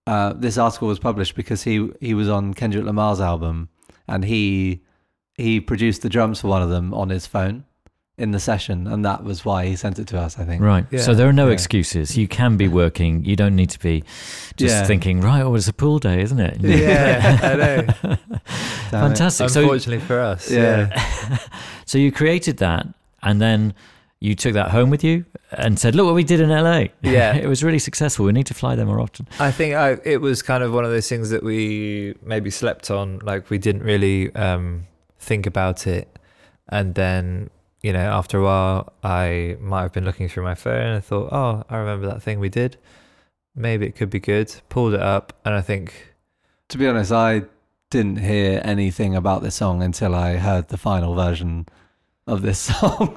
Uh, 0.05 0.33
this 0.33 0.57
article 0.57 0.87
was 0.89 0.99
published 0.99 1.35
because 1.35 1.63
he 1.63 1.89
he 2.01 2.13
was 2.13 2.27
on 2.29 2.53
Kendrick 2.53 2.83
Lamar's 2.85 3.21
album 3.21 3.69
and 4.07 4.25
he 4.25 4.81
he 5.35 5.61
produced 5.61 6.01
the 6.01 6.09
drums 6.09 6.41
for 6.41 6.49
one 6.49 6.61
of 6.61 6.69
them 6.69 6.93
on 6.93 7.09
his 7.09 7.25
phone 7.25 7.63
in 8.17 8.29
the 8.31 8.39
session 8.39 8.85
and 8.85 9.03
that 9.03 9.23
was 9.23 9.43
why 9.43 9.65
he 9.65 9.75
sent 9.75 9.97
it 9.97 10.05
to 10.07 10.19
us. 10.19 10.37
I 10.37 10.43
think. 10.45 10.61
Right. 10.61 10.85
Yeah. 10.91 11.01
So 11.01 11.15
there 11.15 11.27
are 11.27 11.33
no 11.33 11.47
Yeah. 11.47 11.53
excuses. 11.53 12.15
You 12.15 12.27
can 12.27 12.57
be 12.57 12.67
working. 12.67 13.25
You 13.25 13.35
don't 13.35 13.55
need 13.55 13.71
to 13.71 13.79
be 13.79 14.03
just 14.55 14.75
Yeah. 14.75 14.83
thinking, 14.85 15.19
right, 15.21 15.41
oh, 15.41 15.55
it's 15.55 15.67
a 15.67 15.73
pool 15.73 15.97
day, 15.99 16.21
isn't 16.21 16.39
it? 16.39 16.57
Yeah, 16.61 17.39
I 17.41 17.55
know. 17.55 17.81
Damn 18.03 18.11
it. 18.13 18.19
Fantastic. 18.91 19.49
So, 19.49 19.61
Unfortunately 19.61 20.05
for 20.05 20.19
us. 20.19 20.51
Yeah. 20.51 20.95
so 21.85 21.97
you 21.97 22.11
created 22.11 22.57
that 22.57 22.85
and 23.23 23.41
then 23.41 23.73
you 24.19 24.35
took 24.35 24.53
that 24.53 24.69
home 24.69 24.89
with 24.91 25.03
you 25.03 25.25
and 25.51 25.77
said, 25.79 25.95
look 25.95 26.05
what 26.05 26.15
we 26.15 26.23
did 26.23 26.39
in 26.39 26.49
LA. 26.49 26.85
Yeah. 27.01 27.35
it 27.35 27.47
was 27.47 27.63
really 27.63 27.79
successful. 27.79 28.25
We 28.27 28.31
need 28.31 28.45
to 28.47 28.53
fly 28.53 28.75
there 28.75 28.85
more 28.85 28.99
often. 28.99 29.27
I 29.39 29.49
think 29.51 29.73
I, 29.73 29.97
it 30.05 30.21
was 30.21 30.43
kind 30.43 30.63
of 30.63 30.71
one 30.71 30.85
of 30.85 30.91
those 30.91 31.09
things 31.09 31.31
that 31.31 31.41
we 31.43 32.13
maybe 32.23 32.51
slept 32.51 32.91
on. 32.91 33.19
Like 33.23 33.49
we 33.49 33.57
didn't 33.57 33.81
really 33.83 34.33
um, 34.35 34.83
think 35.19 35.45
about 35.47 35.87
it, 35.87 36.07
and 36.69 36.95
then 36.95 37.49
you 37.83 37.93
know 37.93 37.99
after 38.11 38.39
a 38.39 38.43
while, 38.43 38.93
I 39.03 39.57
might 39.61 39.81
have 39.83 39.93
been 39.93 40.05
looking 40.05 40.27
through 40.29 40.43
my 40.43 40.55
phone 40.55 40.81
and 40.81 40.97
I 40.97 41.01
thought, 41.01 41.29
oh, 41.31 41.63
I 41.69 41.77
remember 41.77 42.07
that 42.07 42.23
thing 42.23 42.39
we 42.39 42.49
did. 42.49 42.77
Maybe 43.55 43.85
it 43.85 43.95
could 43.95 44.09
be 44.09 44.19
good. 44.19 44.51
Pulled 44.69 44.95
it 44.95 45.01
up, 45.01 45.33
and 45.45 45.53
I 45.53 45.61
think 45.61 46.15
To 46.69 46.77
be 46.79 46.87
honest, 46.87 47.11
I 47.11 47.43
didn't 47.91 48.17
hear 48.17 48.59
anything 48.63 49.15
about 49.15 49.43
this 49.43 49.53
song 49.55 49.83
until 49.83 50.15
I 50.15 50.37
heard 50.37 50.69
the 50.69 50.77
final 50.77 51.13
version 51.13 51.67
of 52.25 52.41
this 52.41 52.57
song. 52.71 53.13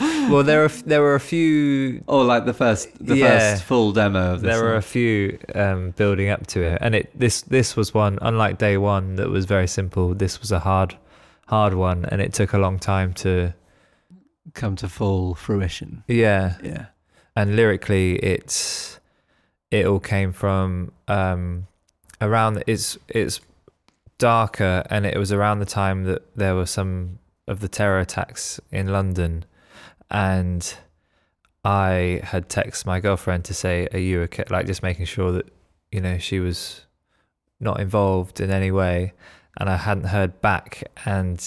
well, 0.00 0.42
there 0.42 0.62
were 0.62 0.68
there 0.86 1.00
were 1.02 1.14
a 1.14 1.20
few 1.20 2.02
or 2.08 2.24
like 2.24 2.44
the 2.46 2.54
first 2.54 2.88
the 2.98 3.16
Yeah. 3.18 3.28
first 3.38 3.62
full 3.64 3.92
demo 3.92 4.34
of 4.34 4.40
this. 4.40 4.50
there 4.56 4.64
were 4.64 4.74
a 4.76 4.82
few 4.82 5.38
um, 5.54 5.90
building 5.92 6.28
up 6.30 6.46
to 6.48 6.62
it, 6.62 6.78
and 6.80 6.94
it 6.96 7.10
this 7.14 7.42
this 7.42 7.76
was 7.76 7.94
one 7.94 8.18
unlike 8.22 8.58
day 8.58 8.76
one 8.78 9.16
that 9.16 9.28
was 9.28 9.44
very 9.44 9.68
simple. 9.68 10.14
This 10.14 10.40
was 10.40 10.50
a 10.50 10.60
hard 10.60 10.96
hard 11.46 11.74
one, 11.74 12.04
and 12.06 12.20
it 12.20 12.32
took 12.32 12.52
a 12.52 12.58
long 12.58 12.78
time 12.80 13.12
to 13.14 13.52
come 14.58 14.76
to 14.76 14.88
full 14.88 15.34
fruition. 15.34 16.04
yeah. 16.06 16.56
Yeah. 16.62 16.86
And 17.34 17.56
lyrically, 17.56 18.16
it's 18.16 18.98
it 19.70 19.86
all 19.86 20.00
came 20.00 20.32
from 20.32 20.92
um, 21.06 21.66
around 22.20 22.64
it's 22.66 22.98
it's 23.08 23.40
darker, 24.18 24.84
and 24.90 25.06
it 25.06 25.16
was 25.16 25.32
around 25.32 25.60
the 25.60 25.66
time 25.66 26.04
that 26.04 26.22
there 26.36 26.54
were 26.54 26.66
some 26.66 27.20
of 27.46 27.60
the 27.60 27.68
terror 27.68 28.00
attacks 28.00 28.60
in 28.72 28.88
London, 28.88 29.44
and 30.10 30.74
I 31.64 32.20
had 32.24 32.48
texted 32.48 32.86
my 32.86 32.98
girlfriend 32.98 33.44
to 33.44 33.54
say, 33.54 33.86
"Are 33.92 34.00
you 34.00 34.22
okay?" 34.22 34.44
Like 34.50 34.66
just 34.66 34.82
making 34.82 35.06
sure 35.06 35.30
that 35.32 35.46
you 35.92 36.00
know 36.00 36.18
she 36.18 36.40
was 36.40 36.86
not 37.60 37.78
involved 37.78 38.40
in 38.40 38.50
any 38.50 38.72
way, 38.72 39.12
and 39.58 39.70
I 39.70 39.76
hadn't 39.76 40.08
heard 40.08 40.40
back, 40.40 40.82
and 41.06 41.40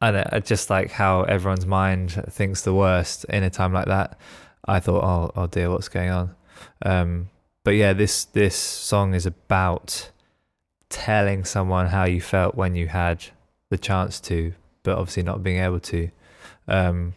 and 0.00 0.16
I 0.16 0.40
just 0.40 0.70
like 0.70 0.90
how 0.92 1.22
everyone's 1.22 1.66
mind 1.66 2.12
thinks 2.30 2.62
the 2.62 2.74
worst 2.74 3.24
in 3.24 3.42
a 3.42 3.50
time 3.50 3.72
like 3.72 3.86
that. 3.86 4.18
I 4.66 4.80
thought, 4.80 5.02
oh, 5.02 5.32
oh 5.34 5.46
dear, 5.46 5.70
what's 5.70 5.88
going 5.88 6.10
on? 6.10 6.34
Um, 6.82 7.30
but 7.64 7.72
yeah, 7.72 7.92
this 7.92 8.24
this 8.24 8.56
song 8.56 9.14
is 9.14 9.26
about 9.26 10.10
telling 10.88 11.44
someone 11.44 11.86
how 11.86 12.04
you 12.04 12.20
felt 12.20 12.54
when 12.54 12.74
you 12.74 12.88
had 12.88 13.24
the 13.70 13.78
chance 13.78 14.20
to, 14.20 14.54
but 14.82 14.96
obviously 14.96 15.22
not 15.22 15.42
being 15.42 15.62
able 15.62 15.80
to. 15.80 16.10
Um, 16.66 17.14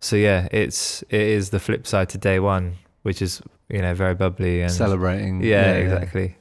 so 0.00 0.16
yeah, 0.16 0.48
it's 0.52 1.02
it 1.02 1.20
is 1.20 1.50
the 1.50 1.60
flip 1.60 1.86
side 1.86 2.08
to 2.10 2.18
day 2.18 2.40
one, 2.40 2.76
which 3.02 3.22
is 3.22 3.42
you 3.68 3.80
know 3.80 3.94
very 3.94 4.14
bubbly 4.14 4.62
and 4.62 4.72
Celebrating. 4.72 5.42
yeah, 5.42 5.72
exactly. 5.72 6.36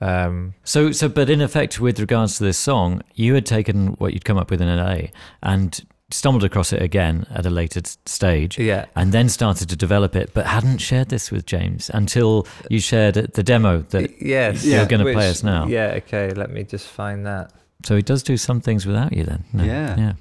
Um, 0.00 0.54
So, 0.64 0.92
so, 0.92 1.08
but 1.08 1.28
in 1.30 1.40
effect, 1.40 1.80
with 1.80 1.98
regards 2.00 2.38
to 2.38 2.44
this 2.44 2.58
song, 2.58 3.02
you 3.14 3.34
had 3.34 3.46
taken 3.46 3.88
what 3.98 4.12
you'd 4.12 4.24
come 4.24 4.38
up 4.38 4.50
with 4.50 4.60
in 4.62 4.68
LA 4.68 5.08
and 5.42 5.80
stumbled 6.12 6.42
across 6.42 6.72
it 6.72 6.82
again 6.82 7.24
at 7.30 7.46
a 7.46 7.50
later 7.50 7.80
stage. 8.06 8.58
yeah, 8.58 8.86
and 8.96 9.12
then 9.12 9.28
started 9.28 9.68
to 9.68 9.76
develop 9.76 10.16
it, 10.16 10.30
but 10.34 10.44
hadn't 10.46 10.78
shared 10.78 11.08
this 11.08 11.30
with 11.30 11.46
James 11.46 11.88
until 11.94 12.46
you 12.68 12.80
shared 12.80 13.14
the 13.14 13.42
demo. 13.44 13.82
That 13.90 14.20
yes, 14.20 14.64
you're 14.64 14.78
Yeah, 14.78 14.84
going 14.86 15.06
to 15.06 15.12
play 15.12 15.30
us 15.30 15.42
now. 15.44 15.66
Yeah, 15.66 15.94
okay. 15.98 16.30
Let 16.30 16.50
me 16.50 16.64
just 16.64 16.88
find 16.88 17.24
that. 17.26 17.52
So 17.84 17.94
he 17.96 18.02
does 18.02 18.22
do 18.24 18.36
some 18.36 18.60
things 18.60 18.86
without 18.86 19.12
you, 19.12 19.22
then. 19.24 19.44
No. 19.52 19.62
Yeah. 19.64 19.96
yeah, 19.96 19.96
Yeah, 19.96 20.12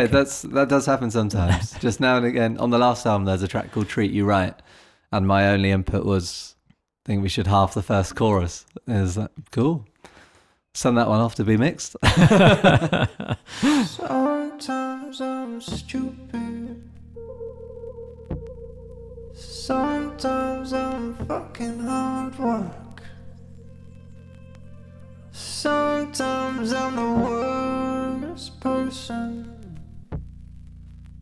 Shocking. 0.00 0.10
that's 0.12 0.42
that 0.42 0.68
does 0.70 0.86
happen 0.86 1.10
sometimes. 1.10 1.72
Just 1.80 2.00
now 2.00 2.16
and 2.16 2.24
again. 2.26 2.56
On 2.58 2.70
the 2.70 2.78
last 2.78 3.04
album, 3.06 3.24
there's 3.26 3.42
a 3.42 3.48
track 3.48 3.70
called 3.70 3.88
"Treat 3.88 4.12
You 4.12 4.24
Right," 4.24 4.54
and 5.12 5.26
my 5.26 5.48
only 5.48 5.70
input 5.72 6.04
was, 6.06 6.53
"I 7.04 7.06
think 7.06 7.22
we 7.22 7.28
should 7.28 7.46
half 7.46 7.74
the 7.74 7.82
first 7.82 8.16
chorus." 8.16 8.64
Is 8.86 9.16
that 9.16 9.30
cool? 9.50 9.84
Send 10.72 10.96
that 10.98 11.08
one 11.08 11.20
off 11.20 11.34
to 11.36 11.44
be 11.44 11.56
mixed. 11.56 11.94
Sometimes 13.86 15.20
I'm 15.20 15.60
stupid. 15.60 16.82
Sometimes 19.34 20.72
I'm 20.72 21.14
fucking 21.26 21.78
hard 21.80 22.38
work. 22.38 23.02
Sometimes 25.30 26.72
I'm 26.72 26.96
the 26.96 27.12
worst 27.24 28.60
person. 28.60 29.78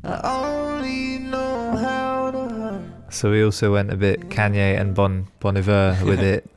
I 0.03 0.21
only 0.25 1.19
know 1.19 1.77
how 1.77 2.31
to 2.31 2.55
hurt. 2.55 2.92
So 3.13 3.31
we 3.31 3.45
also 3.45 3.73
went 3.73 3.93
a 3.93 3.97
bit 3.97 4.31
Kanye 4.31 4.79
and 4.81 4.95
Bon 4.95 5.27
Bon 5.41 5.57
Iver 5.57 5.99
with 6.05 6.21
it. 6.21 6.49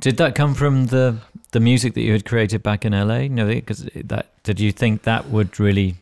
Did 0.00 0.16
that 0.18 0.34
come 0.34 0.54
from 0.54 0.86
the 0.86 1.16
the 1.52 1.60
music 1.60 1.94
that 1.94 2.02
you 2.02 2.12
had 2.12 2.24
created 2.24 2.62
back 2.62 2.84
in 2.84 2.92
LA? 2.92 3.26
No, 3.28 3.46
because 3.46 3.88
that 3.94 4.42
did 4.42 4.60
you 4.60 4.70
think 4.70 5.02
that 5.02 5.28
would 5.30 5.58
really 5.58 5.96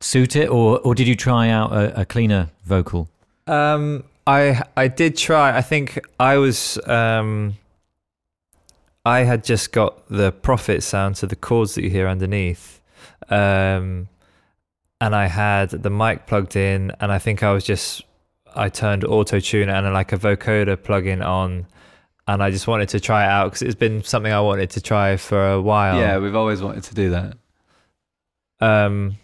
suit 0.00 0.34
it, 0.36 0.48
or 0.48 0.80
or 0.80 0.94
did 0.94 1.06
you 1.06 1.14
try 1.14 1.48
out 1.48 1.72
a, 1.72 2.00
a 2.00 2.04
cleaner 2.04 2.50
vocal? 2.64 3.08
Um, 3.46 4.04
I 4.26 4.62
I 4.76 4.88
did 4.88 5.16
try. 5.16 5.56
I 5.56 5.62
think 5.62 6.04
I 6.18 6.38
was 6.38 6.78
um, 6.88 7.56
I 9.04 9.20
had 9.20 9.44
just 9.44 9.72
got 9.72 10.08
the 10.08 10.32
Prophet 10.32 10.82
sound 10.82 11.16
to 11.16 11.26
the 11.26 11.36
chords 11.36 11.74
that 11.74 11.84
you 11.84 11.90
hear 11.90 12.08
underneath, 12.08 12.80
um, 13.28 14.08
and 15.00 15.14
I 15.14 15.26
had 15.26 15.70
the 15.70 15.90
mic 15.90 16.26
plugged 16.26 16.56
in, 16.56 16.92
and 17.00 17.12
I 17.12 17.18
think 17.18 17.42
I 17.42 17.52
was 17.52 17.64
just 17.64 18.02
I 18.54 18.68
turned 18.68 19.04
auto 19.04 19.40
tune 19.40 19.68
and 19.68 19.92
like 19.92 20.12
a 20.12 20.16
vocoder 20.18 20.76
plugin 20.76 21.24
on. 21.24 21.66
And 22.28 22.42
I 22.42 22.50
just 22.50 22.66
wanted 22.68 22.88
to 22.90 23.00
try 23.00 23.24
it 23.24 23.28
out 23.28 23.46
because 23.46 23.62
it's 23.62 23.74
been 23.74 24.02
something 24.04 24.32
I 24.32 24.40
wanted 24.40 24.70
to 24.70 24.80
try 24.80 25.16
for 25.16 25.50
a 25.50 25.60
while. 25.60 25.98
yeah, 25.98 26.18
we've 26.18 26.36
always 26.36 26.62
wanted 26.62 26.84
to 26.84 26.94
do 26.94 27.10
that. 27.10 27.36
um 28.60 29.16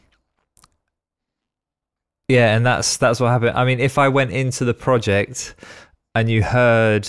yeah 2.28 2.56
and 2.56 2.66
that's 2.66 2.96
that's 2.96 3.20
what 3.20 3.28
happened 3.28 3.56
i 3.56 3.64
mean 3.64 3.78
if 3.78 3.98
i 3.98 4.08
went 4.08 4.32
into 4.32 4.64
the 4.64 4.74
project 4.74 5.54
and 6.14 6.28
you 6.30 6.42
heard 6.42 7.08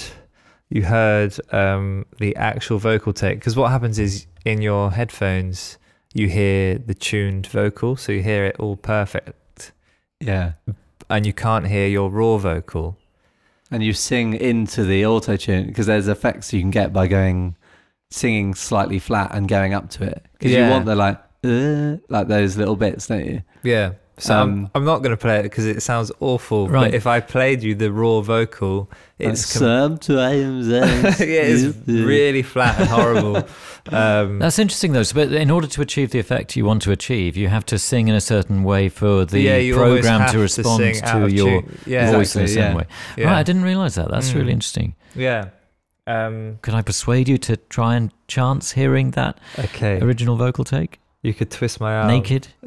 you 0.69 0.83
heard 0.83 1.33
um 1.53 2.05
the 2.19 2.35
actual 2.35 2.77
vocal 2.77 3.13
take 3.13 3.39
because 3.39 3.55
what 3.55 3.71
happens 3.71 3.97
is 3.97 4.27
in 4.45 4.61
your 4.61 4.91
headphones 4.91 5.77
you 6.13 6.27
hear 6.27 6.77
the 6.77 6.93
tuned 6.93 7.47
vocal 7.47 7.95
so 7.95 8.11
you 8.11 8.21
hear 8.21 8.45
it 8.45 8.55
all 8.59 8.75
perfect 8.75 9.71
Yeah, 10.19 10.53
and 11.09 11.25
you 11.25 11.33
can't 11.33 11.67
hear 11.67 11.87
your 11.87 12.09
raw 12.09 12.37
vocal. 12.37 12.97
And 13.69 13.83
you 13.83 13.93
sing 13.93 14.33
into 14.33 14.83
the 14.85 15.05
auto 15.05 15.35
tune 15.35 15.67
because 15.67 15.87
there's 15.87 16.07
effects 16.07 16.53
you 16.53 16.61
can 16.61 16.71
get 16.71 16.93
by 16.93 17.07
going 17.07 17.55
singing 18.09 18.55
slightly 18.55 18.99
flat 18.99 19.35
and 19.35 19.47
going 19.47 19.73
up 19.73 19.89
to 19.91 20.03
it. 20.05 20.25
Because 20.33 20.53
you 20.53 20.69
want 20.69 20.85
the 20.85 20.95
like 20.95 21.19
uh, 21.43 21.97
like 22.09 22.27
those 22.27 22.57
little 22.57 22.75
bits, 22.75 23.07
don't 23.07 23.25
you? 23.25 23.41
yeah 23.63 23.93
So 24.19 24.35
Um, 24.35 24.65
I'm, 24.73 24.81
I'm 24.81 24.85
not 24.85 24.99
going 25.03 25.11
to 25.11 25.17
play 25.17 25.39
it 25.39 25.43
because 25.43 25.65
it 25.67 25.81
sounds 25.83 26.11
awful. 26.19 26.67
Right. 26.67 26.85
But 26.85 26.95
if 26.95 27.05
I 27.05 27.19
played 27.19 27.61
you 27.61 27.75
the 27.75 27.91
raw 27.91 28.21
vocal, 28.21 28.89
it's 29.19 29.53
com- 29.53 29.99
sometimes 29.99 30.67
yeah, 30.69 30.85
it's 31.19 31.77
really 31.87 32.41
flat 32.41 32.79
and 32.79 32.89
horrible. 32.89 33.37
um, 33.91 34.39
That's 34.39 34.57
interesting, 34.57 34.93
though. 34.93 35.03
So, 35.03 35.13
but 35.15 35.31
in 35.31 35.51
order 35.51 35.67
to 35.67 35.81
achieve 35.81 36.09
the 36.11 36.19
effect 36.19 36.55
you 36.55 36.65
want 36.65 36.81
to 36.83 36.91
achieve, 36.91 37.37
you 37.37 37.47
have 37.47 37.65
to 37.67 37.77
sing 37.77 38.07
in 38.07 38.15
a 38.15 38.21
certain 38.21 38.63
way 38.63 38.89
for 38.89 39.23
the 39.25 39.39
yeah, 39.39 39.73
program 39.75 40.27
to 40.31 40.39
respond 40.39 40.77
sing 40.95 41.03
out 41.03 41.27
to, 41.27 41.31
your 41.33 41.63
yeah, 41.85 42.11
voice 42.11 42.35
in 42.35 42.41
a 42.41 42.43
Exactly, 42.45 42.47
certain 42.47 42.71
yeah. 42.71 42.75
way. 42.77 42.85
yeah. 43.17 43.25
Right, 43.27 43.37
I 43.37 43.43
didn't 43.43 43.63
realize 43.63 43.95
that. 43.95 44.09
That's 44.09 44.33
really 44.33 44.47
Mm. 44.49 44.53
interesting. 44.53 44.95
Yeah. 45.15 45.49
Um, 46.07 46.57
Could 46.61 46.73
I 46.73 46.81
persuade 46.81 47.27
you 47.27 47.37
to 47.39 47.57
try 47.57 47.95
and 47.95 48.11
chance 48.27 48.71
hearing 48.71 49.11
that 49.11 49.39
okay. 49.59 49.99
original 50.01 50.37
vocal 50.37 50.63
take 50.63 50.99
You 51.27 51.33
could 51.33 51.51
twist 51.51 51.81
my 51.81 51.93
arm. 51.93 52.07
naked? 52.07 52.47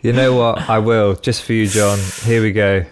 you 0.00 0.14
know 0.14 0.34
what? 0.34 0.68
I 0.70 0.78
will 0.78 1.14
just 1.14 1.42
for 1.42 1.52
you, 1.52 1.66
John. 1.66 1.98
Here 2.24 2.40
we 2.42 2.52
go. 2.52 2.86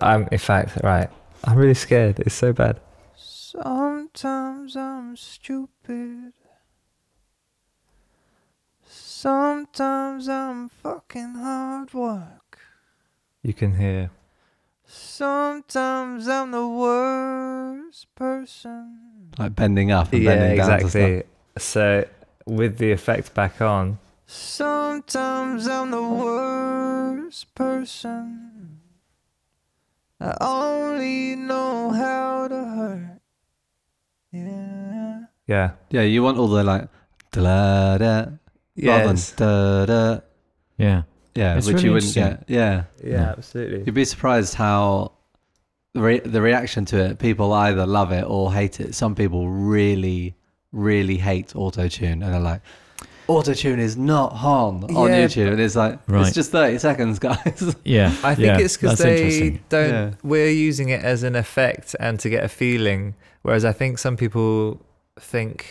I'm 0.00 0.28
in 0.30 0.38
fact 0.38 0.78
right. 0.84 1.10
I'm 1.42 1.56
really 1.56 1.74
scared. 1.74 2.20
It's 2.20 2.36
so 2.36 2.52
bad. 2.52 2.78
Sometimes 3.16 4.76
I'm 4.76 5.16
stupid. 5.16 6.34
Sometimes 8.86 10.28
I'm 10.28 10.68
fucking 10.68 11.34
hard 11.34 11.92
work. 11.92 12.58
You 13.42 13.54
can 13.54 13.74
hear. 13.76 14.10
Sometimes 14.84 16.28
I'm 16.28 16.52
the 16.52 16.66
worst 16.68 18.06
person. 18.14 19.30
like 19.36 19.56
bending 19.56 19.90
up 19.90 20.12
and 20.12 20.22
Yeah, 20.22 20.34
bending 20.36 20.58
down 20.58 20.68
to 20.80 20.88
stuff. 20.88 21.00
exactly. 21.02 21.22
So 21.58 22.04
with 22.48 22.78
the 22.78 22.90
effect 22.92 23.34
back 23.34 23.60
on, 23.60 23.98
Sometimes 24.26 25.66
I'm 25.66 25.90
the 25.90 26.02
worst 26.02 27.54
person. 27.54 28.80
I 30.20 30.36
only 30.40 31.36
know 31.36 31.90
how 31.90 32.48
to 32.48 32.54
hurt. 32.64 33.20
Yeah. 34.32 35.20
yeah, 35.46 35.70
Yeah, 35.90 36.02
you 36.02 36.22
want 36.22 36.38
all 36.38 36.48
the 36.48 36.62
like 36.64 36.88
da 37.32 37.96
da 37.98 38.26
yes, 38.74 39.32
da 39.32 39.86
da. 39.86 40.20
Yeah. 40.76 41.02
Yeah, 41.34 41.56
It's 41.56 41.66
which 41.66 41.76
really 41.76 41.84
you 41.86 41.92
wouldn't 41.94 42.16
interesting. 42.16 42.44
get. 42.46 42.50
Yeah, 42.50 42.84
yeah, 43.02 43.10
Yeah. 43.10 43.30
absolutely. 43.38 43.84
you'd 43.84 43.94
be 43.94 44.04
surprised 44.04 44.54
how 44.54 45.12
the 45.94 46.00
re- 46.02 46.20
the 46.20 46.42
reaction 46.42 46.84
to 46.86 46.98
it. 46.98 47.18
People 47.18 47.52
either 47.52 47.86
love 47.86 48.12
it 48.12 48.24
or 48.26 48.52
hate 48.52 48.80
it. 48.80 48.94
Some 48.94 49.14
people 49.14 49.48
really, 49.48 50.34
really 50.72 51.16
hate 51.16 51.54
auto 51.56 51.88
tune, 51.88 52.22
and 52.22 52.32
they're 52.34 52.40
like, 52.40 52.60
"Auto 53.26 53.54
tune 53.54 53.78
is 53.78 53.96
not 53.96 54.32
on 54.32 54.84
on 54.96 55.10
Yeah, 55.10 55.24
YouTube," 55.26 55.52
and 55.52 55.60
it's 55.60 55.76
like, 55.76 55.98
Right. 56.06 56.26
it's 56.26 56.34
just 56.34 56.50
thirty 56.50 56.78
seconds, 56.78 57.18
guys. 57.28 57.74
Yeah. 57.84 58.08
I 58.22 58.34
think 58.34 58.46
yeah, 58.46 58.58
it's 58.58 58.76
because 58.76 58.98
they 58.98 59.60
don't. 59.68 59.90
Yeah. 59.90 60.10
We're 60.22 60.50
using 60.50 60.88
it 60.90 61.02
as 61.02 61.22
an 61.22 61.36
effect 61.36 61.94
and 62.00 62.18
to 62.20 62.28
get 62.30 62.44
a 62.44 62.48
feeling, 62.48 63.14
whereas 63.42 63.64
I 63.64 63.72
think 63.72 63.98
some 63.98 64.16
people 64.16 64.80
think 65.18 65.66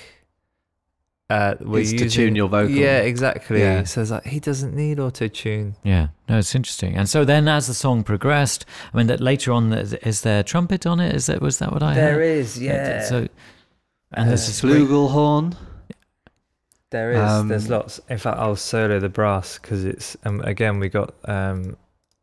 uh, 1.30 1.56
we're 1.60 1.80
It's 1.82 1.90
to 1.92 2.04
using, 2.06 2.10
tune 2.28 2.36
your 2.36 2.48
vocal. 2.48 2.74
Yeah, 2.74 3.00
exactly. 3.00 3.60
Yeah. 3.60 3.84
So 3.84 4.02
it's 4.02 4.12
like 4.12 4.26
he 4.26 4.40
doesn't 4.40 4.74
need 4.74 4.98
auto 5.00 5.28
tune. 5.28 5.76
Yeah, 5.84 6.08
no, 6.30 6.38
it's 6.38 6.56
interesting. 6.56 6.96
And 6.96 7.10
so 7.10 7.26
then, 7.26 7.48
as 7.50 7.68
the 7.68 7.74
song 7.74 8.04
progressed, 8.04 8.66
I 8.94 8.98
mean, 8.98 9.08
that 9.08 9.20
later 9.20 9.52
on, 9.52 9.74
is- 9.74 9.94
is 9.94 10.22
there 10.22 10.42
trumpet 10.42 10.86
on 10.88 11.00
it? 11.02 11.14
Is 11.14 11.26
that 11.26 11.42
was 11.42 11.60
that 11.60 11.72
what 11.74 11.84
I 11.84 11.94
There 11.96 12.14
heard? 12.14 12.22
is, 12.24 12.58
Yeah, 12.62 12.72
yeah. 13.02 13.04
So, 13.04 13.28
and 14.14 14.26
Uh, 14.26 14.30
there's 14.30 14.50
a 14.64 14.66
Flugelhorn. 14.68 15.56
There 16.90 17.12
is. 17.12 17.20
Um, 17.20 17.50
There's 17.50 17.70
lots. 17.70 18.00
In 18.10 18.18
fact, 18.18 18.38
I'll 18.40 18.56
solo 18.56 19.00
the 19.00 19.10
brass 19.10 19.60
because 19.60 19.84
it's 19.84 20.16
um, 20.24 20.40
again 20.42 20.80
we 20.80 20.88
got 20.88 21.14
um, 21.26 21.76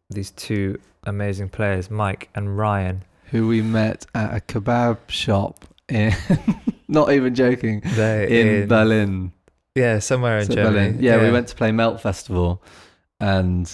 these 0.08 0.30
two 0.30 0.78
amazing 1.04 1.50
players, 1.50 1.90
Mike 1.90 2.30
and 2.34 2.56
Ryan. 2.56 3.04
who 3.30 3.46
we 3.46 3.60
met 3.60 4.06
at 4.14 4.34
a 4.34 4.40
kebab 4.40 4.98
shop 5.08 5.66
in, 5.90 6.14
not 6.88 7.12
even 7.12 7.34
joking, 7.34 7.82
They 7.84 8.62
in, 8.62 8.68
Berlin. 8.68 9.32
Yeah, 9.74 9.98
somewhere 9.98 10.38
in 10.38 10.46
So 10.46 10.54
Germany. 10.54 10.92
Berlin. 10.92 11.02
Yeah, 11.02 11.20
we 11.22 11.30
went 11.30 11.48
to 11.48 11.54
play 11.56 11.70
Melt 11.70 12.00
Festival, 12.00 12.62
and 13.20 13.70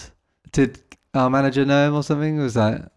did 0.50 0.80
our 1.14 1.30
manager 1.30 1.64
know 1.64 1.86
him 1.86 1.94
or 1.94 2.02
something? 2.02 2.38
Was 2.38 2.54
that 2.54 2.90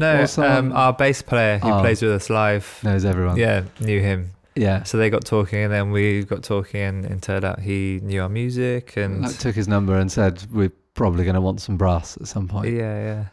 No, 0.00 0.26
um, 0.38 0.72
our 0.72 0.92
bass 0.92 1.20
player 1.22 1.58
who 1.58 1.70
Oh. 1.70 1.80
plays 1.80 2.00
with 2.02 2.12
us 2.12 2.30
live. 2.30 2.80
knows 2.82 3.04
everyone? 3.04 3.36
Yeah, 3.36 3.64
knew 3.80 4.00
him. 4.00 4.30
yeah. 4.56 4.82
So 4.84 4.96
they 4.98 5.10
got 5.10 5.24
talking, 5.24 5.60
and 5.64 5.72
then 5.72 5.90
we 5.92 6.24
got 6.24 6.42
talking, 6.42 6.80
and 6.80 7.04
it 7.04 7.22
turned 7.22 7.44
out 7.44 7.60
he 7.60 8.00
knew 8.02 8.22
our 8.22 8.28
music, 8.28 8.96
and 8.96 9.22
Like, 9.22 9.38
took 9.38 9.54
his 9.54 9.68
number 9.68 9.94
and 9.98 10.10
said 10.10 10.44
we're 10.50 10.72
probably 10.94 11.24
going 11.24 11.34
to 11.34 11.40
want 11.40 11.60
some 11.60 11.76
brass 11.76 12.16
at 12.20 12.26
some 12.28 12.48
point. 12.48 12.68
yeah, 12.72 12.96
yeah, 13.04 13.24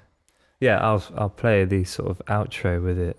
yeah. 0.59 0.77
I'll 0.79 1.03
I'll 1.17 1.29
play 1.29 1.65
the 1.65 1.83
sort 1.85 2.09
of 2.11 2.21
outro 2.27 2.83
with 2.83 2.99
it. 2.99 3.17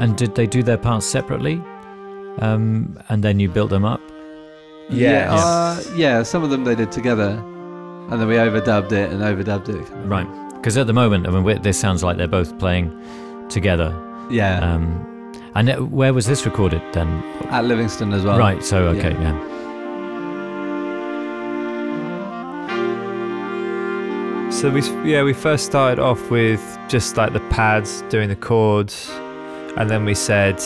and 0.00 0.16
did 0.16 0.34
they 0.34 0.46
do 0.46 0.62
their 0.62 0.76
parts 0.76 1.06
separately? 1.06 1.62
Um, 2.38 2.98
and 3.08 3.22
then 3.22 3.38
you 3.40 3.48
built 3.48 3.70
them 3.70 3.84
up. 3.84 4.00
yeah, 4.90 5.32
Yes. 5.32 5.44
uh, 5.44 5.92
yeah. 5.96 6.22
Some 6.22 6.42
of 6.42 6.50
them 6.50 6.64
they 6.64 6.74
did 6.74 6.90
together, 6.92 7.30
and 8.10 8.20
then 8.20 8.26
we 8.28 8.34
overdubbed 8.34 8.92
it 8.92 9.10
and 9.12 9.22
overdubbed 9.22 9.68
it. 9.68 9.86
Right. 10.06 10.26
Because 10.54 10.76
at 10.76 10.86
the 10.86 10.92
moment, 10.92 11.26
I 11.26 11.30
mean, 11.30 11.44
we- 11.44 11.58
this 11.58 11.78
sounds 11.78 12.02
like 12.02 12.16
they're 12.16 12.26
both 12.28 12.58
playing 12.58 12.90
together. 13.48 13.94
Yeah, 14.30 14.58
Um, 14.60 15.32
and 15.54 15.68
uh, 15.70 15.76
where 15.76 16.12
was 16.14 16.26
this 16.26 16.44
recorded 16.46 16.82
then? 16.92 17.08
at 17.50 17.64
Livingston 17.66 18.12
as 18.12 18.24
well. 18.24 18.38
right. 18.38 18.62
So 18.64 18.78
okay, 18.88 19.12
yeah. 19.12 19.20
yeah. 19.32 19.50
So 24.50 24.70
we 24.70 24.82
yeah 25.10 25.22
we 25.24 25.32
first 25.32 25.66
started 25.66 25.98
off 26.00 26.30
with 26.30 26.62
just 26.88 27.16
like 27.16 27.32
the 27.32 27.40
pads 27.50 28.02
doing 28.08 28.28
the 28.28 28.36
chords, 28.36 29.10
and 29.76 29.90
then 29.90 30.04
we 30.04 30.14
said, 30.14 30.58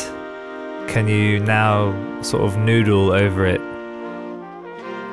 "Can 0.88 1.06
you 1.06 1.38
now 1.40 1.94
sort 2.22 2.42
of 2.42 2.56
noodle 2.56 3.12
over 3.12 3.46
it?" 3.46 3.60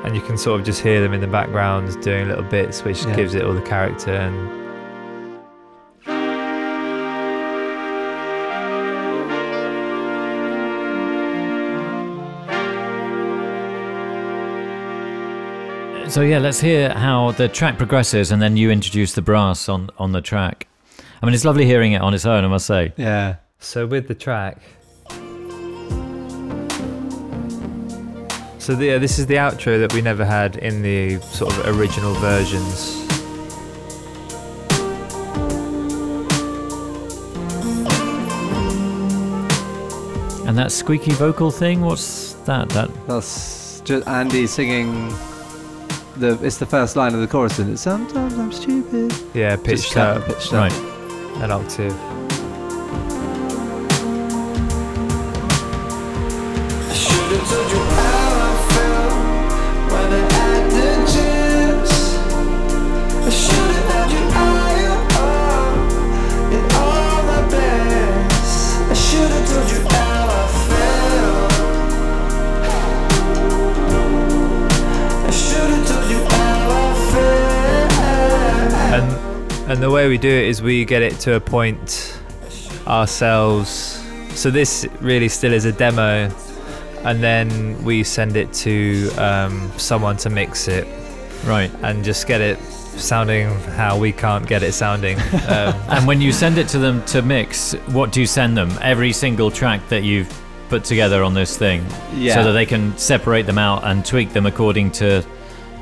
And 0.06 0.16
you 0.16 0.22
can 0.22 0.38
sort 0.38 0.60
of 0.60 0.66
just 0.66 0.82
hear 0.82 1.02
them 1.02 1.14
in 1.14 1.22
the 1.22 1.28
background 1.28 2.00
doing 2.02 2.28
little 2.28 2.44
bits, 2.44 2.84
which 2.84 3.04
Yeah. 3.06 3.16
gives 3.16 3.36
it 3.36 3.44
all 3.44 3.54
the 3.54 3.62
character. 3.62 4.12
And 4.14 4.36
So 16.08 16.22
yeah, 16.22 16.38
let's 16.38 16.62
hear 16.62 16.92
how 16.94 17.32
the 17.32 17.50
track 17.50 17.78
progresses, 17.78 18.32
and 18.32 18.42
then 18.42 18.56
you 18.56 18.70
introduce 18.72 19.14
the 19.14 19.22
brass 19.22 19.68
on 19.68 19.90
on 19.98 20.12
the 20.12 20.22
track. 20.22 20.68
I 21.22 21.26
mean, 21.26 21.34
it's 21.34 21.44
lovely 21.44 21.66
hearing 21.66 21.94
it 21.94 22.02
on 22.02 22.14
its 22.14 22.26
own, 22.26 22.46
I 22.46 22.48
must 22.48 22.68
say. 22.68 22.94
Yeah, 22.96 23.36
so 23.60 23.86
with 23.88 24.08
the 24.08 24.14
track. 24.16 24.60
So 28.66 28.74
the, 28.74 28.86
yeah, 28.88 28.98
this 28.98 29.20
is 29.20 29.28
the 29.28 29.36
outro 29.36 29.78
that 29.80 29.94
we 29.94 30.02
never 30.02 30.26
had 30.26 30.56
in 30.56 30.82
the 30.82 31.20
sort 31.22 31.56
of 31.56 31.78
original 31.78 32.16
versions. 32.16 32.96
And 40.48 40.58
that 40.58 40.72
squeaky 40.72 41.12
vocal 41.12 41.52
thing, 41.52 41.82
what's 41.82 42.34
that? 42.46 42.70
That 42.70 42.90
that's 43.06 43.82
just 43.82 44.08
Andy 44.08 44.48
singing. 44.48 45.10
The 46.18 46.40
it's 46.42 46.58
the 46.58 46.66
first 46.66 46.96
line 46.96 47.14
of 47.14 47.22
the 47.22 47.28
chorus, 47.28 47.60
and 47.60 47.70
it's 47.70 47.82
sometimes 47.84 48.34
I'm 48.34 48.52
stupid. 48.52 49.14
Yeah, 49.36 49.58
Just 49.58 49.64
pitched 49.64 49.94
cut 49.94 50.18
up 50.18 50.24
and 50.24 50.34
pitched 50.34 50.54
up. 50.54 50.72
right? 50.72 51.44
an 51.44 51.52
octave. 51.52 52.15
The 79.86 79.92
way 79.92 80.08
we 80.10 80.18
do 80.18 80.28
it 80.28 80.46
is 80.46 80.64
we 80.64 80.84
get 80.84 81.04
it 81.04 81.20
to 81.20 81.36
a 81.36 81.40
point 81.40 82.20
ourselves. 82.88 84.02
So 84.34 84.50
this 84.50 84.88
really 85.00 85.30
still 85.30 85.54
is 85.54 85.66
a 85.66 85.72
demo, 85.72 86.32
and 87.04 87.22
then 87.22 87.84
we 87.84 88.04
send 88.04 88.36
it 88.36 88.52
to 88.66 89.12
um, 89.18 89.72
someone 89.78 90.18
to 90.18 90.30
mix 90.32 90.68
it 90.68 90.88
Right. 91.46 91.70
and 91.84 92.04
just 92.04 92.26
get 92.26 92.42
it 92.42 92.58
sounding 92.98 93.48
how 93.78 93.96
we 94.00 94.12
can't 94.12 94.48
get 94.48 94.64
it 94.64 94.74
sounding. 94.74 95.20
Um, 95.48 95.76
And 95.90 96.08
when 96.08 96.20
you 96.20 96.32
send 96.32 96.58
it 96.58 96.68
to 96.70 96.80
them 96.80 97.04
to 97.14 97.22
mix, 97.22 97.74
what 97.94 98.12
do 98.12 98.20
you 98.22 98.26
send 98.28 98.58
them? 98.58 98.72
Every 98.82 99.14
single 99.14 99.52
track 99.52 99.88
that 99.90 100.02
you've 100.04 100.34
put 100.68 100.84
together 100.84 101.22
on 101.22 101.36
this 101.36 101.58
thing, 101.58 101.86
Yeah. 102.16 102.34
so 102.34 102.44
that 102.46 102.54
they 102.54 102.66
can 102.66 102.98
separate 102.98 103.46
them 103.46 103.60
out 103.60 103.84
and 103.84 104.04
tweak 104.04 104.34
them 104.34 104.48
according 104.48 104.90
to, 104.94 105.22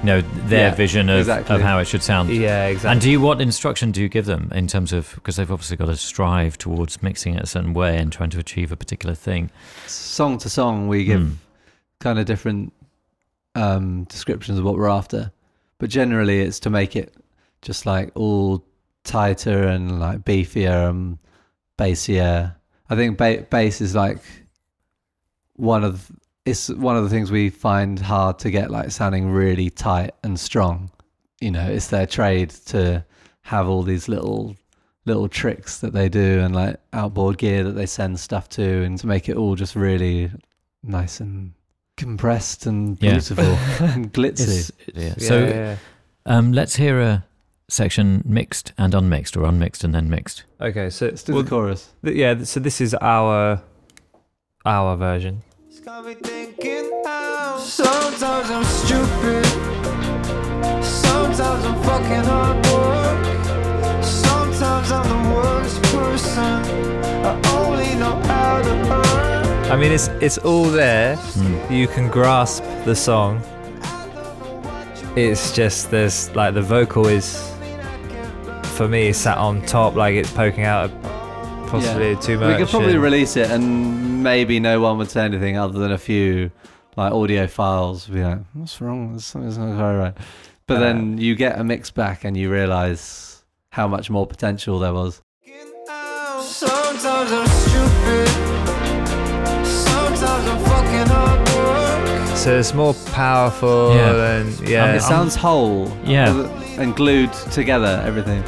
you 0.03 0.07
know, 0.07 0.21
their 0.47 0.69
Yeah, 0.69 0.75
vision 0.75 1.07
of, 1.09 1.19
exactly. 1.19 1.55
of 1.55 1.61
how 1.61 1.79
it 1.79 1.85
should 1.85 2.03
sound. 2.03 2.29
yeah, 2.29 2.65
exactly. 2.67 2.91
And 2.91 3.01
do 3.01 3.09
you 3.09 3.21
what 3.21 3.39
instruction 3.41 3.91
do 3.91 4.01
you 4.01 4.09
give 4.09 4.25
them 4.25 4.51
in 4.53 4.67
terms 4.67 4.91
of 4.91 5.13
because 5.15 5.37
they've 5.37 5.49
obviously 5.51 5.77
got 5.77 5.85
to 5.85 5.95
strive 5.95 6.57
towards 6.57 7.01
mixing 7.01 7.35
it 7.35 7.41
a 7.43 7.47
certain 7.47 7.73
way 7.73 7.97
and 7.97 8.11
trying 8.11 8.29
to 8.31 8.39
achieve 8.39 8.71
a 8.71 8.75
particular 8.75 9.15
thing? 9.15 9.49
song 9.87 10.37
to 10.39 10.49
song, 10.49 10.87
we 10.89 11.05
give 11.05 11.21
Hmm. 11.21 11.31
kind 11.99 12.19
of 12.19 12.25
different 12.25 12.73
um, 13.55 14.03
descriptions 14.05 14.59
of 14.59 14.65
what 14.65 14.75
we're 14.75 14.89
after. 14.89 15.31
But 15.79 15.89
generally, 15.89 16.41
it's 16.41 16.59
to 16.61 16.69
make 16.69 16.95
it 16.95 17.13
just 17.61 17.85
like 17.85 18.11
all 18.15 18.65
tighter 19.05 19.63
and 19.67 19.99
like 19.99 20.19
beefier 20.25 20.89
and 20.89 21.17
bassier. 21.77 22.55
I 22.89 22.95
think 22.95 23.17
ba- 23.17 23.45
bass 23.49 23.79
is 23.79 23.95
like 23.95 24.19
one 25.55 25.83
of 25.83 26.11
it's 26.45 26.69
one 26.69 26.97
of 26.97 27.03
the 27.03 27.09
things 27.09 27.31
we 27.31 27.49
find 27.49 27.99
hard 27.99 28.39
to 28.39 28.51
get 28.51 28.69
like 28.71 28.91
sounding 28.91 29.29
really 29.31 29.69
tight 29.69 30.11
and 30.23 30.39
strong. 30.39 30.91
You 31.39 31.51
know, 31.51 31.65
it's 31.65 31.87
their 31.87 32.05
trade 32.05 32.49
to 32.67 33.05
have 33.41 33.67
all 33.67 33.83
these 33.83 34.07
little 34.07 34.55
little 35.05 35.27
tricks 35.27 35.79
that 35.79 35.91
they 35.93 36.07
do 36.07 36.39
and 36.39 36.55
like 36.55 36.77
outboard 36.93 37.37
gear 37.37 37.63
that 37.65 37.73
they 37.73 37.85
send 37.85 38.17
stuff 38.19 38.47
to 38.49 38.83
and 38.83 38.97
to 38.99 39.07
make 39.07 39.27
it 39.27 39.35
all 39.35 39.55
just 39.55 39.75
really 39.75 40.31
nice 40.81 41.19
and 41.19 41.53
compressed 41.97 42.65
and 42.65 42.97
Yeah. 43.01 43.11
beautiful 43.11 43.43
and 43.85 44.13
glitzy. 44.13 44.69
It's, 44.69 44.71
yeah. 44.95 45.03
Yeah, 45.17 45.27
So 45.27 45.39
yeah, 45.45 45.75
um, 46.25 46.53
let's 46.53 46.77
hear 46.77 47.01
a 47.01 47.25
section 47.69 48.21
mixed 48.25 48.71
and 48.77 48.93
unmixed, 48.93 49.35
or 49.35 49.43
unmixed 49.45 49.83
and 49.83 49.93
then 49.93 50.09
mixed. 50.09 50.43
okay. 50.61 50.89
So 50.89 51.07
Let's 51.07 51.23
do 51.23 51.33
well, 51.33 51.43
the 51.43 51.49
chorus. 51.49 51.89
th- 52.03 52.15
yeah, 52.15 52.41
so 52.43 52.59
this 52.61 52.79
is 52.79 52.93
our 52.95 53.61
our 54.65 54.95
version. 54.95 55.41
It's 55.83 55.89
got 55.89 56.05
me 56.05 56.13
thinking 56.13 57.03
how 57.05 57.57
sometimes 57.57 58.49
I'm 58.49 58.63
stupid. 58.63 59.45
Sometimes 60.81 61.65
I'm 61.65 61.83
fucking 61.83 62.23
hard 62.23 62.65
work. 62.67 64.01
Sometimes 64.01 64.91
I'm 64.93 65.09
the 65.09 65.35
worst 65.35 65.83
person. 65.83 66.39
I 67.25 67.41
only 67.57 67.95
know 67.95 68.15
how 68.27 68.61
to 68.61 68.69
earn. 68.93 69.71
I 69.73 69.75
mean, 69.75 69.91
it's 69.91 70.07
it's 70.21 70.37
all 70.37 70.63
there. 70.63 71.17
Hmm. 71.17 71.73
You 71.73 71.89
can 71.89 72.07
grasp 72.07 72.63
the 72.85 72.95
song. 72.95 73.41
It's 75.17 75.51
just 75.51 75.91
there's 75.91 76.33
like 76.33 76.53
the 76.53 76.61
vocal 76.61 77.07
is 77.07 77.53
for 78.77 78.87
me 78.87 79.11
sat 79.11 79.37
on 79.37 79.61
top, 79.65 79.95
like 79.95 80.15
it's 80.15 80.31
poking 80.31 80.63
out 80.63 80.91
possibly 81.81 82.15
too 82.17 82.39
much. 82.39 82.57
We 82.57 82.63
could 82.63 82.69
probably 82.71 82.93
and- 82.93 83.01
release 83.03 83.35
it 83.37 83.49
and 83.51 84.23
maybe 84.23 84.59
no 84.59 84.79
one 84.79 84.97
would 84.99 85.09
say 85.09 85.25
anything 85.25 85.57
other 85.57 85.77
than 85.79 85.91
a 85.91 85.97
few 85.97 86.51
like 86.95 87.11
audio 87.11 87.47
files. 87.47 88.07
Be 88.07 88.23
like, 88.23 88.39
what's 88.53 88.79
wrong? 88.79 89.19
Something's 89.19 89.57
not 89.57 89.75
quite 89.75 89.95
right. 89.97 90.13
But 90.67 90.77
Uh, 90.77 90.79
then 90.81 91.17
you 91.17 91.35
get 91.35 91.59
a 91.59 91.63
mix 91.63 91.91
back 91.91 92.23
and 92.23 92.37
you 92.37 92.49
realize 92.51 93.43
how 93.71 93.87
much 93.87 94.09
more 94.09 94.25
potential 94.27 94.79
there 94.79 94.93
was. 94.93 95.21
Sometimes 96.41 97.31
I'm 97.31 97.47
stupid. 97.47 98.27
Sometimes 99.65 100.23
I'm 100.23 100.59
fucking 100.65 101.07
hard 101.07 101.49
work. 102.29 102.37
So 102.37 102.57
it's 102.57 102.73
more 102.73 102.93
powerful 103.11 103.95
Yeah. 103.95 104.37
and 104.39 104.69
yeah. 104.69 104.93
it 104.95 105.01
sounds 105.01 105.35
whole. 105.35 105.91
Yeah. 106.05 106.29
And 106.79 106.95
glued 106.95 107.33
together, 107.51 108.01
everything. 108.05 108.43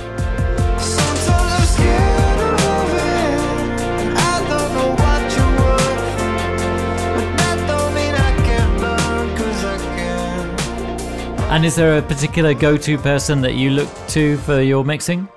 And 11.50 11.64
is 11.64 11.76
there 11.76 11.98
a 11.98 12.02
particular 12.02 12.54
go-to 12.54 12.98
person 12.98 13.40
that 13.42 13.54
you 13.54 13.70
look 13.70 13.90
to 14.10 14.36
for 14.40 14.62
your 14.62 14.84
mixing? 14.84 15.30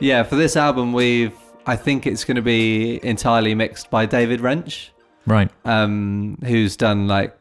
Yeah, 0.00 0.22
for 0.22 0.36
this 0.36 0.56
album, 0.56 0.92
we've. 0.92 1.32
I 1.68 1.74
think 1.76 2.06
it's 2.06 2.24
going 2.24 2.36
to 2.36 2.42
be 2.42 3.00
entirely 3.04 3.54
mixed 3.54 3.90
by 3.90 4.06
David 4.06 4.40
Wrench, 4.40 4.92
Right. 5.26 5.50
um, 5.64 6.38
who's 6.44 6.76
done 6.76 7.08
like 7.08 7.34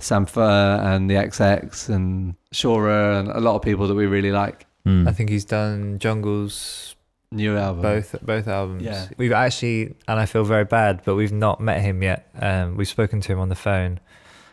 Sampha 0.00 0.82
and 0.84 1.08
the 1.10 1.14
XX 1.14 1.88
and 1.90 2.34
Shura 2.52 3.20
and 3.20 3.28
a 3.28 3.38
lot 3.38 3.54
of 3.54 3.62
people 3.62 3.86
that 3.86 3.94
we 3.94 4.06
really 4.06 4.32
like. 4.32 4.66
Hmm. 4.84 5.06
I 5.06 5.12
think 5.12 5.28
he's 5.30 5.44
done 5.44 5.98
Jungle's 6.00 6.96
New 7.30 7.56
album. 7.56 7.82
both 7.82 8.16
both 8.22 8.48
albums. 8.48 8.82
Yeah. 8.82 9.08
We've 9.18 9.32
actually, 9.32 9.94
and 10.08 10.18
I 10.18 10.26
feel 10.26 10.44
very 10.44 10.64
bad, 10.64 11.02
but 11.04 11.14
we've 11.14 11.30
not 11.32 11.60
met 11.60 11.80
him 11.82 12.02
yet. 12.02 12.28
Um, 12.40 12.76
we've 12.76 12.88
spoken 12.88 13.20
to 13.20 13.32
him 13.32 13.38
on 13.38 13.48
the 13.50 13.54
phone, 13.54 14.00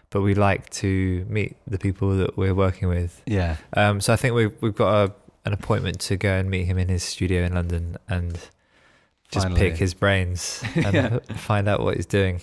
but 0.09 0.21
we 0.21 0.33
like 0.35 0.69
to 0.71 1.25
meet 1.29 1.55
the 1.67 1.77
people 1.77 2.15
that 2.17 2.37
we're 2.37 2.53
working 2.55 2.87
with. 2.89 3.21
Yeah. 3.25 3.57
Um, 3.73 3.99
so 4.01 4.13
I 4.13 4.15
think 4.15 4.33
we've 4.35 4.53
we've 4.61 4.75
got 4.75 4.93
a, 5.09 5.13
an 5.45 5.53
appointment 5.53 5.99
to 6.01 6.17
go 6.17 6.29
and 6.33 6.49
meet 6.49 6.65
him 6.65 6.77
in 6.77 6.87
his 6.89 7.03
studio 7.03 7.43
in 7.43 7.53
London 7.53 7.97
and 8.07 8.33
just 9.31 9.45
Finally. 9.47 9.59
pick 9.61 9.77
his 9.77 9.93
brains 9.93 10.63
and 10.75 10.93
Yeah. 10.93 11.19
find 11.35 11.67
out 11.67 11.81
what 11.81 11.95
he's 11.95 12.05
doing. 12.05 12.41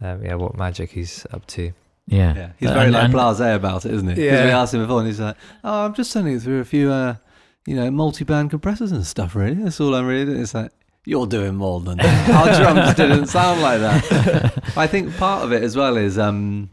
Um, 0.00 0.24
yeah, 0.24 0.34
what 0.34 0.56
magic 0.56 0.90
he's 0.90 1.26
up 1.32 1.46
to. 1.48 1.72
Yeah. 2.06 2.34
Yeah. 2.34 2.50
He's 2.58 2.70
very 2.70 2.84
and- 2.86 2.92
like 2.94 3.04
and- 3.04 3.14
blasé 3.14 3.54
about 3.54 3.84
it, 3.84 3.92
isn't 3.94 4.08
he? 4.08 4.14
'Cause 4.14 4.24
Yeah. 4.24 4.44
we 4.46 4.50
asked 4.50 4.74
him 4.74 4.80
before 4.80 4.98
and 5.00 5.06
he's 5.06 5.20
like, 5.20 5.36
oh, 5.62 5.84
I'm 5.86 5.94
just 5.94 6.10
sending 6.10 6.34
it 6.36 6.40
through 6.42 6.60
a 6.60 6.64
few, 6.64 6.90
uh, 6.90 7.14
you 7.66 7.76
know, 7.76 7.90
multi-band 7.90 8.50
compressors 8.50 8.90
and 8.90 9.06
stuff, 9.06 9.36
really. 9.36 9.54
That's 9.54 9.78
all 9.80 9.94
I'm 9.94 10.06
really 10.06 10.24
doing. 10.24 10.40
It's 10.40 10.54
like, 10.54 10.72
you're 11.04 11.26
doing 11.26 11.56
more 11.56 11.80
than 11.80 11.98
that. 11.98 12.30
Our 12.60 12.72
drums 12.72 12.94
didn't 12.94 13.26
sound 13.26 13.62
like 13.62 13.80
that. 13.80 14.76
I 14.76 14.86
think 14.86 15.16
part 15.16 15.44
of 15.44 15.52
it 15.52 15.62
as 15.62 15.76
well 15.76 15.96
is 15.96 16.18
um, 16.18 16.70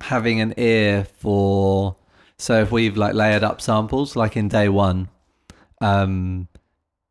having 0.00 0.40
an 0.40 0.54
ear 0.56 1.04
for. 1.18 1.96
So 2.38 2.60
if 2.60 2.70
we've 2.70 2.96
like 2.96 3.14
layered 3.14 3.42
up 3.42 3.60
samples, 3.60 4.14
like 4.14 4.36
in 4.36 4.48
day 4.48 4.68
one, 4.68 5.08
um, 5.80 6.48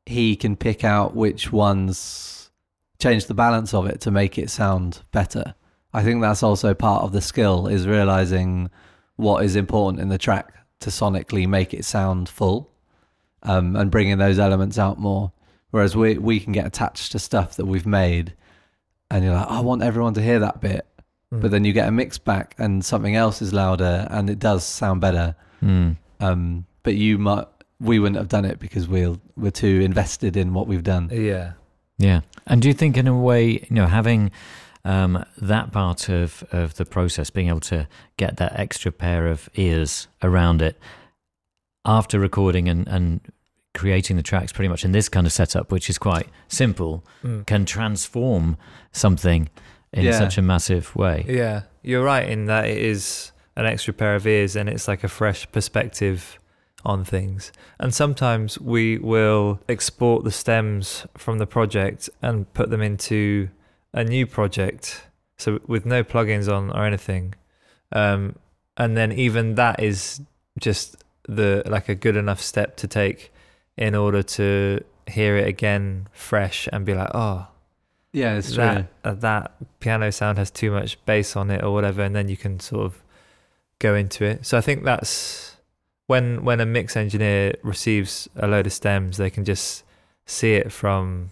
he 0.06 0.36
can 0.36 0.56
pick 0.56 0.84
out 0.84 1.16
which 1.16 1.52
ones 1.52 2.36
change 3.00 3.26
the 3.26 3.34
balance 3.34 3.74
of 3.74 3.88
it 3.88 4.02
to 4.02 4.12
make 4.12 4.38
it 4.38 4.50
sound 4.50 5.02
better. 5.12 5.56
I 5.94 6.04
think 6.04 6.22
that's 6.22 6.44
also 6.44 6.74
part 6.74 7.04
of 7.04 7.12
the 7.12 7.22
skill 7.22 7.68
is 7.68 7.88
realizing 7.88 8.70
what 9.16 9.44
is 9.44 9.56
important 9.56 10.02
in 10.02 10.10
the 10.10 10.18
track 10.18 10.54
to 10.82 10.90
sonically 10.90 11.48
make 11.48 11.74
it 11.74 11.86
sound 11.86 12.28
full, 12.28 12.72
um, 13.44 13.76
and 13.76 13.90
bringing 13.90 14.18
those 14.18 14.40
elements 14.40 14.78
out 14.78 15.00
more. 15.00 15.32
Whereas 15.76 15.94
we 15.94 16.18
we 16.18 16.40
can 16.40 16.54
get 16.54 16.66
attached 16.66 17.12
to 17.12 17.20
stuff 17.20 17.58
that 17.58 17.66
we've 17.66 17.86
made, 17.86 18.34
and 19.12 19.26
you're 19.26 19.34
like, 19.34 19.48
I 19.50 19.60
want 19.60 19.84
everyone 19.84 20.14
to 20.14 20.22
hear 20.22 20.40
that 20.40 20.62
bit, 20.62 20.88
Mm. 21.34 21.42
but 21.42 21.52
then 21.52 21.66
you 21.66 21.74
get 21.74 21.90
a 21.90 21.92
mix 21.92 22.18
back 22.18 22.56
and 22.58 22.86
something 22.86 23.14
else 23.16 23.42
is 23.42 23.52
louder 23.52 24.08
and 24.10 24.30
it 24.30 24.40
does 24.40 24.64
sound 24.64 25.02
better. 25.02 25.36
Hmm. 25.60 25.92
Um, 26.22 26.66
but 26.84 26.96
you 26.96 27.18
might 27.18 27.48
we 27.82 28.00
wouldn't 28.00 28.16
have 28.16 28.30
done 28.30 28.46
it 28.46 28.58
because 28.58 28.88
we're 28.88 29.18
we're 29.36 29.52
too 29.52 29.82
invested 29.82 30.38
in 30.38 30.54
what 30.54 30.66
we've 30.66 30.84
done. 30.84 31.10
Yeah. 31.12 31.54
Yeah. 31.98 32.22
And 32.48 32.62
do 32.62 32.70
you 32.70 32.74
think, 32.74 32.96
in 32.96 33.08
a 33.08 33.20
way, 33.20 33.52
you 33.52 33.68
know, 33.72 33.88
having 33.88 34.32
um, 34.86 35.26
that 35.42 35.74
part 35.74 36.08
of, 36.08 36.42
of 36.54 36.76
the 36.76 36.86
process, 36.86 37.30
being 37.30 37.50
able 37.50 37.60
to 37.62 37.88
get 38.16 38.38
that 38.38 38.58
extra 38.58 38.94
pair 38.94 39.28
of 39.28 39.50
ears 39.56 40.08
around 40.22 40.62
it 40.62 40.80
after 41.84 42.18
recording 42.20 42.70
and, 42.70 42.88
and 42.88 43.20
creating 43.76 44.16
the 44.18 44.24
tracks 44.24 44.52
pretty 44.52 44.70
much 44.70 44.84
in 44.84 44.92
this 44.92 45.08
kind 45.10 45.28
of 45.28 45.34
setup, 45.34 45.72
which 45.72 45.90
is 45.90 45.98
quite 46.00 46.28
simple, 46.48 47.04
Mm. 47.24 47.46
can 47.46 47.66
transform 47.66 48.58
something 48.92 49.50
in 49.94 50.06
Yeah. 50.06 50.18
such 50.18 50.38
a 50.38 50.42
massive 50.42 50.96
way? 50.96 51.26
Yeah, 51.28 51.64
you're 51.84 52.04
right 52.04 52.28
in 52.28 52.46
that 52.46 52.66
it 52.66 52.78
is 52.80 53.32
an 53.56 53.66
extra 53.66 53.94
pair 53.94 54.16
of 54.16 54.26
ears 54.26 54.56
and 54.56 54.68
it's 54.68 54.88
like 54.88 55.04
a 55.04 55.08
fresh 55.08 55.50
perspective 55.52 56.40
on 56.84 57.04
things. 57.04 57.52
And 57.80 57.94
sometimes 57.94 58.60
we 58.60 58.98
will 58.98 59.60
export 59.70 60.24
the 60.24 60.32
stems 60.32 61.06
from 61.18 61.38
the 61.38 61.48
project 61.48 62.10
and 62.22 62.52
put 62.54 62.70
them 62.70 62.82
into 62.82 63.50
a 63.94 64.04
new 64.04 64.26
project. 64.28 65.04
So 65.38 65.60
with 65.68 65.86
no 65.86 66.04
plugins 66.04 66.48
on 66.54 66.72
or 66.72 66.86
anything. 66.86 67.34
Um, 67.92 68.36
and 68.78 68.96
then 68.98 69.12
even 69.12 69.56
that 69.56 69.82
is 69.82 70.22
just 70.60 70.98
the 71.28 71.64
like 71.66 71.90
a 71.90 71.96
good 71.96 72.16
enough 72.16 72.40
step 72.42 72.78
to 72.78 72.88
take 72.88 73.32
in 73.78 73.96
order 73.96 74.24
to 74.24 74.80
hear 75.08 75.38
it 75.38 75.48
again 75.48 76.08
fresh 76.14 76.68
and 76.72 76.86
be 76.86 76.94
like, 76.94 77.12
oh, 77.14 77.48
Yeah, 78.14 78.36
it's 78.38 78.54
true. 78.54 78.64
that 78.64 78.88
uh, 79.04 79.14
that 79.16 79.52
piano 79.80 80.12
sound 80.12 80.38
has 80.38 80.50
too 80.52 80.72
much 80.72 81.04
bass 81.06 81.36
on 81.36 81.52
it 81.52 81.64
or 81.64 81.74
whatever, 81.74 82.02
and 82.02 82.16
then 82.16 82.28
you 82.30 82.38
can 82.38 82.60
sort 82.60 82.86
of 82.86 83.04
go 83.80 83.94
into 83.96 84.24
it. 84.26 84.46
So 84.46 84.58
I 84.58 84.62
think 84.62 84.84
that's 84.84 85.58
when 86.08 86.44
when 86.46 86.60
a 86.62 86.66
mix 86.66 86.96
engineer 86.96 87.56
receives 87.64 88.30
a 88.36 88.48
load 88.48 88.66
of 88.68 88.74
stems, 88.74 89.18
they 89.18 89.30
can 89.30 89.44
just 89.46 89.84
see 90.26 90.54
it 90.56 90.72
from 90.72 91.32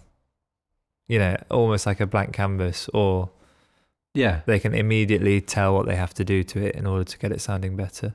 you 1.08 1.18
know 1.18 1.36
almost 1.50 1.86
like 1.86 2.00
a 2.00 2.06
blank 2.06 2.32
canvas, 2.34 2.88
or 2.94 3.30
Yeah, 4.14 4.40
they 4.46 4.58
can 4.60 4.74
immediately 4.74 5.40
tell 5.40 5.74
what 5.74 5.86
they 5.86 5.96
have 5.96 6.14
to 6.14 6.24
do 6.24 6.42
to 6.44 6.60
it 6.66 6.74
in 6.76 6.86
order 6.86 7.04
to 7.04 7.18
get 7.18 7.32
it 7.32 7.40
sounding 7.40 7.76
better. 7.76 8.14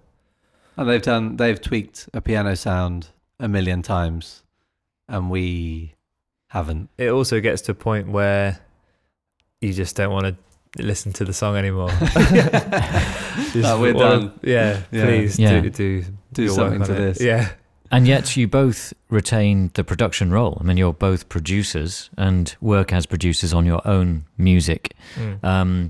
And 0.78 0.88
they've 0.88 1.02
done 1.02 1.36
they've 1.38 1.60
tweaked 1.62 2.08
a 2.14 2.22
piano 2.22 2.56
sound 2.56 3.10
a 3.40 3.48
million 3.48 3.82
times, 3.82 4.44
and 5.08 5.30
we 5.30 5.94
haven't. 6.48 6.90
It 6.98 7.10
also 7.10 7.40
gets 7.40 7.62
to 7.64 7.72
a 7.72 7.76
point 7.76 8.10
where 8.10 8.60
you 9.62 9.74
just 9.74 9.96
don't 9.96 10.12
want 10.12 10.26
to 10.26 10.84
listen 10.84 11.12
to 11.14 11.26
the 11.26 11.34
song 11.34 11.56
anymore. 11.58 11.90
Just 13.52 13.56
Like, 13.56 13.80
we're 13.80 13.94
wanna- 13.94 14.20
done. 14.20 14.40
Yeah, 14.44 14.82
Yeah. 14.92 15.06
please 15.06 15.40
Yeah. 15.40 15.60
do 15.62 15.70
do 15.70 16.06
Do 16.34 16.48
something 16.50 16.80
work 16.82 16.90
on 16.90 16.96
to 16.96 17.02
it. 17.02 17.06
this. 17.16 17.22
Yeah, 17.22 17.50
And 17.92 18.08
yet 18.08 18.38
you 18.38 18.48
both 18.48 18.94
retain 19.10 19.72
the 19.74 19.84
production 19.84 20.32
role. 20.32 20.58
I 20.62 20.64
mean, 20.64 20.78
you're 20.78 20.94
both 20.94 21.28
producers 21.30 22.10
and 22.18 22.56
work 22.62 22.94
as 22.94 23.06
producers 23.08 23.52
on 23.54 23.66
your 23.66 23.82
own 23.88 24.26
music. 24.38 24.94
Mm. 25.16 25.44
Um, 25.44 25.90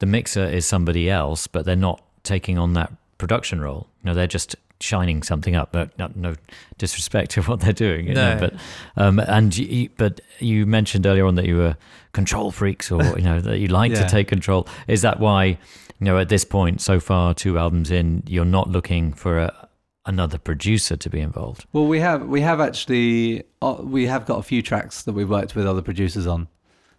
the 0.00 0.06
mixer 0.06 0.44
is 0.44 0.66
somebody 0.66 1.08
else, 1.08 1.46
but 1.46 1.64
they're 1.64 1.76
not 1.76 2.02
taking 2.24 2.58
on 2.58 2.72
that 2.74 2.92
production 3.18 3.60
role. 3.60 3.86
You 4.02 4.08
know, 4.10 4.14
they're 4.14 4.26
just 4.26 4.56
shining 4.80 5.22
something 5.22 5.54
up. 5.56 5.72
But 5.72 5.98
no, 5.98 6.10
no 6.14 6.34
disrespect 6.78 7.30
to 7.32 7.42
what 7.48 7.60
they're 7.60 7.72
doing. 7.72 8.06
You 8.08 8.14
know, 8.14 8.34
No. 8.34 8.40
but 8.40 8.54
um, 8.96 9.18
and 9.20 9.56
you, 9.56 9.66
you- 9.66 9.90
but 9.96 10.20
you 10.38 10.66
mentioned 10.66 11.06
earlier 11.06 11.26
on 11.26 11.34
that 11.36 11.46
you 11.46 11.56
were 11.56 11.76
control 12.12 12.50
freaks, 12.50 12.90
or 12.90 13.02
you 13.18 13.22
know 13.24 13.40
that 13.40 13.58
you 13.58 13.68
like 13.68 13.92
Yeah. 13.92 14.02
to 14.04 14.08
take 14.08 14.28
control. 14.28 14.66
Is 14.86 15.02
that 15.02 15.20
why? 15.20 15.58
You 16.00 16.04
know, 16.04 16.18
at 16.18 16.28
this 16.28 16.44
point, 16.44 16.80
so 16.80 17.00
far, 17.00 17.34
two 17.34 17.58
albums 17.58 17.90
in, 17.90 18.22
you're 18.28 18.44
not 18.44 18.70
looking 18.70 19.12
for 19.12 19.38
a, 19.38 19.68
another 20.06 20.38
producer 20.38 20.96
to 20.96 21.10
be 21.10 21.18
involved. 21.18 21.66
Well, 21.72 21.86
we 21.86 21.98
have 21.98 22.26
we 22.28 22.40
have 22.42 22.60
actually 22.60 23.42
uh, 23.62 23.78
we 23.80 24.06
have 24.06 24.24
got 24.24 24.38
a 24.38 24.42
few 24.44 24.62
tracks 24.62 25.02
that 25.02 25.12
we've 25.12 25.28
worked 25.28 25.56
with 25.56 25.66
other 25.66 25.82
producers 25.82 26.26
on, 26.28 26.46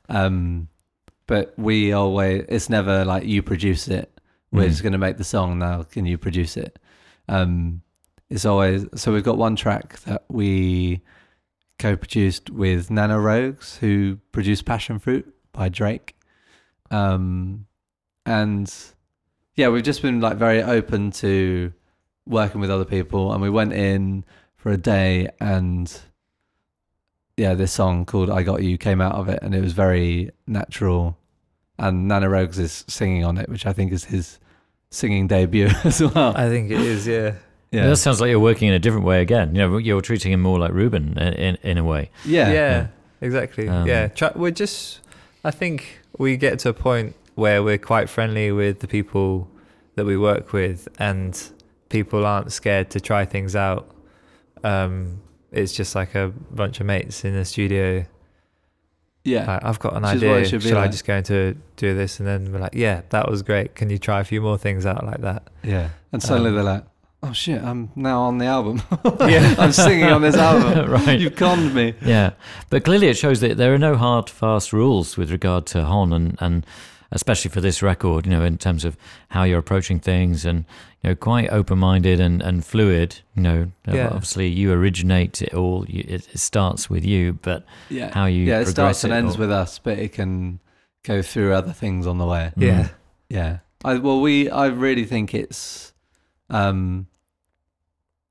um, 0.09 0.67
but 1.27 1.53
we 1.57 1.93
always 1.93 2.43
it's 2.49 2.69
never 2.69 3.05
like 3.05 3.23
you 3.25 3.41
produce 3.41 3.88
it. 3.88 4.11
We're 4.51 4.63
Mm. 4.65 4.69
just 4.69 4.82
going 4.84 4.93
to 4.93 4.97
make 4.99 5.17
the 5.17 5.23
song 5.23 5.59
now. 5.59 5.84
Can 5.84 6.05
you 6.05 6.17
produce 6.17 6.57
it? 6.57 6.77
Um, 7.30 7.84
it's 8.30 8.43
always 8.43 8.86
so 8.95 9.13
we've 9.13 9.23
got 9.23 9.38
one 9.38 9.55
track 9.55 9.99
that 10.01 10.25
we 10.30 11.01
co-produced 11.77 12.49
with 12.49 12.89
Nana 12.89 13.19
Rogues, 13.19 13.77
who 13.77 14.17
produced 14.32 14.65
Passion 14.65 14.99
Fruit 14.99 15.32
by 15.51 15.69
Drake, 15.69 16.15
um, 16.91 17.67
and 18.25 18.73
yeah, 19.55 19.69
we've 19.69 19.84
just 19.84 20.01
been 20.01 20.19
like 20.19 20.38
very 20.38 20.61
open 20.61 21.11
to 21.11 21.71
working 22.25 22.59
with 22.59 22.71
other 22.71 22.86
people, 22.86 23.32
and 23.32 23.41
we 23.41 23.49
went 23.49 23.73
in 23.73 24.25
for 24.57 24.71
a 24.71 24.77
day, 24.77 25.30
and 25.39 26.01
yeah, 27.38 27.53
this 27.53 27.71
song 27.71 28.05
called 28.05 28.32
"I 28.32 28.41
Got 28.41 28.63
You" 28.63 28.77
came 28.77 29.01
out 29.01 29.15
of 29.15 29.30
it, 29.30 29.39
and 29.43 29.53
it 29.53 29.61
was 29.61 29.73
very 29.73 30.32
natural. 30.47 31.15
And 31.77 32.07
Nana 32.09 32.27
Rogues 32.27 32.59
is 32.59 32.84
singing 32.88 33.23
on 33.23 33.38
it, 33.38 33.47
which 33.47 33.65
I 33.65 33.71
think 33.71 33.93
is 33.93 34.05
his 34.05 34.39
singing 34.92 35.28
debut 35.28 35.68
as 35.84 36.02
well. 36.02 36.34
I 36.36 36.50
think 36.50 36.72
it 36.72 36.82
is. 36.82 37.08
Yeah, 37.08 37.36
Yeah, 37.72 37.88
That 37.88 37.98
sounds 37.98 38.20
like 38.22 38.30
you're 38.30 38.40
working 38.40 38.68
in 38.68 38.74
a 38.74 38.80
different 38.80 39.06
way 39.06 39.22
again. 39.22 39.56
You 39.56 39.62
know, 39.62 39.78
you're 39.78 40.02
treating 40.02 40.32
him 40.32 40.42
more 40.42 40.60
like 40.60 40.72
Reuben 40.72 41.18
in, 41.18 41.34
in, 41.34 41.58
in 41.64 41.78
a 41.78 41.84
way. 41.84 42.10
yeah, 42.26 42.52
yeah, 42.52 42.88
exactly. 43.22 43.68
Um, 43.68 43.88
yeah, 43.88 44.08
Try, 44.08 44.32
we're 44.36 44.52
just. 44.52 45.02
I 45.44 45.52
think 45.52 46.00
we 46.18 46.36
get 46.36 46.60
to 46.60 46.70
a 46.70 46.74
point 46.74 47.16
where 47.36 47.64
we're 47.64 47.78
quite 47.78 48.10
friendly 48.10 48.52
with 48.52 48.80
the 48.80 48.88
people 48.88 49.48
that 49.96 50.06
we 50.06 50.18
work 50.18 50.52
with, 50.52 50.88
and 51.00 51.42
people 51.90 52.26
aren't 52.26 52.52
scared 52.52 52.90
to 52.92 53.00
try 53.00 53.26
things 53.26 53.56
out. 53.56 53.90
Um, 54.64 55.22
it's 55.52 55.74
just 55.74 55.96
like 55.96 56.16
a 56.16 56.34
bunch 56.52 56.80
of 56.80 56.86
mates 56.86 57.24
in 57.24 57.34
the 57.34 57.46
studio. 57.46 58.06
Yeah. 59.24 59.45
Like, 59.53 59.63
I've 59.63 59.80
got 59.80 59.95
an 59.95 60.03
Which 60.03 60.15
is 60.15 60.22
what 60.24 60.30
it 60.30 60.34
idea. 60.34 60.45
should 60.49 60.61
Should 60.63 60.70
be 60.72 60.76
I 60.78 60.82
like. 60.82 60.91
just 60.91 61.05
go 61.05 61.15
into 61.15 61.55
do 61.76 61.93
this? 61.95 62.20
And 62.20 62.28
then 62.28 62.51
we're 62.51 62.59
like, 62.59 62.74
yeah, 62.76 63.01
that 63.09 63.30
was 63.30 63.41
great. 63.43 63.76
Can 63.76 63.89
you 63.89 63.97
try 63.97 64.20
a 64.20 64.24
few 64.24 64.41
more 64.41 64.57
things 64.57 64.86
out 64.86 65.05
like 65.05 65.22
that? 65.22 65.43
Yeah. 65.63 65.89
And 66.11 66.22
suddenly 66.24 66.49
Um, 66.49 66.55
they're 66.55 66.63
like, 66.63 66.84
oh 67.22 67.34
shit, 67.34 67.61
I'm 67.61 67.91
now 67.95 68.22
on 68.22 68.38
the 68.38 68.45
album. 68.45 68.82
Yeah. 69.30 69.55
I'm 69.59 69.72
singing 69.74 70.05
on 70.05 70.22
this 70.22 70.36
album. 70.36 70.89
right. 71.05 71.20
You've 71.20 71.36
conned 71.36 71.74
me. 71.76 71.93
Yeah, 72.01 72.32
but 72.70 72.84
clearly 72.86 73.07
it 73.07 73.17
shows 73.17 73.41
that 73.41 73.57
there 73.57 73.74
are 73.74 73.78
no 73.78 73.95
hard, 73.97 74.30
fast 74.30 74.72
rules 74.74 75.17
with 75.17 75.32
regard 75.32 75.65
to 75.67 75.84
Hon, 75.84 76.13
and, 76.13 76.38
and 76.39 76.65
especially 77.12 77.49
for 77.51 77.62
this 77.62 77.82
record, 77.82 78.26
you 78.26 78.32
know, 78.32 78.43
in 78.43 78.57
terms 78.57 78.86
of 78.86 78.95
how 79.30 79.43
you're 79.43 79.60
approaching 79.60 79.99
things, 79.99 80.45
and 80.45 80.66
you 81.03 81.10
know, 81.10 81.16
quite 81.16 81.49
open-minded 81.49 82.20
and, 82.20 82.41
and 82.41 82.66
fluid. 82.66 83.20
You 83.36 83.41
know, 83.43 83.72
Yeah. 83.88 84.07
obviously 84.10 84.47
you 84.47 84.72
originate 84.74 85.41
it 85.41 85.53
all. 85.53 85.86
You, 85.88 86.03
it, 86.07 86.28
it 86.34 86.39
starts 86.39 86.89
with 86.89 87.05
you, 87.05 87.34
but 87.41 87.66
Yeah. 87.89 88.14
how 88.14 88.26
you 88.26 88.43
yeah, 88.43 88.60
it 88.60 88.66
progress 88.66 88.70
starts 88.72 89.03
and 89.05 89.14
it 89.14 89.18
ends 89.18 89.36
all- 89.36 89.39
with 89.41 89.51
us, 89.51 89.80
but 89.80 89.97
it 89.97 90.14
can 90.14 90.60
go 91.03 91.22
through 91.22 91.53
other 91.53 91.72
things 91.74 92.05
on 92.05 92.18
the 92.18 92.26
way. 92.26 92.51
Mm. 92.57 92.62
Yeah. 92.64 92.88
Yeah. 93.30 93.57
I 93.86 93.95
well 93.97 94.20
we 94.20 94.49
I 94.49 94.66
really 94.68 95.05
think 95.05 95.34
it's 95.34 95.93
um 96.49 97.07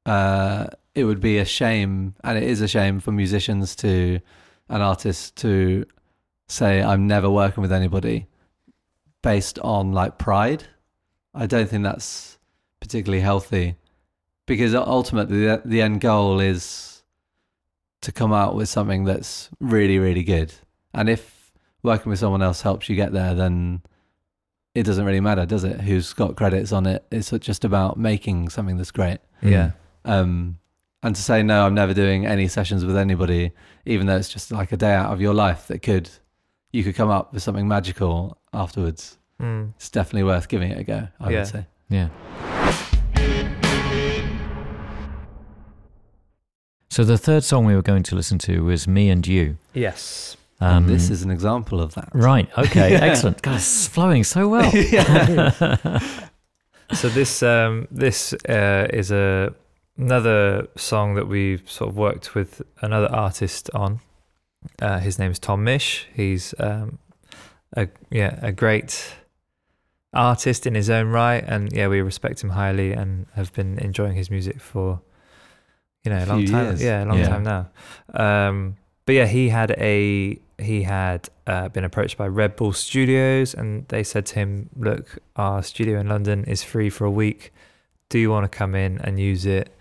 uh 0.07 0.66
it 0.95 1.05
would 1.05 1.20
be 1.20 1.39
a 1.39 1.45
shame 1.45 2.14
and 2.24 2.37
it 2.37 2.45
is 2.45 2.61
a 2.61 2.68
shame 2.68 3.01
for 3.01 3.12
musicians 3.12 3.74
to 3.76 4.20
an 4.68 4.81
artist 4.83 5.37
to 5.37 5.87
say 6.49 6.83
I'm 6.83 7.07
never 7.07 7.31
working 7.31 7.62
with 7.62 7.72
anybody 7.72 8.26
based 9.23 9.59
on 9.61 9.93
like 9.93 10.19
pride. 10.19 10.64
I 11.35 11.47
don't 11.47 11.69
think 11.69 11.85
that's 11.85 12.39
particularly 12.81 13.21
healthy 13.21 13.77
because 14.47 14.75
ultimately 14.75 15.47
the, 15.47 15.62
the 15.64 15.83
end 15.83 16.01
goal 16.01 16.41
is 16.41 17.03
to 18.01 18.12
come 18.12 18.33
out 18.33 18.55
with 18.55 18.69
something 18.69 19.05
that's 19.05 19.51
really 19.61 19.99
really 19.99 20.23
good. 20.23 20.55
And 20.95 21.09
if 21.09 21.53
working 21.83 22.11
with 22.11 22.19
someone 22.19 22.43
else 22.43 22.62
helps 22.62 22.89
you 22.89 22.97
get 22.97 23.12
there 23.12 23.35
then 23.35 23.83
it 24.75 24.85
doesn't 24.85 25.05
really 25.05 25.21
matter, 25.21 25.45
does 25.45 25.64
it? 25.64 25.81
Who's 25.81 26.12
got 26.12 26.37
credits 26.37 26.71
on 26.73 26.87
it? 26.87 27.05
It's 27.11 27.31
just 27.31 27.64
about 27.64 27.99
making 27.99 28.49
something 28.49 28.77
that's 28.77 28.93
great. 28.93 29.19
Yeah. 29.43 29.73
Um, 30.05 30.59
and 31.03 31.16
to 31.16 31.23
say 31.23 31.43
no, 31.43 31.66
I'm 31.66 31.75
never 31.75 31.95
doing 31.95 32.27
any 32.27 32.47
sessions 32.49 32.85
with 32.85 32.97
anybody, 32.97 33.53
even 33.87 34.07
though 34.07 34.16
it's 34.16 34.29
just 34.29 34.53
like 34.53 34.71
a 34.71 34.77
day 34.77 34.93
out 34.93 35.12
of 35.12 35.21
your 35.21 35.35
life 35.35 35.66
that 35.66 35.81
could 35.81 36.09
you 36.73 36.85
could 36.85 36.95
come 36.95 37.09
up 37.09 37.33
with 37.33 37.43
something 37.43 37.66
magical 37.66 38.38
afterwards. 38.53 39.18
Mm. 39.40 39.72
It's 39.76 39.88
definitely 39.90 40.24
worth 40.24 40.49
giving 40.49 40.70
it 40.70 40.78
a 40.78 40.84
go. 40.84 41.09
I 41.20 41.30
Yeah. 41.30 41.38
would 41.38 41.46
say. 41.49 41.66
Yeah. 41.88 42.09
So 46.90 47.05
the 47.05 47.18
third 47.18 47.44
song 47.44 47.64
we 47.64 47.74
were 47.76 47.82
going 47.82 48.03
to 48.05 48.14
listen 48.16 48.38
to 48.40 48.64
was 48.64 48.88
"Me 48.88 49.11
and 49.11 49.26
You." 49.26 49.59
Yes. 49.74 50.36
Um, 50.61 50.78
and 50.78 50.88
this 50.88 51.09
is 51.11 51.22
an 51.22 51.30
example 51.30 51.80
of 51.80 51.94
that. 51.94 52.09
right. 52.12 52.49
Okay. 52.59 52.92
Yeah. 52.92 53.05
Excellent. 53.05 53.42
God, 53.42 53.57
it's 53.57 53.86
flowing 53.86 54.24
so 54.24 54.49
well. 54.49 54.70
So 56.94 57.11
this 57.11 57.42
um, 57.42 57.86
this 57.90 58.32
uh, 58.49 58.86
is 58.90 59.11
a 59.11 59.53
another 59.99 60.68
song 60.74 61.16
that 61.16 61.28
we've 61.28 61.70
sort 61.70 61.90
of 61.90 61.99
worked 61.99 62.34
with 62.34 62.62
another 62.80 63.14
artist 63.14 63.68
on. 63.74 64.01
Uh, 64.80 64.99
his 64.99 65.18
is 65.20 65.38
Tom 65.38 65.66
Misch. 65.66 66.07
He's 66.14 66.55
um, 66.59 66.99
a 67.77 67.89
yeah 68.11 68.39
a 68.43 68.53
great 68.53 69.14
artist 70.14 70.66
in 70.66 70.75
his 70.75 70.89
own 70.91 71.09
right, 71.09 71.45
and 71.47 71.73
yeah 71.73 71.89
we 71.89 72.01
respect 72.01 72.43
him 72.43 72.51
highly 72.51 72.93
and 72.93 73.27
have 73.35 73.53
been 73.53 73.79
enjoying 73.79 74.14
his 74.14 74.31
music 74.31 74.61
for 74.61 75.01
you 76.05 76.11
know 76.11 76.25
a 76.25 76.27
long 76.27 76.45
time. 76.47 76.66
years. 76.66 76.83
Yeah, 76.83 77.05
a 77.05 77.07
long 77.07 77.19
Yeah. 77.19 77.29
time 77.29 77.43
now. 77.45 77.69
Um, 78.14 78.77
but 79.07 79.14
yeah, 79.14 79.27
he 79.27 79.49
had 79.51 79.71
a 79.73 80.39
he 80.59 80.83
had 80.83 81.29
uh, 81.47 81.69
been 81.69 81.85
approached 81.85 82.16
by 82.16 82.27
Red 82.27 82.57
Bull 82.57 82.73
Studios, 82.73 83.55
and 83.55 83.87
they 83.89 84.03
said 84.03 84.27
to 84.27 84.35
him, 84.37 84.71
"Look, 84.77 85.19
our 85.37 85.62
studio 85.62 86.01
in 86.01 86.09
London 86.09 86.45
is 86.45 86.62
free 86.62 86.91
for 86.91 87.05
a 87.05 87.11
week. 87.11 87.53
Do 88.09 88.19
you 88.19 88.31
want 88.31 88.51
to 88.51 88.59
come 88.59 88.75
in 88.75 88.99
and 88.99 89.21
use 89.21 89.47
it?" 89.47 89.75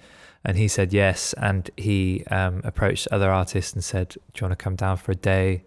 And 0.46 0.58
he 0.58 0.68
said 0.68 0.94
yes, 0.94 1.34
and 1.34 1.70
he 1.78 2.24
um, 2.32 2.62
approached 2.64 3.08
other 3.12 3.30
artists 3.32 3.74
and 3.74 3.84
said, 3.84 4.10
"Do 4.10 4.20
you 4.36 4.48
want 4.48 4.58
to 4.58 4.64
come 4.64 4.76
down 4.76 4.98
for 4.98 5.12
a 5.12 5.16
day?" 5.16 5.64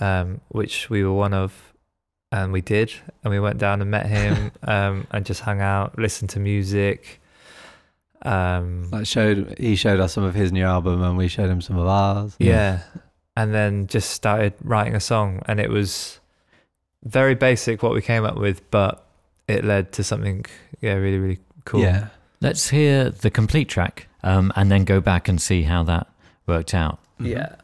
Um, 0.00 0.40
which 0.48 0.90
we 0.90 1.04
were 1.04 1.12
one 1.12 1.32
of, 1.32 1.72
and 2.32 2.52
we 2.52 2.60
did, 2.60 2.92
and 3.22 3.32
we 3.32 3.40
went 3.40 3.58
down 3.58 3.80
and 3.80 3.90
met 3.90 4.06
him, 4.06 4.50
um, 4.64 5.06
and 5.12 5.24
just 5.24 5.40
hung 5.42 5.60
out, 5.60 5.98
listened 5.98 6.30
to 6.30 6.40
music. 6.40 7.20
Um, 8.22 8.90
Like 8.90 9.06
showed 9.06 9.56
he 9.58 9.76
showed 9.76 10.00
us 10.00 10.12
some 10.12 10.24
of 10.24 10.34
his 10.34 10.50
new 10.52 10.64
album 10.64 11.02
and 11.02 11.16
we 11.16 11.28
showed 11.28 11.48
him 11.50 11.60
some 11.60 11.78
of 11.78 11.86
ours. 11.86 12.34
Yeah. 12.38 12.80
And 13.36 13.54
then 13.54 13.86
just 13.86 14.10
started 14.10 14.54
writing 14.64 14.94
a 14.94 15.00
song. 15.00 15.42
And 15.46 15.60
it 15.60 15.70
was 15.70 16.18
very 17.04 17.34
basic 17.34 17.82
what 17.82 17.92
we 17.92 18.02
came 18.02 18.24
up 18.24 18.36
with, 18.36 18.68
but 18.70 19.06
it 19.46 19.64
led 19.64 19.92
to 19.92 20.02
something, 20.02 20.44
yeah, 20.80 20.94
really, 20.94 21.18
really 21.18 21.38
cool. 21.64 21.80
Yeah. 21.80 22.08
Let's 22.40 22.70
hear 22.70 23.10
the 23.10 23.30
complete 23.30 23.68
track, 23.68 24.08
um, 24.24 24.52
and 24.56 24.70
then 24.70 24.84
go 24.84 25.00
back 25.00 25.28
and 25.28 25.40
see 25.40 25.62
how 25.62 25.84
that 25.84 26.06
worked 26.46 26.74
out. 26.74 26.98
Mhm. 27.20 27.28
Yeah. 27.28 27.54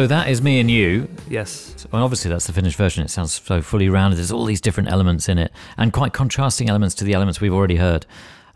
So 0.00 0.06
that 0.06 0.30
is 0.30 0.40
me 0.40 0.60
and 0.60 0.70
you. 0.70 1.10
Yes. 1.28 1.86
Well, 1.92 2.02
obviously 2.02 2.30
that's 2.30 2.46
the 2.46 2.54
finished 2.54 2.78
version. 2.78 3.04
It 3.04 3.10
sounds 3.10 3.34
so 3.34 3.60
fully 3.60 3.90
rounded. 3.90 4.16
There's 4.16 4.32
all 4.32 4.46
these 4.46 4.62
different 4.62 4.88
elements 4.88 5.28
in 5.28 5.36
it, 5.36 5.52
and 5.76 5.92
quite 5.92 6.14
contrasting 6.14 6.70
elements 6.70 6.94
to 6.94 7.04
the 7.04 7.12
elements 7.12 7.42
we've 7.42 7.52
already 7.52 7.76
heard 7.76 8.06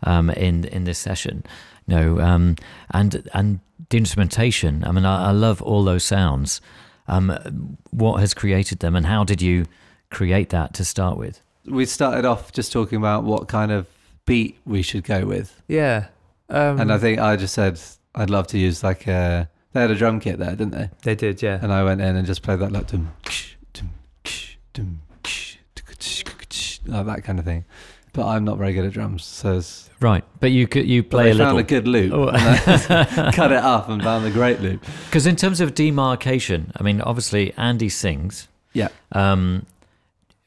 um, 0.01 0.31
in 0.31 0.65
in 0.65 0.85
this 0.85 0.97
session. 0.97 1.43
You 1.85 1.95
know, 1.95 2.19
um, 2.19 2.55
and 2.89 3.29
and 3.35 3.59
the 3.89 3.97
instrumentation. 3.97 4.83
I 4.85 4.91
mean, 4.91 5.05
I, 5.05 5.27
I 5.27 5.31
love 5.33 5.61
all 5.61 5.83
those 5.83 6.03
sounds. 6.03 6.61
Um, 7.07 7.77
what 7.91 8.21
has 8.21 8.33
created 8.33 8.79
them, 8.79 8.95
and 8.95 9.05
how 9.05 9.23
did 9.23 9.39
you 9.39 9.67
create 10.09 10.49
that 10.49 10.73
to 10.73 10.83
start 10.83 11.15
with? 11.15 11.43
We 11.63 11.85
started 11.85 12.25
off 12.25 12.53
just 12.53 12.71
talking 12.71 12.97
about 12.97 13.23
what 13.23 13.47
kind 13.47 13.71
of 13.71 13.85
beat 14.25 14.57
we 14.65 14.81
should 14.81 15.03
go 15.03 15.27
with, 15.27 15.61
Yeah. 15.67 16.07
Um, 16.49 16.79
and 16.79 16.91
I 16.91 16.97
think 16.97 17.19
I 17.19 17.35
just 17.35 17.53
said 17.53 17.79
I'd 18.15 18.31
love 18.31 18.47
to 18.47 18.57
use 18.57 18.83
like 18.83 19.05
a. 19.05 19.47
They 19.75 19.81
had 19.81 19.91
a 19.91 19.95
drum 19.95 20.21
kit 20.21 20.39
there, 20.39 20.51
didn't 20.55 20.71
they? 20.71 20.89
they 21.03 21.15
did. 21.15 21.41
Yeah. 21.41 21.59
And 21.61 21.73
I 21.73 21.83
went 21.83 21.99
in 21.99 22.15
and 22.15 22.25
just 22.25 22.41
played 22.41 22.59
that 22.59 22.71
like 22.71 22.87
dum, 22.87 23.11
ksh, 23.25 23.55
dum, 23.73 23.89
ksh, 24.23 24.55
dum, 24.73 25.01
ksh, 25.21 25.57
tuk, 25.75 25.99
ksh, 25.99 26.23
ksh, 26.49 26.79
like 26.85 27.05
that 27.07 27.23
kind 27.25 27.39
of 27.39 27.43
thing. 27.45 27.65
But 28.13 28.25
I'm 28.27 28.45
not 28.45 28.57
very 28.57 28.71
good 28.71 28.85
at 28.85 28.93
drums, 28.93 29.25
so 29.25 29.57
it's, 29.57 29.89
Right, 29.99 30.23
but 30.39 30.51
you 30.51 30.65
could 30.65 30.87
you 30.87 31.03
play 31.03 31.31
a 31.31 31.35
found 31.35 31.39
little 31.39 31.57
a 31.57 31.63
good 31.63 31.89
loop. 31.89 32.13
Oh. 32.13 32.29
and 32.29 32.37
I 32.37 33.31
cut 33.35 33.51
it 33.51 33.57
up 33.57 33.89
and 33.89 34.01
found 34.01 34.25
a 34.25 34.31
great 34.31 34.61
loop. 34.61 34.81
because 35.07 35.27
in 35.27 35.35
terms 35.35 35.59
of 35.59 35.75
demarcation, 35.75 36.71
I 36.77 36.83
mean, 36.83 37.01
obviously 37.01 37.53
Andy 37.57 37.89
sings. 37.89 38.47
Yeah. 38.71 38.87
Um, 39.11 39.65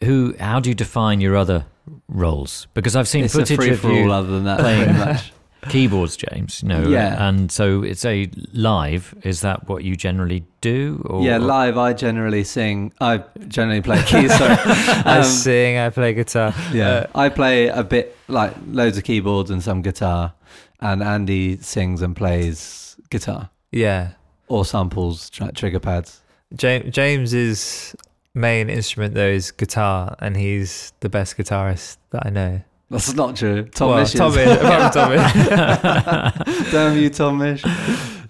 who? 0.02 0.34
How 0.40 0.58
do 0.60 0.70
you 0.70 0.74
define 0.74 1.20
your 1.20 1.36
other 1.36 1.66
roles? 2.08 2.66
Because 2.72 2.96
I've 2.96 3.08
seen 3.08 3.24
It's 3.24 3.34
a 3.34 3.40
footage 3.40 3.56
free 3.58 3.70
of 3.72 3.80
for 3.80 3.88
all 3.88 3.94
you 3.94 4.10
other 4.10 4.28
than 4.30 4.44
that, 4.44 4.60
playing- 4.60 4.84
pretty 4.84 4.98
much. 4.98 5.32
Keyboards, 5.68 6.16
James. 6.16 6.62
You 6.62 6.68
know, 6.68 6.88
Yeah. 6.88 7.28
And 7.28 7.50
so 7.52 7.82
it's 7.82 8.04
a 8.04 8.30
live. 8.52 9.14
Is 9.22 9.40
that 9.42 9.68
what 9.68 9.84
you 9.84 9.96
generally 9.96 10.44
do? 10.60 11.02
Or, 11.08 11.22
Yeah, 11.22 11.38
live 11.38 11.76
I 11.78 11.92
generally 11.92 12.44
sing. 12.44 12.92
I 13.00 13.22
generally 13.48 13.80
play 13.82 14.02
keys. 14.04 14.36
Sorry. 14.36 14.56
I 15.04 15.18
Um, 15.18 15.24
sing. 15.24 15.78
I 15.78 15.90
play 15.90 16.14
guitar. 16.14 16.54
Yeah, 16.72 16.88
Uh, 16.88 17.06
I 17.14 17.28
play 17.28 17.68
a 17.68 17.82
bit 17.84 18.16
like 18.28 18.54
loads 18.70 18.98
of 18.98 19.04
keyboards 19.04 19.50
and 19.50 19.62
some 19.62 19.82
guitar, 19.82 20.32
and 20.80 21.02
Andy 21.02 21.56
sings 21.58 22.02
and 22.02 22.14
plays 22.16 22.96
guitar 23.10 23.50
yeah. 23.72 24.10
or 24.48 24.64
samples 24.64 25.30
tr- 25.30 25.50
trigger 25.54 25.80
pads. 25.80 26.20
James 26.54 26.94
James's 26.94 27.94
main 28.34 28.68
instrument 28.70 29.14
though 29.14 29.28
is 29.28 29.50
guitar, 29.50 30.16
and 30.20 30.36
he's 30.36 30.92
the 31.00 31.08
best 31.08 31.36
guitarist 31.36 31.96
that 32.10 32.26
I 32.26 32.30
know. 32.30 32.60
That's 32.90 33.12
not 33.14 33.36
true. 33.36 33.64
Tom 33.64 33.90
well, 33.90 33.98
Misch 34.02 34.14
is. 34.14 34.14
Tom 34.14 34.38
is. 34.38 34.50
apart 34.56 34.92
from 34.92 35.02
Tom 35.02 36.54
is. 36.64 36.70
Damn 36.72 36.96
you, 36.98 37.10
Tom 37.10 37.38
Misch. 37.38 37.62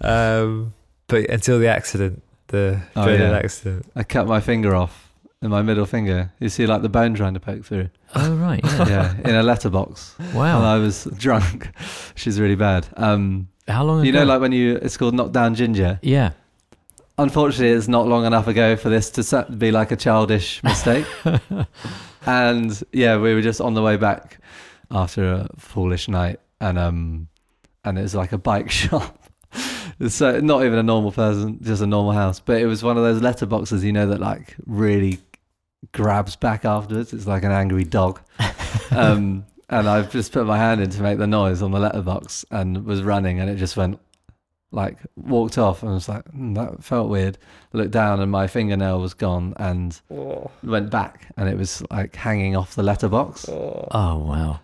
um, 0.03 0.73
but 1.07 1.29
until 1.29 1.59
the 1.59 1.67
accident, 1.67 2.21
the 2.47 2.81
Oh, 2.95 3.07
yeah. 3.09 3.31
accident. 3.37 3.85
I 3.95 4.03
cut 4.03 4.27
my 4.27 4.41
finger 4.41 4.75
off 4.75 5.11
in 5.41 5.49
my 5.49 5.61
middle 5.61 5.85
finger. 5.85 6.31
You 6.39 6.49
see, 6.49 6.65
like 6.67 6.81
the 6.81 6.89
bone 6.89 7.13
trying 7.13 7.35
to 7.35 7.39
poke 7.39 7.63
through. 7.63 7.89
Oh 8.15 8.35
right. 8.35 8.59
Yeah. 8.63 8.87
Yeah, 8.89 9.15
in 9.29 9.35
a 9.35 9.43
letterbox. 9.43 10.15
And 10.19 10.33
Wow. 10.33 10.61
I 10.63 10.77
was 10.77 11.05
drunk. 11.15 11.69
She's 12.15 12.39
really 12.39 12.55
bad. 12.55 12.87
Um, 12.97 13.47
How 13.67 13.83
long? 13.85 14.03
you 14.03 14.09
ago? 14.09 14.19
know, 14.19 14.25
like 14.25 14.41
when 14.41 14.51
you, 14.51 14.75
it's 14.77 14.97
called 14.97 15.13
Knock 15.13 15.31
Down 15.31 15.55
Ginger. 15.55 15.99
Yeah. 16.01 16.31
Unfortunately, 17.17 17.69
it's 17.77 17.87
not 17.87 18.07
long 18.07 18.25
enough 18.25 18.47
ago 18.47 18.75
for 18.75 18.89
this 18.89 19.09
to 19.11 19.45
be 19.57 19.71
like 19.71 19.91
a 19.91 19.95
childish 19.95 20.61
mistake. 20.63 21.05
and 22.25 22.83
yeah, 22.91 23.17
we 23.17 23.33
were 23.33 23.41
just 23.41 23.61
on 23.61 23.73
the 23.73 23.81
way 23.81 23.97
back 23.97 24.39
after 24.91 25.23
a 25.31 25.49
foolish 25.57 26.07
night, 26.07 26.39
and 26.59 26.77
um, 26.77 27.27
and 27.83 27.97
it 27.97 28.01
was 28.01 28.15
like 28.15 28.31
a 28.31 28.37
bike 28.37 28.69
shop. 28.79 29.17
so 30.07 30.39
not 30.39 30.63
even 30.63 30.79
a 30.79 30.83
normal 30.83 31.11
person, 31.11 31.59
just 31.61 31.81
a 31.81 31.87
normal 31.87 32.11
house, 32.11 32.39
but 32.39 32.61
it 32.61 32.65
was 32.65 32.83
one 32.83 32.97
of 32.97 33.03
those 33.03 33.21
letterboxes, 33.21 33.83
you 33.83 33.91
know, 33.91 34.07
that 34.07 34.19
like 34.19 34.55
really 34.65 35.19
grabs 35.91 36.35
back 36.35 36.65
afterwards. 36.65 37.13
It's 37.13 37.27
like 37.27 37.43
an 37.43 37.51
angry 37.51 37.83
dog. 37.83 38.21
um, 38.91 39.45
and 39.69 39.87
I've 39.87 40.11
just 40.11 40.31
put 40.31 40.45
my 40.45 40.57
hand 40.57 40.81
in 40.81 40.89
to 40.89 41.01
make 41.01 41.19
the 41.19 41.27
noise 41.27 41.61
on 41.61 41.71
the 41.71 41.79
letterbox, 41.79 42.45
and 42.51 42.85
was 42.85 43.03
running, 43.03 43.39
and 43.39 43.49
it 43.49 43.55
just 43.55 43.77
went 43.77 43.99
like 44.71 44.97
walked 45.15 45.57
off 45.57 45.81
and 45.83 45.91
was 45.93 46.07
like 46.07 46.25
"Hmm, 46.29 46.53
that 46.53 46.83
felt 46.83 47.09
weird. 47.09 47.37
Looked 47.73 47.91
down 47.91 48.19
and 48.19 48.31
my 48.31 48.47
fingernail 48.47 48.99
was 49.01 49.13
gone 49.13 49.53
and 49.57 49.99
went 50.63 50.89
back 50.91 51.27
and 51.37 51.49
it 51.49 51.57
was 51.57 51.81
like 51.91 52.15
hanging 52.15 52.55
off 52.55 52.75
the 52.75 52.83
letterbox. 52.83 53.47
Oh. 53.49 53.87
Wow. 53.91 54.59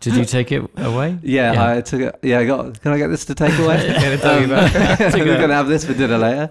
Did 0.00 0.16
you 0.16 0.24
take 0.24 0.50
it 0.50 0.68
away? 0.78 1.16
yeah, 1.22 1.52
Yeah. 1.52 1.70
i 1.76 1.80
took 1.80 2.00
it 2.00 2.18
yeah 2.24 2.40
i 2.40 2.44
got 2.44 2.80
can 2.82 2.90
i 2.92 2.98
get 2.98 3.06
this 3.06 3.24
to 3.26 3.36
take 3.36 3.56
away? 3.60 3.76
Gonna 4.02 4.18
tell 4.18 4.38
you 4.40 4.44
Um, 4.46 4.50
about- 4.50 4.74
I 4.76 4.96
think 5.12 5.26
we're 5.26 5.38
gonna 5.40 5.54
have 5.54 5.68
this 5.68 5.84
for 5.84 5.94
dinner 5.94 6.18
later. 6.18 6.48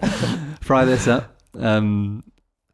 Fry 0.62 0.86
this 0.86 1.06
up. 1.06 1.36
Um 1.58 2.24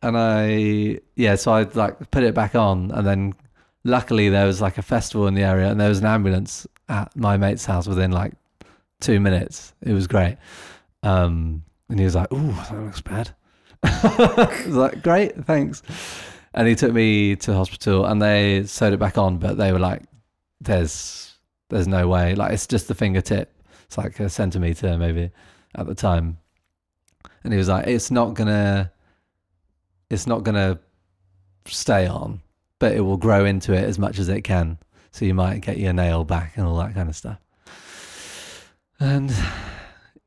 and 0.02 0.16
i 0.16 1.00
yeah 1.16 1.34
so 1.34 1.52
i 1.52 1.62
like 1.74 2.10
put 2.12 2.22
it 2.22 2.32
back 2.34 2.54
on 2.54 2.92
and 2.92 3.04
then 3.04 3.34
luckily 3.82 4.28
there 4.28 4.46
was 4.46 4.60
like 4.60 4.78
a 4.78 4.82
festival 4.82 5.26
in 5.26 5.34
the 5.34 5.42
area 5.42 5.68
and 5.68 5.80
there 5.80 5.88
was 5.88 5.98
an 5.98 6.06
ambulance 6.06 6.64
at 6.88 7.16
my 7.16 7.36
mate's 7.36 7.64
house 7.64 7.88
within 7.88 8.12
like 8.12 8.34
two 9.00 9.20
minutes. 9.20 9.74
It 9.82 9.92
was 9.92 10.06
great. 10.06 10.36
Um 11.02 11.64
and 11.88 11.98
he 11.98 12.04
was 12.04 12.14
like 12.14 12.32
ooh 12.32 12.52
that 12.52 12.72
looks 12.72 13.00
bad. 13.00 13.34
I 13.82 14.62
was 14.66 14.74
like 14.74 15.02
great 15.02 15.44
thanks. 15.44 15.82
And 16.54 16.66
he 16.66 16.74
took 16.74 16.92
me 16.92 17.36
to 17.36 17.54
hospital 17.54 18.06
and 18.06 18.20
they 18.20 18.64
sewed 18.64 18.94
it 18.94 18.98
back 18.98 19.18
on 19.18 19.38
but 19.38 19.56
they 19.56 19.72
were 19.72 19.78
like 19.78 20.02
there's 20.60 21.34
there's 21.68 21.88
no 21.88 22.08
way. 22.08 22.34
Like 22.34 22.52
it's 22.52 22.66
just 22.66 22.88
the 22.88 22.94
fingertip. 22.94 23.52
It's 23.84 23.98
like 23.98 24.18
a 24.20 24.28
centimeter 24.28 24.96
maybe 24.96 25.30
at 25.74 25.86
the 25.86 25.94
time. 25.94 26.38
And 27.44 27.52
he 27.52 27.58
was 27.58 27.68
like 27.68 27.86
it's 27.86 28.10
not 28.10 28.34
gonna 28.34 28.92
it's 30.10 30.26
not 30.26 30.42
gonna 30.44 30.78
stay 31.66 32.06
on 32.06 32.40
but 32.78 32.92
it 32.92 33.00
will 33.00 33.16
grow 33.16 33.44
into 33.44 33.72
it 33.72 33.84
as 33.84 33.98
much 33.98 34.18
as 34.18 34.28
it 34.28 34.42
can. 34.42 34.78
So 35.10 35.24
you 35.24 35.34
might 35.34 35.62
get 35.62 35.78
your 35.78 35.92
nail 35.92 36.24
back 36.24 36.56
and 36.56 36.66
all 36.66 36.76
that 36.76 36.94
kind 36.94 37.08
of 37.08 37.16
stuff 37.16 37.38
and 39.00 39.30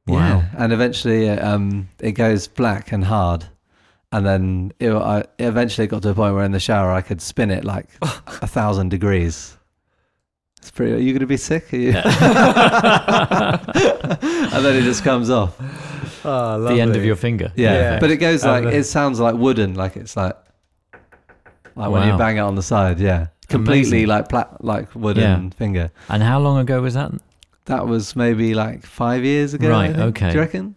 Wow. 0.08 0.18
yeah 0.18 0.44
and 0.58 0.74
eventually 0.74 1.28
it, 1.28 1.44
um 1.44 1.88
it 2.00 2.14
goes 2.14 2.48
black 2.48 2.92
and 2.92 3.04
hard 3.04 3.46
and 4.12 4.26
then 4.26 4.72
it, 4.80 4.92
I, 4.92 5.20
it 5.20 5.30
eventually 5.46 5.86
got 5.88 6.02
to 6.02 6.10
a 6.10 6.14
point 6.16 6.34
where 6.34 6.44
in 6.44 6.52
the 6.52 6.60
shower 6.60 6.92
I 6.92 7.02
could 7.02 7.22
spin 7.22 7.52
it 7.52 7.64
like 7.64 7.86
a 8.02 8.48
thousand 8.48 8.90
degrees. 8.90 9.56
It's 10.58 10.72
pretty. 10.72 10.94
Are 10.94 10.98
you 10.98 11.14
going 11.14 11.20
to 11.22 11.28
be 11.28 11.38
sick? 11.38 11.72
Are 11.72 11.78
you? 11.78 11.92
and 11.96 12.04
then 14.66 14.76
it 14.76 14.82
just 14.84 15.04
comes 15.04 15.30
off. 15.30 15.56
Oh, 16.26 16.62
The 16.64 16.82
end 16.82 16.96
of 16.96 17.06
your 17.06 17.16
finger. 17.16 17.52
Yeah, 17.56 17.74
Yeah. 17.74 18.00
but 18.00 18.10
it 18.12 18.18
goes 18.18 18.44
like 18.44 18.66
it 18.66 18.84
sounds 18.86 19.20
like 19.20 19.36
wooden, 19.36 19.76
like 19.76 19.96
it's 19.96 20.18
like 20.18 20.36
like 21.76 21.90
when 21.92 22.08
you 22.08 22.18
bang 22.18 22.38
it 22.38 22.42
on 22.42 22.56
the 22.56 22.64
side. 22.64 23.00
Yeah, 23.00 23.28
completely 23.48 24.04
Amazing. 24.04 24.08
like 24.08 24.30
pla- 24.30 24.58
like 24.60 24.94
wooden 24.96 25.44
Yeah. 25.46 25.50
finger. 25.58 25.92
And 26.10 26.24
how 26.24 26.40
long 26.40 26.58
ago 26.58 26.82
was 26.82 26.96
that? 26.96 27.12
That 27.70 27.88
was 27.88 28.16
maybe 28.16 28.56
like 28.56 28.84
five 28.84 29.24
years 29.24 29.54
ago. 29.54 29.70
Right, 29.70 29.96
okay. 29.96 30.30
Do 30.30 30.36
you 30.38 30.42
reckon? 30.42 30.76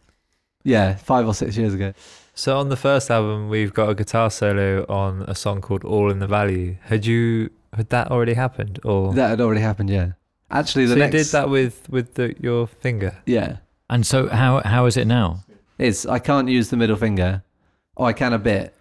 Yeah, 0.62 0.94
five 0.96 1.26
or 1.26 1.32
six 1.32 1.56
years 1.56 1.72
ago. 1.72 1.94
So 2.34 2.58
on 2.58 2.68
the 2.68 2.76
first 2.76 3.10
album, 3.10 3.48
we've 3.48 3.72
got 3.72 3.88
a 3.88 3.94
guitar 3.94 4.30
solo 4.30 4.84
on 4.90 5.22
a 5.26 5.34
song 5.34 5.62
called 5.62 5.84
"All 5.84 6.10
in 6.10 6.18
the 6.18 6.26
Value." 6.26 6.76
Had 6.82 7.06
you 7.06 7.48
had 7.72 7.88
that 7.88 8.10
already 8.10 8.34
happened, 8.34 8.78
or 8.84 9.14
That 9.14 9.30
had 9.30 9.40
already 9.40 9.62
happened. 9.62 9.88
Yeah, 9.88 10.12
actually, 10.50 10.84
the 10.84 10.92
so 10.92 10.98
next 10.98 11.14
you 11.14 11.18
did 11.20 11.26
that 11.32 11.48
with 11.48 11.88
with 11.88 12.12
the, 12.14 12.34
your 12.38 12.66
finger? 12.66 13.16
Yeah, 13.24 13.56
And 13.88 14.06
so 14.06 14.28
how 14.28 14.60
how 14.60 14.84
is 14.84 14.98
it 14.98 15.06
now? 15.06 15.44
It's 15.78 16.04
I 16.04 16.18
can't 16.18 16.48
use 16.48 16.68
the 16.68 16.76
middle 16.76 16.96
finger. 16.96 17.42
Oh, 17.96 18.04
I 18.04 18.12
can 18.12 18.34
a 18.34 18.38
bit, 18.38 18.74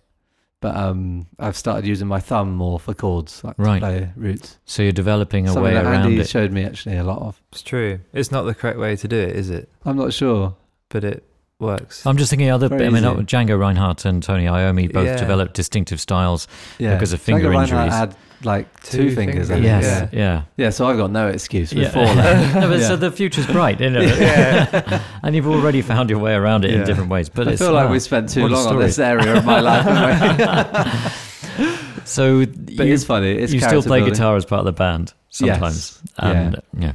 but 0.62 0.76
um, 0.78 1.26
I've 1.40 1.58
started 1.58 1.86
using 1.86 2.08
my 2.08 2.20
thumb 2.22 2.54
more 2.56 2.80
for 2.80 2.94
chords, 2.94 3.44
like 3.44 3.56
Right. 3.58 3.80
to 3.80 3.86
play 3.86 4.12
roots. 4.16 4.58
So 4.66 4.84
you're 4.84 4.92
developing 4.94 5.46
a 5.46 5.50
Something 5.50 5.64
way 5.64 5.74
that 5.74 5.86
around 5.86 6.06
Andy 6.06 6.20
it. 6.22 6.30
showed 6.30 6.52
me 6.54 6.64
actually 6.64 6.96
a 6.98 7.04
lot 7.04 7.22
of. 7.22 7.42
It's 7.52 7.62
true. 7.64 8.00
It's 8.14 8.32
not 8.32 8.44
the 8.44 8.56
correct 8.56 8.80
way 8.80 8.96
to 8.96 9.08
do 9.08 9.18
it, 9.18 9.36
is 9.36 9.50
it? 9.50 9.70
I'm 9.86 9.98
not 9.98 10.14
sure. 10.14 10.56
But 10.90 11.04
it 11.04 11.24
works. 11.62 12.06
I'm 12.06 12.18
just 12.18 12.30
thinking 12.30 12.50
other. 12.50 12.68
Very 12.68 12.88
I 12.88 12.90
mean, 12.90 13.04
easy. 13.06 13.24
Django 13.24 13.58
Reinhardt 13.60 14.06
and 14.06 14.22
Tony 14.22 14.46
Iommi 14.46 14.92
both 14.92 15.06
Yeah. 15.06 15.18
developed 15.18 15.54
distinctive 15.54 16.00
styles. 16.02 16.48
Yeah, 16.80 16.96
Because 16.96 17.14
of 17.14 17.22
finger 17.22 17.50
Django 17.50 17.60
finger 17.62 17.76
Reinhardt 17.76 17.94
injuries. 17.94 17.94
had 18.00 18.16
like 18.44 18.82
two, 18.84 19.10
Two 19.10 19.16
fingers. 19.16 19.50
Fingers. 19.50 19.64
Yes. 19.64 20.10
Yeah. 20.12 20.20
Yeah. 20.20 20.42
Yeah, 20.58 20.70
so 20.72 20.88
I've 20.88 20.98
got 20.98 21.12
no 21.12 21.28
excuse. 21.28 21.74
We've 21.74 21.84
Yeah. 21.96 22.54
no, 22.60 22.68
but 22.68 22.80
Yeah. 22.80 22.88
so 22.88 22.96
the 22.96 23.12
future's 23.12 23.46
bright, 23.46 23.80
isn't 23.80 23.96
it? 23.96 24.20
Yeah. 24.20 25.02
and 25.24 25.36
you've 25.36 25.48
already 25.48 25.82
found 25.84 26.10
your 26.10 26.18
way 26.20 26.34
around 26.34 26.66
it 26.66 26.72
in 26.74 26.84
different 26.86 27.10
ways. 27.12 27.30
But 27.30 27.48
I 27.48 27.52
it's 27.52 27.62
feel 27.62 27.72
like 27.74 27.88
ah, 27.88 27.92
we 27.92 28.00
spent 28.00 28.30
too 28.30 28.42
what 28.42 28.52
a 28.52 28.56
long 28.56 28.68
on 28.68 28.80
this 28.80 28.98
area 29.00 29.36
of 29.38 29.46
my 29.46 29.60
life. 29.60 31.28
So 32.06 32.46
but 32.46 32.88
you, 32.88 32.94
it's 32.94 33.04
funny. 33.04 33.32
It's 33.34 33.54
you 33.54 33.60
still 33.60 33.84
play 33.84 34.00
building. 34.00 34.14
guitar 34.16 34.36
as 34.36 34.44
part 34.46 34.60
of 34.60 34.66
the 34.66 34.72
band 34.74 35.14
sometimes. 35.30 36.02
Yes. 36.04 36.12
And 36.18 36.62
yeah. 36.80 36.94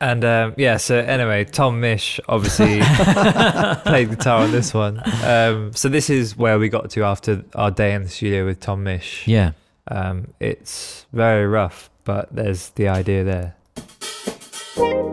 And 0.00 0.24
um, 0.24 0.54
yeah, 0.56 0.78
so 0.78 0.96
anyway, 0.96 1.44
Tom 1.44 1.80
Misch 1.80 2.20
obviously 2.28 2.80
played 3.82 4.08
guitar 4.08 4.42
on 4.42 4.50
this 4.50 4.72
one. 4.72 5.02
Um, 5.24 5.72
so 5.74 5.88
this 5.88 6.08
is 6.08 6.36
where 6.36 6.58
we 6.58 6.70
got 6.70 6.88
to 6.90 7.04
after 7.04 7.44
our 7.54 7.70
day 7.70 7.94
in 7.94 8.04
the 8.04 8.08
studio 8.08 8.46
with 8.46 8.60
Tom 8.60 8.84
Misch. 8.84 9.26
Yeah. 9.26 9.52
Um, 9.88 10.32
it's 10.40 11.06
very 11.12 11.46
rough, 11.46 11.90
but 12.04 12.34
there's 12.34 12.70
the 12.70 12.88
idea 12.88 13.24
there. 13.24 15.09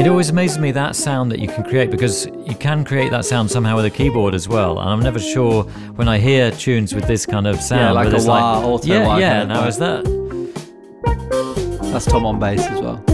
It 0.00 0.06
always 0.06 0.30
amazes 0.30 0.56
me 0.58 0.72
that 0.72 0.96
sound 0.96 1.30
that 1.30 1.40
you 1.40 1.46
can 1.46 1.62
create 1.62 1.90
because 1.90 2.24
you 2.24 2.54
can 2.58 2.86
create 2.86 3.10
that 3.10 3.26
sound 3.26 3.50
somehow 3.50 3.76
with 3.76 3.84
a 3.84 3.90
keyboard 3.90 4.34
as 4.34 4.48
well. 4.48 4.78
And 4.78 4.88
I'm 4.88 5.00
never 5.00 5.18
sure 5.18 5.64
when 5.96 6.08
I 6.08 6.16
hear 6.16 6.50
tunes 6.52 6.94
with 6.94 7.04
this 7.04 7.26
kind 7.26 7.46
of 7.46 7.60
sound. 7.60 7.82
Yeah, 7.82 7.90
like 7.90 8.04
whether 8.06 8.16
a 8.16 8.18
it's 8.20 8.26
wah, 8.26 8.64
auto 8.64 8.86
yeah, 8.86 9.06
wah 9.06 9.18
yeah. 9.18 9.40
kind 9.40 9.52
of 9.52 9.58
Now 9.58 9.66
is 9.66 9.76
that? 9.76 10.04
That's 11.92 12.06
Tom 12.06 12.24
on 12.24 12.38
bass 12.38 12.66
as 12.66 12.80
well. 12.80 13.04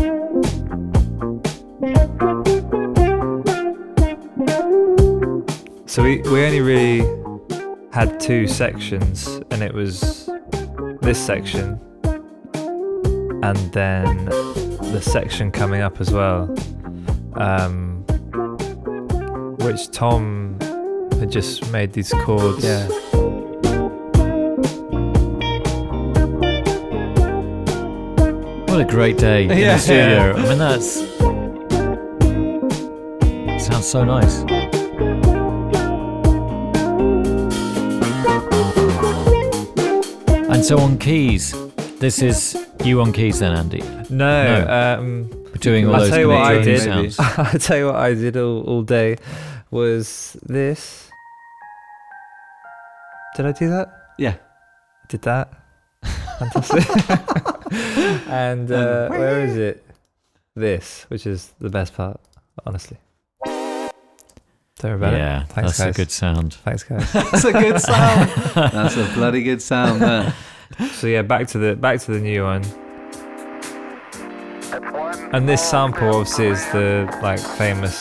So 5.87 6.05
we, 6.05 6.23
we 6.23 6.45
only 6.45 6.61
really 6.61 7.01
had 7.93 8.21
two 8.21 8.47
sections, 8.47 9.27
and 9.51 9.61
it 9.61 9.75
was 9.75 10.31
this 11.03 11.19
section, 11.19 11.81
and 13.43 13.57
then 13.73 14.76
the 14.97 15.03
section 15.03 15.53
coming 15.53 15.83
up 15.83 16.01
as 16.01 16.11
well, 16.11 16.45
um, 17.35 18.03
which 19.61 19.91
Tom 19.91 20.59
had 21.21 21.31
just 21.31 21.71
made 21.71 21.93
these 21.93 22.15
chords. 22.25 22.65
Yeah. 22.65 22.89
What 28.69 28.81
a 28.81 28.87
great 28.89 29.19
day 29.19 29.45
in 29.45 29.59
Yeah. 29.59 29.75
the 29.75 29.81
studio. 29.81 30.35
I 30.35 30.49
mean, 30.49 30.59
that's. 30.59 31.03
Sounds 33.67 33.87
so 33.87 34.03
nice. 34.03 34.45
And 40.49 40.65
so 40.65 40.79
on 40.79 40.97
keys, 40.97 41.55
this 41.99 42.23
is 42.23 42.66
you 42.87 43.01
on 43.01 43.13
keys 43.13 43.41
then, 43.41 43.55
Andy. 43.57 43.81
No, 44.11 44.65
No. 44.65 44.99
um, 44.99 45.31
Doing 45.61 45.87
all 45.89 45.95
I'll 45.95 46.01
those 46.03 46.11
tell 46.11 46.21
you 46.21 46.29
what 46.29 46.43
I 46.43 46.63
did. 46.63 46.81
sounds. 46.83 47.17
I'll 47.21 47.59
tell 47.59 47.77
you 47.79 47.87
what 47.87 47.97
I 47.97 48.15
did 48.15 48.37
all, 48.37 48.63
all 48.63 48.83
day 48.83 49.17
was 49.71 50.37
this. 50.43 51.11
Did 53.37 53.47
I 53.47 53.53
do 53.53 53.69
that? 53.71 53.89
Yeah. 54.19 54.35
I 54.35 55.07
did 55.09 55.23
that. 55.23 55.53
Fantastic. 56.39 56.85
and 58.29 58.71
uh, 58.71 59.09
where 59.09 59.41
is 59.41 59.57
it? 59.57 59.83
This, 60.55 61.05
which 61.09 61.27
is 61.27 61.53
the 61.59 61.69
best 61.71 61.95
part, 61.95 62.21
honestly. 62.65 62.97
Don't 63.45 63.91
worry 64.83 64.95
about 64.95 65.13
yeah, 65.15 65.43
it. 65.43 65.49
Thanks, 65.49 65.79
that's 65.79 65.79
guys. 65.79 65.95
a 65.95 65.97
good 65.97 66.11
sound. 66.11 66.55
Thanks, 66.55 66.83
guys. 66.83 67.11
That's 67.31 67.45
a 67.45 67.53
good 67.53 67.81
sound. 67.81 68.31
That's 68.55 68.97
a 68.97 69.11
bloody 69.15 69.43
good 69.43 69.63
sound. 69.63 70.03
There. 70.03 70.35
So 70.93 71.07
yeah, 71.07 71.23
back 71.23 71.47
to 71.49 71.59
the 71.59 71.77
back 71.77 72.01
to 72.03 72.13
the 72.13 72.21
new 72.21 72.43
one. 72.45 72.63
And 75.33 75.49
this 75.49 75.63
sample 75.63 76.09
obviously 76.17 76.47
is 76.47 76.65
the 76.73 77.09
like 77.23 77.41
famous. 77.41 77.99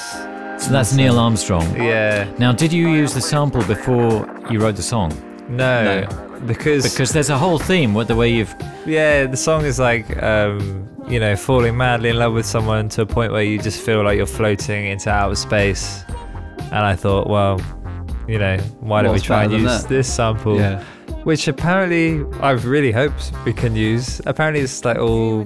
So 0.58 0.72
that's 0.72 0.94
Neil 0.94 1.20
Armstrong. 1.20 1.76
Yeah. 1.76 2.32
Now, 2.38 2.52
did 2.52 2.72
you 2.72 2.88
use 2.90 3.14
the 3.14 3.22
sample 3.22 3.64
before 3.66 4.26
you 4.50 4.60
wrote 4.60 4.76
the 4.76 4.82
song? 4.84 5.12
No. 5.50 6.08
Because 6.46 6.84
Because 6.90 7.12
there's 7.12 7.30
a 7.30 7.38
whole 7.38 7.60
theme 7.60 7.94
with 7.94 8.08
the 8.08 8.16
way 8.16 8.30
you've. 8.32 8.54
Yeah, 8.86 9.26
the 9.26 9.38
song 9.38 9.66
is 9.66 9.80
like, 9.80 10.22
um, 10.24 10.88
you 11.08 11.20
know, 11.20 11.36
falling 11.36 11.76
madly 11.76 12.10
in 12.10 12.18
love 12.18 12.34
with 12.34 12.46
someone 12.46 12.88
to 12.90 13.02
a 13.02 13.06
point 13.06 13.32
where 13.32 13.44
you 13.44 13.60
just 13.60 13.82
feel 13.82 14.04
like 14.04 14.18
you're 14.18 14.26
floating 14.26 14.86
into 14.88 15.10
outer 15.10 15.36
space. 15.36 16.04
And 16.60 16.76
I 16.86 16.96
thought, 16.96 17.28
well, 17.30 17.60
you 18.28 18.40
know, 18.40 18.58
why 18.80 19.02
don't 19.02 19.12
What's 19.12 19.24
we 19.24 19.28
try 19.28 19.44
and 19.44 19.54
use 19.54 19.64
that? 19.82 19.90
this 19.90 20.12
sample? 20.12 20.58
Yeah. 20.58 20.84
Which 21.26 21.48
apparently 21.48 22.24
I've 22.40 22.66
really 22.66 22.92
hoped 22.92 23.32
we 23.46 23.52
can 23.52 23.76
use. 23.76 24.22
Apparently 24.26 24.62
it's 24.62 24.86
like 24.86 24.98
all 24.98 25.46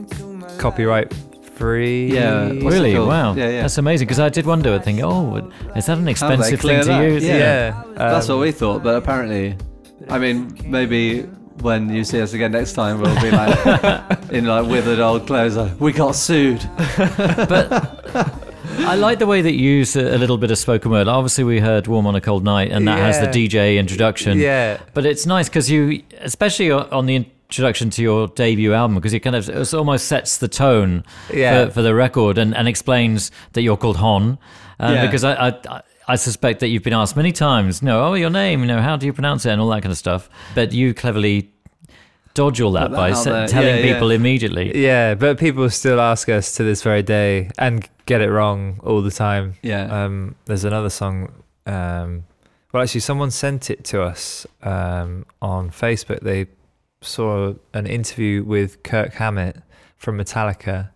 copyright 0.58 1.14
free. 1.60 2.14
Yeah, 2.14 2.50
really? 2.50 2.98
Wow. 2.98 3.34
Yeah, 3.34 3.50
yeah. 3.50 3.62
That's 3.62 3.78
amazing. 3.78 4.08
Because 4.08 4.20
I 4.20 4.30
did 4.30 4.46
wonder, 4.46 4.78
thinking, 4.80 5.04
oh, 5.04 5.38
is 5.76 5.86
that 5.88 5.98
an 5.98 6.08
expensive 6.08 6.62
thing 6.62 6.82
to 6.82 6.86
that? 6.88 7.04
use? 7.04 7.24
Yeah. 7.24 7.38
Yeah. 7.38 7.84
That's 7.96 8.30
um, 8.30 8.38
what 8.38 8.44
we 8.44 8.52
thought, 8.52 8.84
but 8.84 8.96
apparently, 8.96 9.58
I 10.10 10.20
mean, 10.20 10.58
maybe 10.66 11.24
when 11.62 11.90
you 11.94 12.04
see 12.04 12.22
us 12.22 12.34
again 12.34 12.54
next 12.54 12.74
time, 12.74 13.02
we'll 13.02 13.22
be 13.22 13.32
like 13.32 14.30
in 14.32 14.46
like 14.46 14.68
withered 14.68 15.00
old 15.00 15.28
clothes. 15.28 15.58
Like, 15.58 15.80
we 15.80 15.92
got 15.92 16.16
sued. 16.16 16.62
I 18.78 18.96
like 18.96 19.20
the 19.20 19.26
way 19.28 19.42
that 19.42 19.54
you 19.54 19.70
use 19.72 19.96
a, 19.96 20.16
a 20.16 20.18
little 20.18 20.38
bit 20.38 20.52
of 20.52 20.58
spoken 20.58 20.92
word. 20.92 21.08
Obviously, 21.08 21.44
we 21.44 21.60
heard 21.60 21.88
"Warm 21.88 22.06
on 22.08 22.16
a 22.16 22.22
Cold 22.22 22.44
Night," 22.44 22.72
and 22.72 22.88
that 22.88 22.98
has 23.00 23.20
the 23.20 23.28
DJ 23.28 23.78
introduction. 23.78 24.38
Yeah. 24.40 24.80
But 24.94 25.06
it's 25.06 25.26
nice 25.26 25.50
because 25.50 25.70
you, 25.70 26.04
especially 26.20 26.72
on 26.72 27.06
the 27.06 27.16
introduction 27.16 27.90
to 27.92 28.02
your 28.02 28.28
debut 28.28 28.74
album, 28.74 28.96
because 28.96 29.14
it 29.14 29.20
kind 29.22 29.36
of 29.36 29.50
it 29.50 29.74
almost 29.74 30.08
sets 30.08 30.38
the 30.38 30.48
tone 30.48 31.04
Yeah. 31.34 31.66
for, 31.66 31.72
for 31.76 31.82
the 31.82 31.94
record 31.96 32.38
and, 32.38 32.56
and 32.56 32.68
explains 32.68 33.32
that 33.54 33.62
you're 33.64 33.78
called 33.78 33.98
HONNE. 33.98 34.38
Uh, 34.80 34.92
Yeah. 34.94 35.06
Because 35.06 35.24
I, 35.24 35.50
I 35.50 35.82
I 36.08 36.16
suspect 36.16 36.60
that 36.62 36.68
you've 36.70 36.84
been 36.84 36.94
asked 36.94 37.16
many 37.16 37.32
times, 37.32 37.84
no, 37.84 38.04
oh 38.06 38.14
your 38.16 38.32
name, 38.32 38.62
you 38.62 38.66
know, 38.66 38.82
how 38.82 38.96
do 38.98 39.06
you 39.06 39.14
pronounce 39.14 39.46
it, 39.46 39.52
and 39.52 39.62
all 39.62 39.70
that 39.70 39.82
kind 39.84 39.92
of 39.92 39.98
stuff. 39.98 40.28
But 40.56 40.72
you 40.74 40.94
cleverly 40.94 41.52
dodge 42.34 42.62
all 42.62 42.72
that 42.74 42.92
that 42.92 42.98
by 42.98 43.14
se- 43.14 43.48
telling 43.48 43.68
Yeah, 43.68 43.76
yeah. 43.84 43.94
people 43.94 44.12
immediately. 44.12 44.82
Yeah, 44.84 45.16
but 45.16 45.38
people 45.40 45.70
still 45.70 46.00
ask 46.00 46.30
us 46.30 46.56
to 46.56 46.64
this 46.64 46.82
very 46.84 47.04
day 47.04 47.50
and 47.58 47.88
get 48.06 48.22
it 48.22 48.30
wrong 48.30 48.80
all 48.84 49.02
the 49.02 49.12
time. 49.12 49.56
Yeah. 49.62 50.04
Um, 50.06 50.36
there's 50.46 50.64
another 50.64 50.90
song. 50.90 51.32
Um, 51.66 52.24
well, 52.72 52.84
actually, 52.84 53.02
someone 53.02 53.32
sent 53.32 53.70
it 53.70 53.84
to 53.86 54.02
us 54.04 54.46
um, 54.64 55.26
on 55.42 55.70
Facebook. 55.72 56.22
They 56.22 56.48
saw 57.02 57.54
an 57.74 57.88
interview 57.88 58.44
with 58.44 58.84
Kirk 58.84 59.14
Hammett 59.14 59.58
from 59.98 60.18
Metallica, 60.18 60.90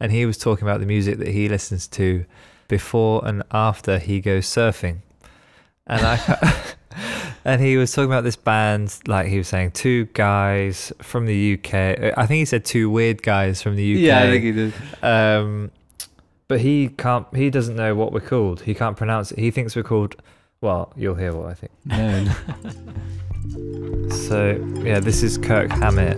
and 0.00 0.10
he 0.12 0.24
was 0.26 0.38
talking 0.38 0.66
about 0.66 0.80
the 0.80 0.86
music 0.86 1.18
that 1.18 1.28
he 1.28 1.48
listens 1.48 1.86
to 1.88 2.24
before 2.68 3.20
and 3.26 3.42
after 3.50 3.98
he 3.98 4.20
goes 4.20 4.46
surfing. 4.46 4.98
And 5.86 6.00
I, 6.02 6.62
and 7.44 7.60
he 7.60 7.76
was 7.76 7.92
talking 7.92 8.10
about 8.10 8.24
this 8.24 8.36
band, 8.36 8.98
like 9.06 9.26
he 9.28 9.38
was 9.38 9.48
saying, 9.48 9.72
two 9.72 10.06
guys 10.06 10.92
from 11.00 11.26
the 11.26 11.54
UK. 11.54 11.74
I 12.16 12.26
think 12.26 12.38
he 12.38 12.44
said 12.44 12.64
two 12.64 12.90
weird 12.90 13.22
guys 13.22 13.62
from 13.62 13.76
the 13.76 13.94
UK. 13.94 14.00
yeah, 14.00 14.20
I 14.20 14.26
think 14.30 14.44
he 14.44 14.52
did. 14.52 14.74
Um, 15.02 15.70
but 16.48 16.60
he 16.60 16.88
can't. 16.88 17.26
He 17.34 17.48
doesn't 17.50 17.76
know 17.76 17.94
what 17.94 18.12
we're 18.12 18.20
called. 18.20 18.62
He 18.62 18.74
can't 18.74 18.96
pronounce 18.96 19.32
it. 19.32 19.38
He 19.38 19.50
thinks 19.50 19.76
we're 19.76 19.82
called. 19.82 20.16
Well, 20.60 20.92
you'll 20.96 21.14
hear 21.14 21.32
what 21.34 21.46
I 21.50 21.54
think. 21.54 21.72
No, 21.84 22.24
no. 22.24 22.32
So 24.10 24.50
yeah, 24.84 25.00
this 25.00 25.22
is 25.22 25.38
Kirk 25.38 25.70
Hammett. 25.70 26.16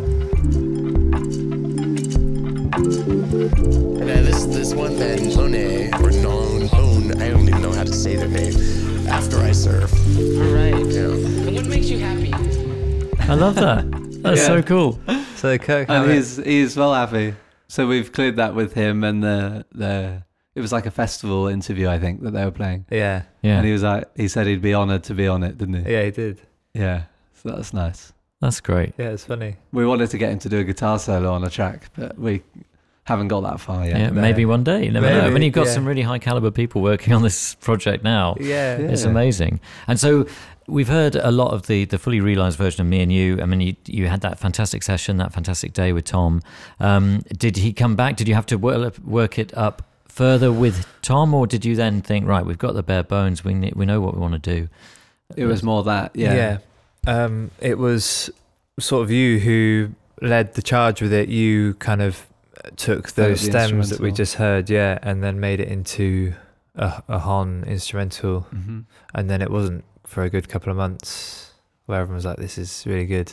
And 2.82 4.26
this 4.26 4.44
this 4.46 4.74
one 4.74 4.98
band, 4.98 5.34
Lone 5.34 5.54
or 6.02 6.10
Non 6.10 6.66
Lone, 6.68 7.22
I 7.22 7.28
don't 7.30 7.48
even 7.48 7.62
know 7.62 7.72
how 7.72 7.84
to 7.84 7.92
say 7.92 8.16
their 8.16 8.28
name. 8.28 8.52
After 9.08 9.38
I 9.38 9.52
surf, 9.52 9.92
All 9.92 10.54
right. 10.54 10.86
yeah. 10.86 11.10
And 11.10 11.54
what 11.54 11.66
makes 11.66 11.88
you 11.88 11.98
happy? 11.98 12.32
I 13.30 13.34
love 13.34 13.54
that. 13.56 13.84
That's 14.22 14.40
Yeah. 14.40 14.46
so 14.46 14.62
cool. 14.62 15.00
So 15.36 15.56
Kirk 15.58 15.88
and 15.88 16.04
oh, 16.04 16.08
he's 16.14 16.36
he's 16.36 16.76
well 16.76 16.94
happy. 16.94 17.34
So 17.68 17.86
we've 17.86 18.12
cleared 18.12 18.36
that 18.36 18.54
with 18.54 18.74
him, 18.74 19.02
and 19.04 19.22
the 19.22 19.64
the 19.72 20.22
it 20.54 20.60
was 20.60 20.72
like 20.72 20.86
a 20.86 20.90
festival 20.90 21.48
interview, 21.48 21.88
I 21.88 21.98
think, 21.98 22.22
that 22.22 22.32
they 22.32 22.44
were 22.44 22.50
playing. 22.50 22.84
yeah, 22.90 23.22
Yeah, 23.42 23.56
And 23.56 23.66
he 23.66 23.72
was 23.72 23.82
like, 23.82 24.04
he 24.16 24.28
said 24.28 24.46
he'd 24.46 24.60
be 24.60 24.74
honoured 24.74 25.02
to 25.04 25.14
be 25.14 25.26
on 25.26 25.42
it, 25.42 25.56
didn't 25.56 25.86
he? 25.86 25.90
yeah, 25.92 26.02
he 26.04 26.10
did. 26.10 26.42
Yeah. 26.74 27.04
So 27.32 27.50
that's 27.50 27.72
nice. 27.72 28.12
that's 28.40 28.60
great. 28.60 28.92
Yeah, 28.98 29.10
it's 29.10 29.24
funny. 29.24 29.56
We 29.72 29.86
wanted 29.86 30.10
to 30.10 30.18
get 30.18 30.30
him 30.30 30.38
to 30.40 30.48
do 30.50 30.58
a 30.58 30.64
guitar 30.64 30.98
solo 30.98 31.32
on 31.32 31.42
a 31.44 31.48
track, 31.50 31.90
but 31.96 32.18
we 32.18 32.42
haven't 33.04 33.28
got 33.28 33.40
that 33.40 33.60
far 33.60 33.84
yet. 33.84 33.98
Yeah, 33.98 34.10
maybe 34.10 34.44
one 34.44 34.62
day. 34.62 34.84
You 34.84 34.92
never 34.92 35.10
know. 35.10 35.20
I 35.22 35.30
mean, 35.30 35.42
you've 35.42 35.52
got 35.52 35.66
yeah. 35.66 35.72
some 35.72 35.84
really 35.84 36.02
high 36.02 36.18
caliber 36.18 36.50
people 36.50 36.82
working 36.82 37.12
on 37.12 37.22
this 37.22 37.54
project 37.56 38.04
now. 38.04 38.36
Yeah, 38.38 38.78
Yeah. 38.78 38.88
It's 38.88 39.04
amazing. 39.04 39.60
And 39.88 39.98
so, 39.98 40.26
we've 40.68 40.88
heard 40.88 41.16
a 41.16 41.30
lot 41.30 41.52
of 41.52 41.66
the 41.66 41.84
the 41.86 41.98
fully 41.98 42.20
realized 42.20 42.58
version 42.58 42.80
of 42.82 42.86
me 42.86 43.00
and 43.02 43.12
you. 43.12 43.40
I 43.40 43.46
mean, 43.46 43.60
you 43.60 43.76
you 43.86 44.06
had 44.06 44.20
that 44.20 44.38
fantastic 44.38 44.82
session, 44.82 45.16
that 45.18 45.32
fantastic 45.32 45.72
day 45.72 45.92
with 45.92 46.04
Tom. 46.04 46.42
Um, 46.80 47.22
did 47.36 47.56
he 47.56 47.72
come 47.72 47.96
back? 47.96 48.16
Did 48.16 48.28
you 48.28 48.34
have 48.34 48.46
to 48.46 48.58
work, 48.58 48.98
work 48.98 49.38
it 49.38 49.56
up 49.56 49.82
further 50.06 50.52
with 50.52 50.86
Tom, 51.02 51.34
or 51.34 51.46
did 51.46 51.64
you 51.64 51.74
then 51.74 52.02
think, 52.02 52.26
right, 52.26 52.44
we've 52.44 52.58
got 52.58 52.74
the 52.74 52.82
bare 52.82 53.02
bones, 53.02 53.44
we 53.44 53.54
ne- 53.54 53.72
we 53.74 53.86
know 53.86 54.00
what 54.00 54.14
we 54.14 54.20
want 54.20 54.34
to 54.34 54.38
do? 54.38 54.68
It 55.36 55.46
was 55.46 55.62
more 55.62 55.82
that, 55.84 56.14
yeah. 56.14 56.58
Yeah. 57.06 57.24
Um, 57.24 57.50
it 57.58 57.78
was 57.78 58.30
sort 58.78 59.02
of 59.02 59.10
you 59.10 59.38
who 59.40 59.90
led 60.20 60.54
the 60.54 60.62
charge 60.62 61.00
with 61.00 61.12
it. 61.12 61.30
You 61.30 61.74
kind 61.74 62.02
of 62.02 62.26
took 62.76 63.12
those 63.12 63.40
stems 63.40 63.90
that 63.90 64.00
we 64.00 64.12
just 64.12 64.34
heard, 64.34 64.68
yeah, 64.70 64.98
and 65.02 65.22
then 65.22 65.40
made 65.40 65.60
it 65.60 65.68
into 65.68 66.34
a, 66.74 67.02
a 67.08 67.18
HONNE 67.20 67.64
instrumental. 67.66 68.40
hmm 68.42 68.80
And 69.14 69.28
then 69.30 69.42
it 69.42 69.50
wasn't 69.50 69.84
for 70.06 70.22
a 70.24 70.30
good 70.30 70.48
couple 70.48 70.70
of 70.70 70.76
months 70.76 71.52
where 71.86 72.00
everyone 72.00 72.16
was 72.16 72.24
like, 72.24 72.36
this 72.36 72.58
is 72.58 72.84
really 72.86 73.06
good. 73.06 73.32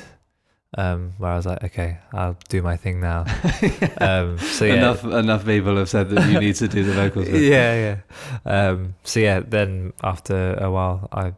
Um, 0.78 1.13
where 1.17 1.32
I 1.32 1.36
was 1.36 1.47
like, 1.47 1.63
okay, 1.63 1.97
I'll 2.13 2.38
do 2.47 2.61
my 2.61 2.78
thing 2.78 2.99
now. 3.01 3.26
Um, 4.01 4.38
so 4.38 4.65
yeah, 4.65 4.76
Enough 4.76 5.03
enough 5.03 5.45
people 5.45 5.76
have 5.78 5.89
said 5.89 6.09
that 6.11 6.32
you 6.32 6.39
need 6.39 6.55
to 6.55 6.67
do 6.67 6.84
the 6.84 6.93
vocals. 6.93 7.28
with. 7.30 7.41
yeah, 7.55 7.97
yeah. 8.45 8.70
Um, 8.70 8.95
so 9.03 9.20
yeah, 9.20 9.39
then 9.41 9.93
after 10.03 10.53
a 10.55 10.70
while, 10.72 11.09
I 11.11 11.34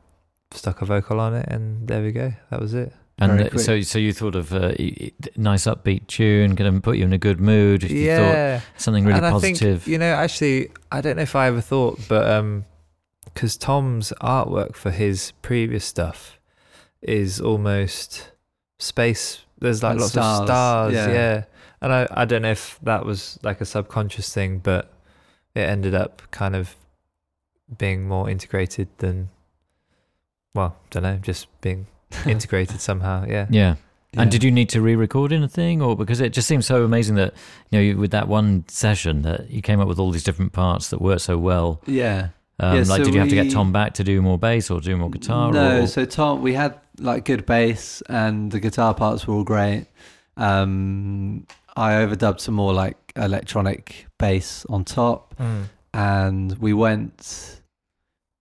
stuck 0.51 0.82
a 0.82 0.86
vocal 0.86 1.19
on 1.19 1.34
it, 1.34 1.47
and 1.47 1.88
there 1.88 2.03
we 2.03 2.11
go. 2.11 2.34
That 2.49 2.59
was 2.59 2.73
it. 2.73 2.93
And 3.22 3.34
Very 3.34 3.45
uh, 3.45 3.49
quick. 3.51 3.61
so, 3.61 3.82
so 3.82 3.99
you 3.99 4.13
thought 4.13 4.36
of 4.36 4.51
uh, 4.51 4.74
y- 4.80 4.95
y- 4.99 5.11
nice 5.38 5.65
upbeat 5.65 6.07
tune, 6.07 6.55
going 6.55 6.74
to 6.74 6.82
put 6.82 6.97
you 6.97 7.05
in 7.05 7.13
a 7.13 7.17
good 7.19 7.39
mood. 7.39 7.84
You 7.84 8.15
thought 8.17 8.61
something 8.78 9.05
really 9.05 9.17
and 9.17 9.26
I 9.28 9.32
positive. 9.32 9.84
think 9.84 9.91
you 9.91 9.97
know, 9.99 10.11
actually, 10.13 10.72
I 10.91 11.01
don't 11.01 11.15
know 11.17 11.22
if 11.22 11.36
I 11.36 11.45
ever 11.47 11.61
thought, 11.61 11.99
but 12.09 12.30
um, 12.30 12.65
because 13.26 13.55
Tom's 13.57 14.11
artwork 14.22 14.76
for 14.76 14.89
his 14.91 15.34
previous 15.43 15.86
stuff 15.86 16.39
is 17.01 17.39
almost 17.39 18.32
space. 18.80 19.45
There's 19.59 19.84
like 19.84 19.91
And 19.91 19.99
lots 20.01 20.13
stars, 20.13 20.39
of 20.41 20.45
stars, 20.47 20.93
yeah. 20.93 21.07
yeah. 21.11 21.43
And 21.84 21.93
I, 21.93 22.07
I 22.11 22.26
don't 22.26 22.41
know 22.41 22.51
if 22.51 22.80
that 22.82 23.05
was 23.05 23.38
like 23.43 23.61
a 23.61 23.65
subconscious 23.65 24.34
thing, 24.34 24.57
but 24.59 24.91
it 25.53 25.61
ended 25.61 25.93
up 25.93 26.24
kind 26.32 26.55
of 26.55 26.76
being 27.78 28.07
more 28.07 28.30
integrated 28.30 28.88
than, 28.97 29.30
well, 30.55 30.76
don't 30.89 31.03
know, 31.03 31.17
just 31.17 31.47
being 31.61 31.86
integrated 32.26 32.82
somehow. 32.82 33.26
Yeah. 33.28 33.47
yeah. 33.49 33.76
Yeah. 34.14 34.24
And 34.24 34.30
did 34.32 34.43
you 34.43 34.51
need 34.51 34.68
to 34.70 34.82
re-record 34.82 35.32
anything, 35.32 35.82
or 35.82 35.95
because 35.95 36.20
it 36.20 36.34
just 36.34 36.45
seems 36.47 36.66
so 36.66 36.84
amazing 36.84 37.16
that 37.16 37.34
you 37.70 37.78
know 37.78 37.82
you- 37.82 37.97
with 37.97 38.12
that 38.12 38.28
one 38.28 38.66
session 38.68 39.22
that 39.22 39.49
you 39.49 39.62
came 39.62 39.80
up 39.80 39.88
with 39.88 39.99
all 39.99 40.12
these 40.12 40.24
different 40.26 40.51
parts 40.51 40.89
that 40.89 41.01
worked 41.01 41.22
so 41.22 41.38
well. 41.38 41.82
Yeah. 41.86 42.30
Um, 42.59 42.76
Yeah, 42.76 42.84
like, 42.84 42.97
so 42.99 43.03
did 43.05 43.14
you 43.14 43.20
have 43.22 43.30
to 43.30 43.36
get 43.36 43.51
Tom 43.51 43.72
back 43.72 43.93
to 43.95 44.03
do 44.03 44.22
more 44.22 44.38
bass 44.38 44.70
or 44.70 44.82
do 44.82 44.97
more 44.97 45.09
guitar? 45.09 45.51
No, 45.53 45.84
or, 45.84 45.88
so 45.88 46.03
Tom, 46.05 46.41
we 46.41 46.53
had 46.53 46.78
like 46.99 47.24
good 47.24 47.45
bass 47.45 48.03
and 48.09 48.51
the 48.51 48.59
guitar 48.59 48.93
parts 48.93 49.26
were 49.26 49.34
all 49.36 49.43
great. 49.45 49.86
Um, 50.36 51.45
I 51.76 51.93
overdubbed 51.93 52.39
some 52.41 52.55
more 52.55 52.74
like 52.74 52.97
electronic 53.16 54.07
bass 54.18 54.66
on 54.70 54.84
top, 54.84 55.36
Mm. 55.39 55.64
and 55.93 56.57
we 56.59 56.74
went, 56.74 57.61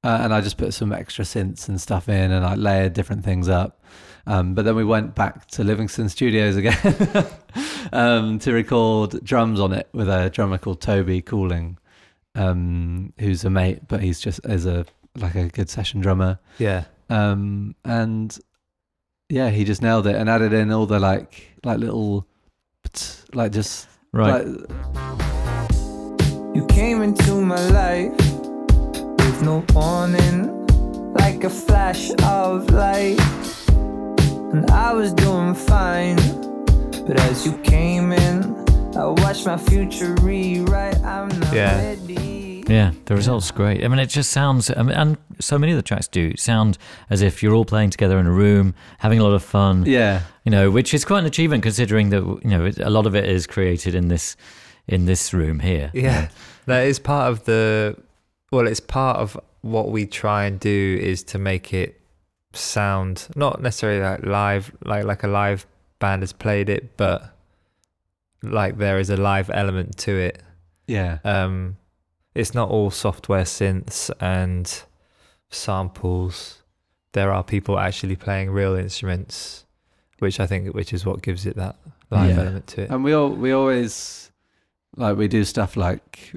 uh, 0.04 0.18
and 0.22 0.32
I 0.34 0.40
just 0.40 0.56
put 0.58 0.72
some 0.74 0.92
extra 0.92 1.24
synths 1.24 1.68
and 1.68 1.80
stuff 1.80 2.08
in, 2.08 2.30
and 2.32 2.44
I 2.44 2.54
layered 2.54 2.92
different 2.94 3.24
things 3.24 3.48
up. 3.48 3.82
Um, 4.26 4.54
but 4.54 4.64
then 4.64 4.76
we 4.76 4.84
went 4.84 5.14
back 5.14 5.46
to 5.52 5.64
Livingston 5.64 6.08
Studios 6.08 6.56
again 6.56 6.76
um, 7.92 8.38
to 8.40 8.52
record 8.52 9.24
drums 9.24 9.58
on 9.60 9.72
it 9.72 9.88
with 9.92 10.08
a 10.08 10.30
drummer 10.30 10.58
called 10.58 10.80
Toby 10.80 11.20
Cooling, 11.22 11.78
um, 12.34 13.12
who's 13.18 13.44
a 13.44 13.50
mate, 13.50 13.88
but 13.88 14.02
he's 14.02 14.20
just 14.20 14.40
as 14.44 14.66
a 14.66 14.84
like 15.16 15.34
a 15.34 15.48
good 15.48 15.68
session 15.68 16.00
drummer 16.00 16.38
Yeah. 16.58 16.84
um 17.08 17.74
and 17.84 18.38
yeah 19.28 19.50
he 19.50 19.64
just 19.64 19.82
nailed 19.82 20.06
it 20.06 20.14
and 20.14 20.30
added 20.30 20.52
in 20.52 20.70
all 20.70 20.86
the 20.86 21.00
like 21.00 21.58
like 21.64 21.78
little 21.80 22.28
like 23.34 23.50
just 23.50 23.88
right. 24.12 24.46
like, 24.46 24.70
You 26.54 26.64
came 26.68 27.02
into 27.02 27.40
my 27.40 27.60
life 27.70 28.29
with 29.40 29.46
no 29.46 29.64
warning, 29.74 30.66
like 31.14 31.44
a 31.44 31.50
flash 31.50 32.10
of 32.24 32.68
light. 32.70 33.18
And 34.52 34.70
I 34.70 34.92
was 34.92 35.12
doing 35.12 35.54
fine, 35.54 36.16
but 37.06 37.18
as 37.20 37.46
you 37.46 37.52
came 37.58 38.12
in, 38.12 38.54
I 38.96 39.06
watched 39.06 39.46
my 39.46 39.56
future 39.56 40.14
rewrite. 40.20 40.96
I'm 41.04 41.28
not 41.40 41.52
Yeah. 41.54 41.76
ready. 41.78 42.64
Yeah, 42.68 42.92
the 43.06 43.14
result's 43.16 43.50
great. 43.50 43.82
I 43.84 43.88
mean, 43.88 43.98
it 43.98 44.06
just 44.10 44.30
sounds, 44.30 44.70
I 44.76 44.82
mean, 44.82 44.94
and 44.96 45.16
so 45.40 45.58
many 45.58 45.72
of 45.72 45.76
the 45.76 45.82
tracks 45.82 46.06
do 46.06 46.36
sound 46.36 46.76
as 47.08 47.22
if 47.22 47.42
you're 47.42 47.54
all 47.54 47.64
playing 47.64 47.90
together 47.90 48.18
in 48.18 48.26
a 48.26 48.30
room, 48.32 48.74
having 48.98 49.18
a 49.18 49.24
lot 49.24 49.32
of 49.32 49.42
fun. 49.42 49.84
yeah 49.86 50.20
You 50.44 50.50
know, 50.50 50.70
which 50.70 50.92
is 50.94 51.04
quite 51.04 51.20
an 51.20 51.26
achievement 51.26 51.62
considering 51.62 52.10
that 52.10 52.22
you 52.44 52.50
know 52.50 52.70
a 52.80 52.90
lot 52.90 53.06
of 53.06 53.14
it 53.14 53.24
is 53.24 53.46
created 53.46 53.94
in 53.94 54.08
this 54.08 54.36
in 54.88 55.06
this 55.06 55.32
room 55.32 55.60
here. 55.60 55.90
Yeah, 55.94 56.28
that 56.66 56.84
is 56.86 56.98
part 56.98 57.30
of 57.30 57.44
the. 57.44 57.96
Well, 58.50 58.66
it's 58.66 58.80
part 58.80 59.18
of 59.18 59.38
what 59.62 59.90
we 59.90 60.06
try 60.06 60.44
and 60.46 60.58
do 60.58 60.98
is 61.00 61.22
to 61.24 61.38
make 61.38 61.72
it 61.74 62.00
sound 62.52 63.28
not 63.36 63.62
necessarily 63.62 64.00
like 64.00 64.24
live, 64.26 64.72
like 64.84 65.04
like 65.04 65.22
a 65.22 65.28
live 65.28 65.66
band 65.98 66.22
has 66.22 66.32
played 66.32 66.68
it, 66.68 66.96
but 66.96 67.36
like 68.42 68.78
there 68.78 68.98
is 68.98 69.10
a 69.10 69.16
live 69.16 69.50
element 69.52 69.96
to 69.98 70.12
it. 70.18 70.42
yeah 70.86 71.18
Um, 71.24 71.76
it's 72.34 72.54
not 72.54 72.70
all 72.70 72.90
software 72.90 73.44
synths 73.44 74.10
and 74.20 74.82
samples. 75.50 76.62
There 77.12 77.32
are 77.32 77.42
people 77.44 77.78
actually 77.78 78.16
playing 78.16 78.50
real 78.50 78.74
instruments, 78.74 79.66
which 80.20 80.40
I 80.40 80.46
think 80.46 80.74
which 80.74 80.92
is 80.92 81.04
what 81.04 81.22
gives 81.22 81.44
it 81.46 81.56
that 81.56 81.76
live 82.10 82.30
Yeah. 82.36 82.42
element 82.42 82.66
to 82.68 82.82
it. 82.82 82.90
and 82.90 83.04
we 83.04 83.12
all 83.12 83.30
we 83.30 83.52
always 83.52 84.30
like 84.96 85.16
we 85.16 85.28
do 85.28 85.44
stuff 85.44 85.76
like 85.76 86.34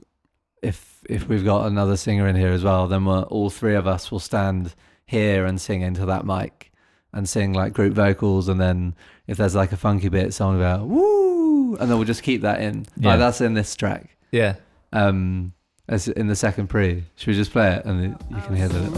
if 0.62 0.93
if 1.10 1.28
we've 1.28 1.46
got 1.46 1.66
another 1.68 1.98
singer 1.98 2.28
in 2.28 2.36
here 2.36 2.52
as 2.52 2.64
well 2.64 2.88
then 2.88 3.06
we're, 3.06 3.24
all 3.24 3.50
three 3.50 3.76
of 3.76 3.88
us 3.88 4.12
will 4.12 4.20
stand 4.20 4.74
here 5.06 5.46
and 5.46 5.60
sing 5.60 5.82
into 5.82 6.06
that 6.06 6.26
mic 6.26 6.72
and 7.14 7.30
sing 7.30 7.54
like 7.54 7.74
group 7.74 7.94
vocals. 7.94 8.48
And 8.48 8.60
then 8.60 8.96
if 9.28 9.38
there's 9.38 9.56
like 9.56 9.72
a 9.72 9.78
funky 9.78 10.10
bit 10.10 10.34
someone 10.34 10.58
will 10.58 10.78
go 10.78 10.86
woo! 10.86 11.76
And 11.76 11.90
then 11.90 11.98
we'll 11.98 12.08
just 12.08 12.24
keep 12.24 12.42
that 12.42 12.62
in. 12.62 12.86
Yeah. 12.98 13.10
like 13.10 13.20
that's 13.20 13.42
in 13.42 13.54
this 13.54 13.76
track. 13.76 14.16
Yeah, 14.32 14.56
um 14.92 15.54
as 15.88 16.08
in 16.08 16.28
the 16.28 16.36
second 16.36 16.68
pre. 16.68 17.04
Should 17.16 17.28
we 17.28 17.34
just 17.36 17.52
play 17.52 17.76
it 17.76 17.86
and 17.86 18.18
you 18.30 18.42
can 18.42 18.56
hear 18.56 18.68
the 18.68 18.90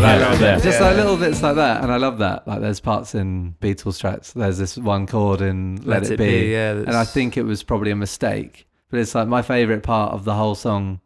like 0.00 0.18
that. 0.18 0.40
Yeah, 0.40 0.46
yeah. 0.56 0.60
just 0.60 0.80
Yeah. 0.80 0.86
like 0.86 0.96
little 0.96 1.16
bits 1.16 1.42
like 1.42 1.56
that 1.56 1.82
and 1.82 1.92
i 1.92 1.96
love 1.96 2.18
that. 2.18 2.46
Like 2.48 2.60
there's 2.60 2.80
parts 2.80 3.14
in 3.14 3.54
beatles 3.60 4.00
tracks. 4.00 4.32
There's 4.32 4.58
this 4.58 4.76
one 4.78 5.06
chord 5.06 5.40
in 5.40 5.80
let, 5.84 6.10
it, 6.10 6.18
be, 6.18 6.50
Yeah, 6.52 6.72
and 6.72 6.90
i 6.90 7.04
think 7.04 7.36
it 7.36 7.42
was 7.44 7.62
probably 7.62 7.90
a 7.90 7.96
mistake. 7.96 8.66
But 8.90 9.00
it's 9.00 9.14
like 9.14 9.28
my 9.28 9.42
favorite 9.42 9.82
part 9.82 10.12
of 10.12 10.24
the 10.24 10.34
whole 10.34 10.54
song 10.54 11.00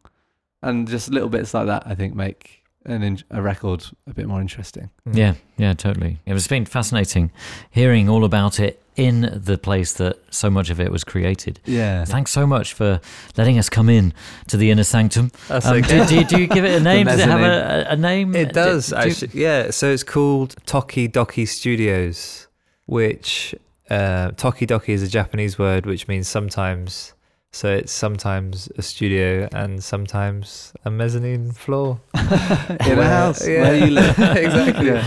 and 0.61 0.87
just 0.87 1.09
little 1.09 1.29
bits 1.29 1.53
like 1.53 1.67
that 1.67 1.83
i 1.85 1.93
think 1.93 2.15
make 2.15 2.56
an 2.87 3.03
in- 3.03 3.23
a 3.29 3.41
record 3.41 3.85
a 4.09 4.13
bit 4.13 4.27
more 4.27 4.41
interesting 4.41 4.89
Mm. 5.07 5.15
Yeah, 5.17 5.33
yeah, 5.57 5.73
totally. 5.73 6.17
It 6.25 6.33
was 6.33 6.47
been 6.47 6.65
fascinating 6.65 7.31
hearing 7.69 8.09
all 8.09 8.23
about 8.23 8.59
it 8.59 8.81
in 8.95 9.29
the 9.45 9.57
place 9.57 9.93
that 9.93 10.17
so 10.31 10.49
much 10.49 10.69
of 10.71 10.79
it 10.79 10.91
was 10.91 11.03
created. 11.03 11.59
yeah 11.65 12.03
Thanks 12.05 12.31
so 12.31 12.47
much 12.47 12.73
for 12.73 12.99
letting 13.37 13.59
us 13.59 13.69
come 13.69 13.89
in 13.89 14.11
to 14.47 14.57
the 14.57 14.71
inner 14.71 14.83
sanctum. 14.83 15.31
That's 15.47 15.65
Um, 15.67 15.77
okay. 15.77 16.05
do, 16.07 16.23
do, 16.23 16.23
do 16.23 16.41
you 16.41 16.47
give 16.47 16.65
it 16.65 16.81
a 16.81 16.83
name? 16.91 17.05
Does 17.05 17.19
it 17.19 17.27
have 17.29 17.41
a, 17.41 17.89
a, 17.89 17.93
a 17.93 17.95
name? 17.95 18.35
It 18.35 18.53
does 18.53 18.87
Do- 18.87 18.95
do- 18.95 19.01
actually. 19.01 19.31
Yeah. 19.41 19.69
So 19.71 19.91
it's 19.91 20.03
called 20.03 20.55
Toki 20.65 21.07
Doki 21.07 21.47
Studios, 21.47 22.47
which 22.87 23.53
uh, 23.89 24.31
Toki 24.31 24.65
Doki 24.65 24.89
is 24.89 25.03
a 25.03 25.07
Japanese 25.07 25.59
word 25.59 25.85
which 25.85 26.07
means 26.07 26.27
sometimes. 26.27 27.13
So 27.57 27.69
it's 27.73 27.91
sometimes 27.91 28.69
a 28.77 28.83
studio 28.83 29.49
and 29.51 29.83
sometimes 29.83 30.73
a 30.85 30.91
mezzanine 30.91 31.53
floor. 31.53 31.99
in 32.13 32.99
a 32.99 33.03
house 33.03 33.47
Yeah. 33.47 33.61
where 33.61 33.75
you 33.75 33.87
live 33.87 34.19
exactly. 34.19 34.85
Yeah. 34.85 35.01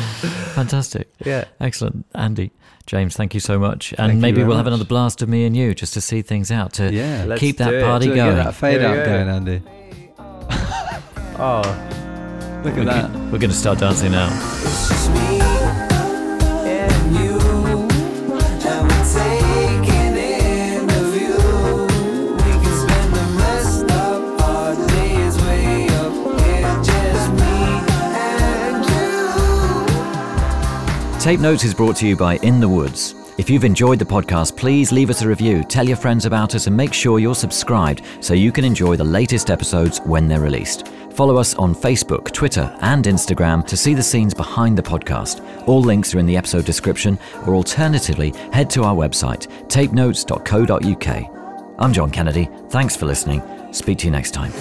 Fantastic. 0.55 1.09
Yeah. 1.25 1.45
Excellent. 1.61 2.07
Andy, 2.13 2.51
James, 2.87 3.15
thank 3.17 3.35
you 3.35 3.41
so 3.41 3.57
much. 3.57 3.95
And 3.99 4.15
you 4.15 4.19
maybe 4.19 4.43
we'll 4.43 4.57
have 4.57 4.65
much. 4.67 4.73
another 4.73 4.85
blast 4.85 5.23
of 5.23 5.29
me 5.29 5.45
and 5.45 5.57
you 5.57 5.77
just 5.77 5.95
to 5.95 6.01
see 6.01 6.23
things 6.23 6.51
out, 6.51 6.73
to 6.73 6.93
yeah 6.93 7.37
keep 7.37 7.59
that 7.59 7.73
it. 7.73 7.85
party 7.85 8.07
So 8.09 8.15
going. 8.17 8.35
get 8.35 8.45
that 8.45 8.55
fade 8.57 8.83
out 8.83 8.97
go. 8.97 9.05
going 9.05 9.29
andy 9.29 9.63
Oh, 11.39 11.63
look 12.65 12.75
We're 12.75 12.81
at 12.81 12.87
that 12.87 13.13
go- 13.13 13.19
We're 13.31 13.39
going 13.39 13.51
to 13.51 13.57
start 13.57 13.79
dancing 13.79 14.11
now. 14.11 15.40
Tape 31.21 31.41
Notes 31.41 31.65
is 31.65 31.75
brought 31.75 31.97
to 31.97 32.09
you 32.09 32.17
by 32.17 32.39
In 32.39 32.61
the 32.61 32.69
Woods. 32.69 33.15
If 33.37 33.51
you've 33.51 33.65
enjoyed 33.65 33.99
the 33.99 34.07
podcast, 34.07 34.57
please 34.57 34.91
leave 34.91 35.11
us 35.11 35.21
a 35.21 35.29
review, 35.29 35.63
tell 35.63 35.87
your 35.87 35.99
friends 35.99 36.25
about 36.25 36.55
us, 36.55 36.67
and 36.67 36.75
make 36.75 36.95
sure 36.95 37.19
you're 37.19 37.35
subscribed 37.35 38.01
so 38.21 38.33
you 38.33 38.51
can 38.51 38.65
enjoy 38.65 38.97
the 38.97 39.05
latest 39.05 39.51
episodes 39.51 39.99
when 40.07 40.29
they're 40.29 40.41
released. 40.41 40.89
Follow 41.13 41.37
us 41.37 41.55
on 41.57 41.75
Facebook, 41.75 42.33
Twitter, 42.33 42.75
and 42.81 43.05
Instagram 43.05 43.67
to 43.67 43.77
see 43.77 43.93
the 43.93 44.03
scenes 44.03 44.33
behind 44.33 44.79
the 44.79 44.83
podcast. 44.83 45.47
All 45.69 45.83
links 45.83 46.15
are 46.15 46.21
in 46.21 46.25
the 46.25 46.39
episode 46.39 46.65
description, 46.65 47.19
or 47.47 47.55
alternatively, 47.55 48.31
head 48.51 48.71
to 48.71 48.85
our 48.85 48.97
website, 48.97 49.47
tapenotes.co.uk. 49.69 51.77
I'm 51.79 51.93
John 51.93 52.11
Kennedy. 52.11 52.49
Thanks 52.71 52.97
for 52.97 53.05
listening. 53.05 53.43
Speak 53.75 53.99
to 53.99 54.07
you 54.07 54.11
next 54.11 54.31
time. 54.31 54.53